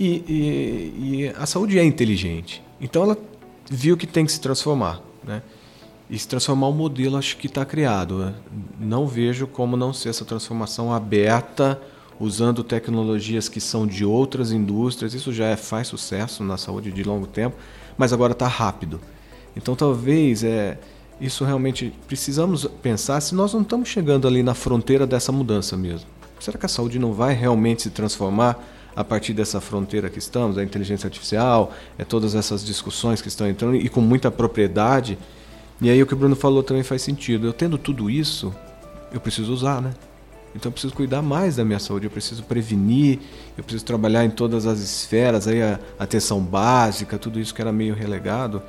[0.00, 2.62] E, e, e, a saúde é inteligente.
[2.80, 3.18] Então ela
[3.70, 5.02] viu que tem que se transformar.
[5.22, 5.42] Né?
[6.08, 8.18] E se transformar o modelo, acho que está criado.
[8.18, 8.34] Né?
[8.80, 11.78] Não vejo como não ser essa transformação aberta,
[12.18, 15.12] usando tecnologias que são de outras indústrias.
[15.12, 17.56] Isso já é, faz sucesso na saúde de longo tempo,
[17.98, 19.02] mas agora está rápido.
[19.54, 20.78] Então talvez é,
[21.20, 26.08] isso realmente precisamos pensar se nós não estamos chegando ali na fronteira dessa mudança mesmo.
[26.38, 28.58] Será que a saúde não vai realmente se transformar?
[29.00, 33.48] A partir dessa fronteira que estamos, a inteligência artificial, é todas essas discussões que estão
[33.48, 35.18] entrando e com muita propriedade.
[35.80, 37.46] E aí o que o Bruno falou também faz sentido.
[37.46, 38.54] Eu tendo tudo isso,
[39.10, 39.92] eu preciso usar, né?
[40.54, 43.20] Então eu preciso cuidar mais da minha saúde, eu preciso prevenir,
[43.56, 47.72] eu preciso trabalhar em todas as esferas, aí a atenção básica, tudo isso que era
[47.72, 48.62] meio relegado.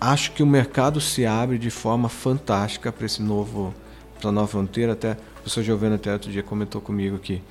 [0.00, 3.74] Acho que o mercado se abre de forma fantástica para esse novo,
[4.20, 4.92] para nova fronteira.
[4.92, 7.42] Até o professor Giovanni até outro dia comentou comigo que,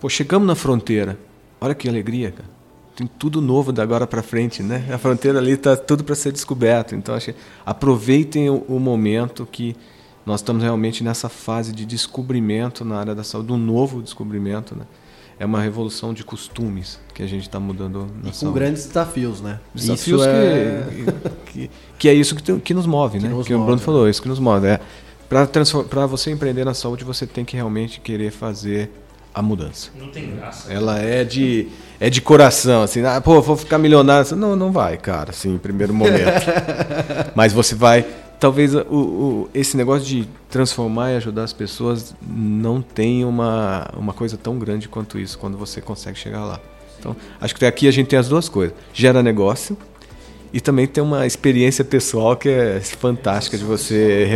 [0.00, 1.18] pô, chegamos na fronteira,
[1.60, 2.58] olha que alegria, cara.
[2.96, 4.88] Tem tudo novo da agora para frente, né?
[4.92, 6.96] A fronteira ali está tudo para ser descoberto.
[6.96, 9.76] Então, acho que aproveitem o, o momento que
[10.26, 14.84] nós estamos realmente nessa fase de descobrimento na área da saúde, um novo descobrimento, né?
[15.38, 18.46] É uma revolução de costumes que a gente está mudando na e saúde.
[18.46, 19.60] Com grandes desafios, né?
[19.72, 20.86] Desafios isso é...
[21.46, 23.30] que, que, que, é isso que, tem, que nos move, que né?
[23.30, 23.84] Nos que move, o Bruno né?
[23.84, 24.66] falou, é isso que nos move.
[24.66, 24.80] É,
[25.28, 28.90] Para você empreender na saúde, você tem que realmente querer fazer
[29.38, 29.90] a mudança.
[29.98, 30.72] Não tem graça.
[30.72, 31.68] Ela é de,
[32.00, 34.34] é de coração, assim, ah, pô, vou ficar milionário.
[34.34, 36.46] Não, não vai, cara, assim, em primeiro momento.
[37.34, 38.04] Mas você vai
[38.38, 44.12] talvez o, o, esse negócio de transformar e ajudar as pessoas não tem uma, uma
[44.12, 46.60] coisa tão grande quanto isso quando você consegue chegar lá.
[46.98, 49.76] Então, acho que aqui a gente tem as duas coisas: gera negócio
[50.52, 54.28] e também tem uma experiência pessoal que é fantástica de você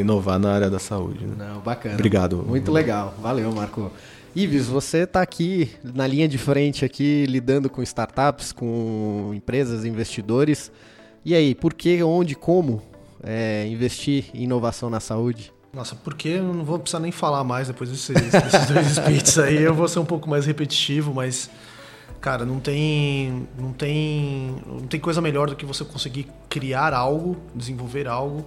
[0.00, 1.26] inovar na área da saúde.
[1.26, 1.34] Né?
[1.36, 1.94] Não, bacana.
[1.94, 2.44] Obrigado.
[2.46, 3.14] Muito legal.
[3.20, 3.90] Valeu, Marco.
[4.36, 10.70] Ives, você está aqui na linha de frente aqui lidando com startups, com empresas, investidores.
[11.24, 12.82] E aí, por que, onde, como
[13.22, 15.52] é, investir em inovação na saúde?
[15.72, 19.62] Nossa, porque eu não vou precisar nem falar mais depois desses, desses dois speeches aí.
[19.62, 21.50] Eu vou ser um pouco mais repetitivo, mas
[22.20, 27.36] cara, não tem, não tem, não tem coisa melhor do que você conseguir criar algo,
[27.54, 28.44] desenvolver algo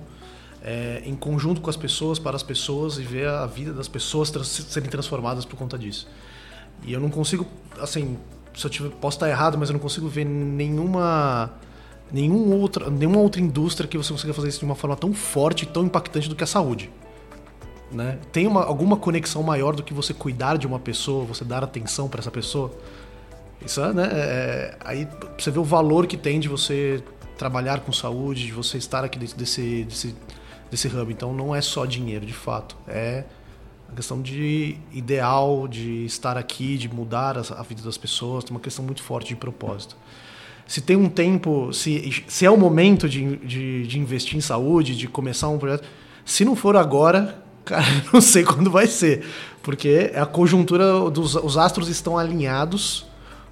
[0.63, 4.29] é, em conjunto com as pessoas, para as pessoas e ver a vida das pessoas
[4.29, 6.07] trans, serem transformadas por conta disso.
[6.83, 7.45] E eu não consigo,
[7.79, 8.17] assim,
[8.55, 11.51] se eu tiver, posso estar errado, mas eu não consigo ver nenhuma
[12.11, 15.63] nenhum outra, nenhuma outra indústria que você consiga fazer isso de uma forma tão forte
[15.63, 16.91] e tão impactante do que a saúde.
[17.91, 18.19] Né?
[18.31, 22.07] Tem uma, alguma conexão maior do que você cuidar de uma pessoa, você dar atenção
[22.07, 22.71] para essa pessoa?
[23.65, 24.09] Isso é, né?
[24.11, 25.07] É, é, aí
[25.37, 27.03] você vê o valor que tem de você
[27.37, 30.15] trabalhar com saúde, de você estar aqui dentro desse, desse,
[30.71, 31.11] desse hub.
[31.11, 32.75] Então não é só dinheiro, de fato.
[32.87, 33.25] É
[33.91, 38.43] a questão de ideal, de estar aqui, de mudar a, vida das pessoas.
[38.43, 39.95] Tem uma questão muito forte de propósito
[40.71, 44.95] se tem um tempo, se, se é o momento de, de, de, investir em saúde,
[44.95, 45.85] de começar um projeto.
[46.23, 49.25] Se não for agora, cara, não sei quando vai ser.
[49.61, 53.05] Porque a conjuntura dos os astros estão alinhados,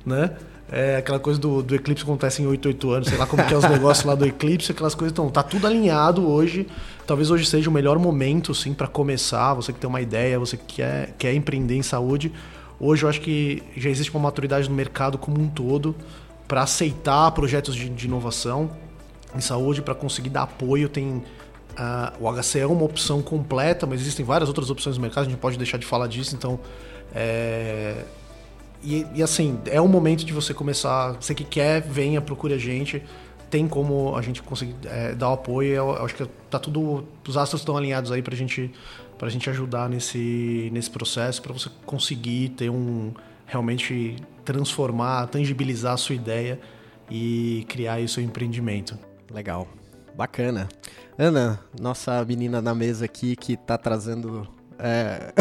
[0.05, 0.33] né?
[0.71, 3.53] É aquela coisa do, do eclipse acontece em 8, 8 anos, sei lá como que
[3.53, 5.29] é os negócios lá do eclipse, aquelas coisas estão.
[5.29, 6.67] Tá tudo alinhado hoje.
[7.07, 9.55] Talvez hoje seja o melhor momento, sim, para começar.
[9.55, 12.31] Você que tem uma ideia, você que quer, quer empreender em saúde.
[12.79, 15.95] Hoje eu acho que já existe uma maturidade no mercado como um todo
[16.47, 18.69] para aceitar projetos de, de, inovação
[19.35, 20.87] em saúde, para conseguir dar apoio.
[20.87, 21.23] Tem uh,
[22.19, 25.25] o HC é uma opção completa, mas existem várias outras opções no mercado.
[25.25, 26.35] A gente pode deixar de falar disso.
[26.35, 26.59] Então,
[27.13, 28.05] é...
[28.83, 31.13] e, e, assim é o momento de você começar.
[31.13, 33.03] Você que quer, venha, procure a gente.
[33.49, 35.73] Tem como a gente conseguir é, dar o apoio.
[35.73, 38.71] Eu, eu acho que tá tudo, os astros estão alinhados aí para gente,
[39.19, 43.11] a gente ajudar nesse, nesse processo, para você conseguir ter um
[43.45, 44.15] realmente
[44.45, 46.59] transformar, tangibilizar a sua ideia
[47.09, 48.97] e criar aí o seu empreendimento.
[49.31, 49.67] Legal,
[50.15, 50.69] bacana.
[51.17, 54.47] Ana, nossa menina na mesa aqui que está trazendo
[54.79, 55.33] é...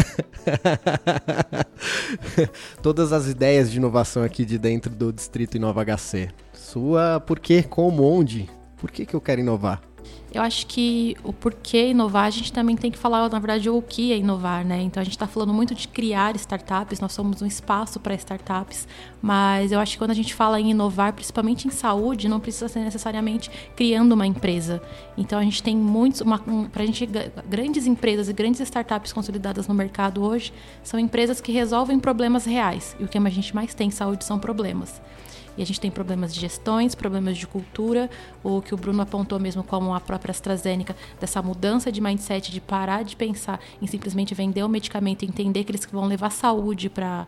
[2.83, 6.29] todas as ideias de inovação aqui de dentro do Distrito Inova HC.
[6.53, 8.49] Sua, por quê, como, onde?
[8.77, 9.81] Por que, que eu quero inovar?
[10.31, 13.81] Eu acho que o porquê inovar, a gente também tem que falar, na verdade, o
[13.81, 14.79] que é inovar, né?
[14.81, 18.87] Então a gente está falando muito de criar startups, nós somos um espaço para startups,
[19.21, 22.67] mas eu acho que quando a gente fala em inovar, principalmente em saúde, não precisa
[22.67, 24.81] ser necessariamente criando uma empresa.
[25.17, 27.07] Então a gente tem muitos, um, para a gente,
[27.47, 30.53] grandes empresas e grandes startups consolidadas no mercado hoje
[30.83, 32.95] são empresas que resolvem problemas reais.
[32.99, 35.01] E o que a gente mais tem em saúde são problemas.
[35.57, 38.09] E a gente tem problemas de gestões, problemas de cultura,
[38.43, 42.61] o que o Bruno apontou mesmo como a própria AstraZeneca, dessa mudança de mindset, de
[42.61, 46.89] parar de pensar em simplesmente vender o medicamento e entender que eles vão levar saúde
[46.89, 47.27] para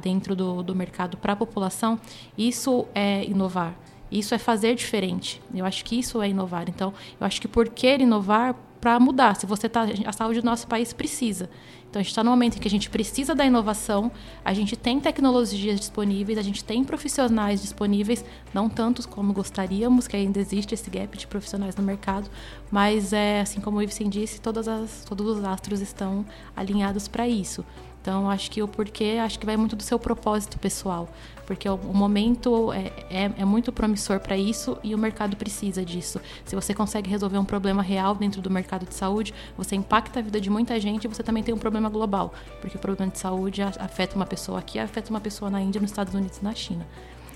[0.00, 1.98] dentro do, do mercado, para a população.
[2.36, 3.74] Isso é inovar.
[4.10, 5.40] Isso é fazer diferente.
[5.54, 6.68] Eu acho que isso é inovar.
[6.68, 9.36] Então, eu acho que por que inovar para mudar?
[9.36, 11.48] Se você tá, a saúde do nosso país precisa.
[11.88, 14.12] Então, a gente está no momento em que a gente precisa da inovação,
[14.44, 18.22] a gente tem tecnologias disponíveis, a gente tem profissionais disponíveis,
[18.52, 22.28] não tantos como gostaríamos, que ainda existe esse gap de profissionais no mercado,
[22.70, 27.26] mas, é, assim como o Ivesen disse, todas as, todos os astros estão alinhados para
[27.26, 27.64] isso.
[28.02, 31.08] Então, acho que o porquê, acho que vai muito do seu propósito pessoal,
[31.48, 36.20] porque o, momento é, é, é, muito promissor para isso e o mercado precisa disso.
[36.44, 40.22] Se você consegue resolver um problema real dentro do mercado de saúde, você impacta a
[40.22, 43.18] vida de muita gente e você também tem um problema global, porque o problema de
[43.18, 46.86] saúde afeta uma pessoa aqui, afeta uma pessoa na Índia, nos Estados Unidos na China,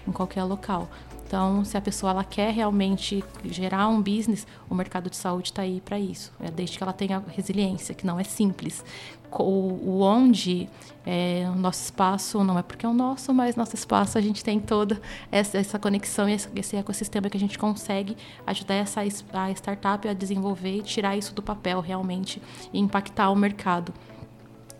[0.06, 0.90] em qualquer local.
[1.32, 5.62] Então, se a pessoa ela quer realmente gerar um business, o mercado de saúde está
[5.62, 6.30] aí para isso.
[6.38, 8.84] É desde que ela tenha resiliência, que não é simples.
[9.30, 10.68] O, o onde
[11.06, 14.44] é, o nosso espaço não é porque é o nosso, mas nosso espaço a gente
[14.44, 15.00] tem toda
[15.30, 18.14] essa, essa conexão e esse, ecossistema que a gente consegue
[18.46, 22.42] ajudar essa a startup a desenvolver e tirar isso do papel realmente
[22.74, 23.94] e impactar o mercado.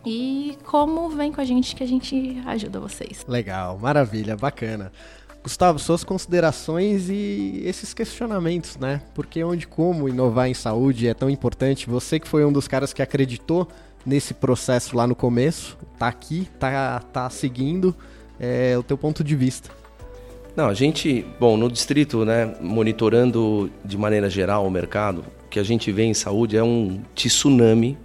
[0.05, 3.25] E como vem com a gente que a gente ajuda vocês.
[3.27, 4.93] Legal, maravilha, bacana.
[5.43, 9.03] Gustavo, suas considerações e esses questionamentos, né?
[9.13, 11.91] Porque onde como inovar em saúde é tão importante.
[11.91, 13.67] Você que foi um dos caras que acreditou
[14.07, 17.95] nesse processo lá no começo, tá aqui, tá, tá seguindo
[18.39, 19.71] é, o teu ponto de vista.
[20.55, 25.59] Não, a gente, bom, no distrito, né, monitorando de maneira geral o mercado, o que
[25.59, 27.97] a gente vê em saúde é um tsunami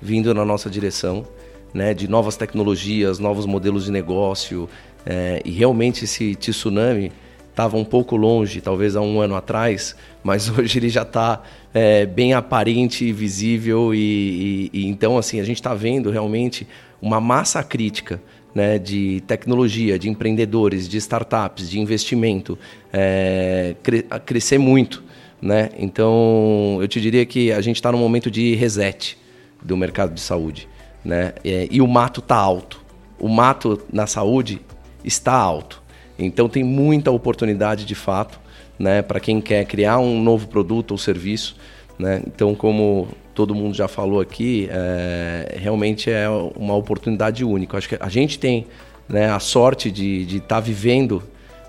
[0.00, 1.24] vindo na nossa direção,
[1.72, 4.68] né, de novas tecnologias, novos modelos de negócio,
[5.04, 7.12] é, e realmente esse tsunami
[7.50, 11.42] estava um pouco longe, talvez há um ano atrás, mas hoje ele já está
[11.72, 16.66] é, bem aparente visível e, e, e então assim a gente está vendo realmente
[17.00, 18.20] uma massa crítica
[18.54, 22.58] né, de tecnologia, de empreendedores, de startups, de investimento
[22.92, 25.02] é, cre crescer muito,
[25.40, 25.70] né?
[25.78, 29.18] Então eu te diria que a gente está num momento de reset
[29.62, 30.68] do mercado de saúde,
[31.04, 31.32] né?
[31.44, 32.82] É, e o mato está alto.
[33.18, 34.60] O mato na saúde
[35.04, 35.82] está alto.
[36.18, 38.40] Então tem muita oportunidade de fato,
[38.78, 41.56] né, para quem quer criar um novo produto ou serviço,
[41.98, 42.22] né?
[42.26, 47.78] Então como todo mundo já falou aqui, é, realmente é uma oportunidade única.
[47.78, 48.66] Acho que a gente tem
[49.08, 51.22] né, a sorte de estar tá vivendo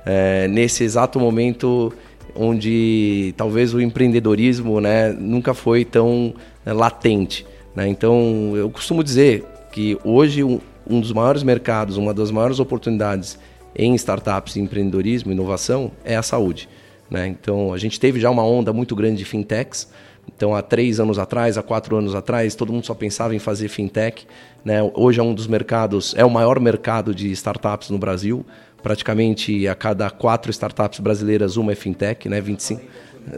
[0.05, 1.93] é, nesse exato momento
[2.35, 6.33] onde talvez o empreendedorismo né, nunca foi tão
[6.65, 7.45] é, latente.
[7.75, 7.87] Né?
[7.87, 10.43] Então eu costumo dizer que hoje
[10.87, 13.37] um dos maiores mercados, uma das maiores oportunidades
[13.75, 16.69] em startups, empreendedorismo, inovação é a saúde.
[17.09, 17.27] Né?
[17.27, 19.89] Então, a gente teve já uma onda muito grande de fintechs.
[20.27, 23.67] Então, há três anos atrás, há quatro anos atrás, todo mundo só pensava em fazer
[23.67, 24.25] fintech.
[24.63, 24.79] Né?
[24.93, 28.45] Hoje é um dos mercados, é o maior mercado de startups no Brasil.
[28.81, 32.41] Praticamente a cada quatro startups brasileiras, uma é fintech, né?
[32.41, 32.81] 25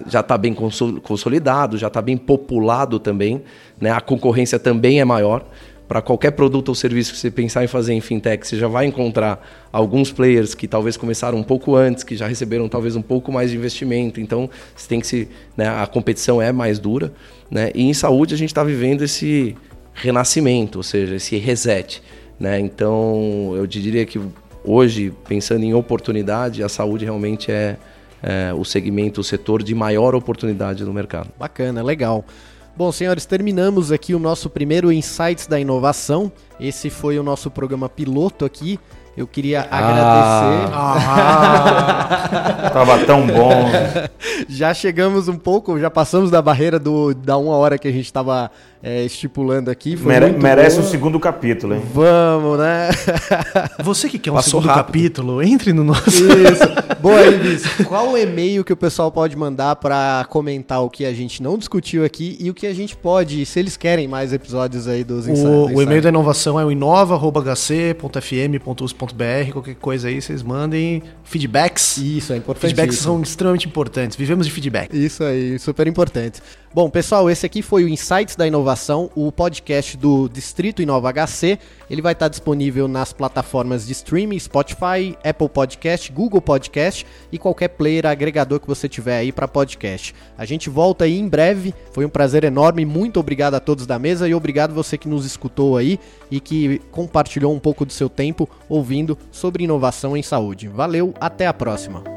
[0.08, 3.44] já está bem consolidado, já está bem populado também.
[3.80, 3.92] Né?
[3.92, 5.46] A concorrência também é maior
[5.88, 8.86] para qualquer produto ou serviço que você pensar em fazer em fintech, você já vai
[8.86, 13.32] encontrar alguns players que talvez começaram um pouco antes, que já receberam talvez um pouco
[13.32, 14.20] mais de investimento.
[14.20, 17.14] Então, você tem que se, né, a competição é mais dura,
[17.50, 17.72] né?
[17.76, 19.56] E em saúde a gente está vivendo esse
[19.94, 22.02] renascimento, ou seja, esse reset,
[22.40, 22.60] né?
[22.60, 24.20] Então, eu diria que
[24.64, 27.78] hoje, pensando em oportunidade, a saúde realmente é,
[28.24, 31.30] é o segmento, o setor de maior oportunidade no mercado.
[31.38, 32.26] Bacana, legal.
[32.78, 36.30] Bom, senhores, terminamos aqui o nosso primeiro Insights da Inovação.
[36.60, 38.78] Esse foi o nosso programa piloto aqui.
[39.16, 40.74] Eu queria ah, agradecer.
[40.74, 43.72] Ah, tava tão bom.
[44.50, 48.08] já chegamos um pouco, já passamos da barreira do, da uma hora que a gente
[48.08, 48.52] estava
[48.86, 49.98] é, estipulando aqui.
[49.98, 51.82] Mere merece o um segundo capítulo, hein?
[51.92, 52.90] Vamos, né?
[53.84, 54.86] Você que quer um Passou segundo rápido.
[54.86, 56.08] capítulo, entre no nosso.
[56.08, 56.64] Isso.
[57.02, 57.64] Boa, Elvis.
[57.88, 61.58] Qual o e-mail que o pessoal pode mandar para comentar o que a gente não
[61.58, 65.28] discutiu aqui e o que a gente pode, se eles querem mais episódios aí dos
[65.28, 69.52] O, o e-mail da inovação é o inova.hc.fm.us.br.
[69.52, 71.98] Qualquer coisa aí, vocês mandem feedbacks.
[71.98, 72.68] Isso, é importante.
[72.68, 74.16] Feedbacks são extremamente importantes.
[74.16, 74.94] Vivemos de feedback.
[74.94, 76.40] Isso aí, super importante.
[76.76, 81.58] Bom, pessoal, esse aqui foi o Insights da Inovação, o podcast do Distrito Inova HC.
[81.90, 87.70] Ele vai estar disponível nas plataformas de streaming, Spotify, Apple Podcast, Google Podcast e qualquer
[87.70, 90.14] player agregador que você tiver aí para podcast.
[90.38, 91.74] A gente volta aí em breve.
[91.94, 92.84] Foi um prazer enorme.
[92.84, 95.98] Muito obrigado a todos da mesa e obrigado você que nos escutou aí
[96.30, 100.68] e que compartilhou um pouco do seu tempo ouvindo sobre inovação em saúde.
[100.68, 102.15] Valeu, até a próxima.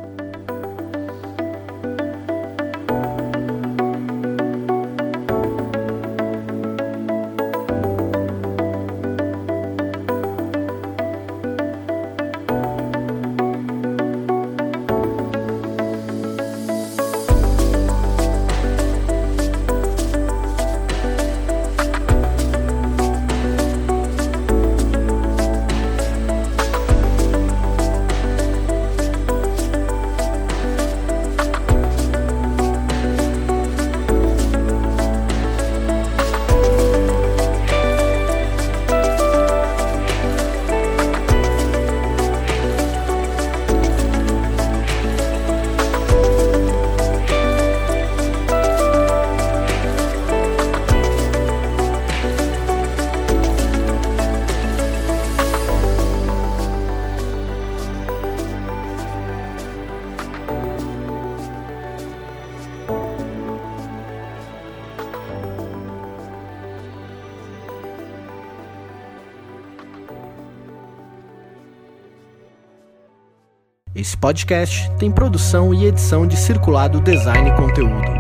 [74.39, 78.18] Podcast tem produção e edição de Circulado Design e Conteúdo.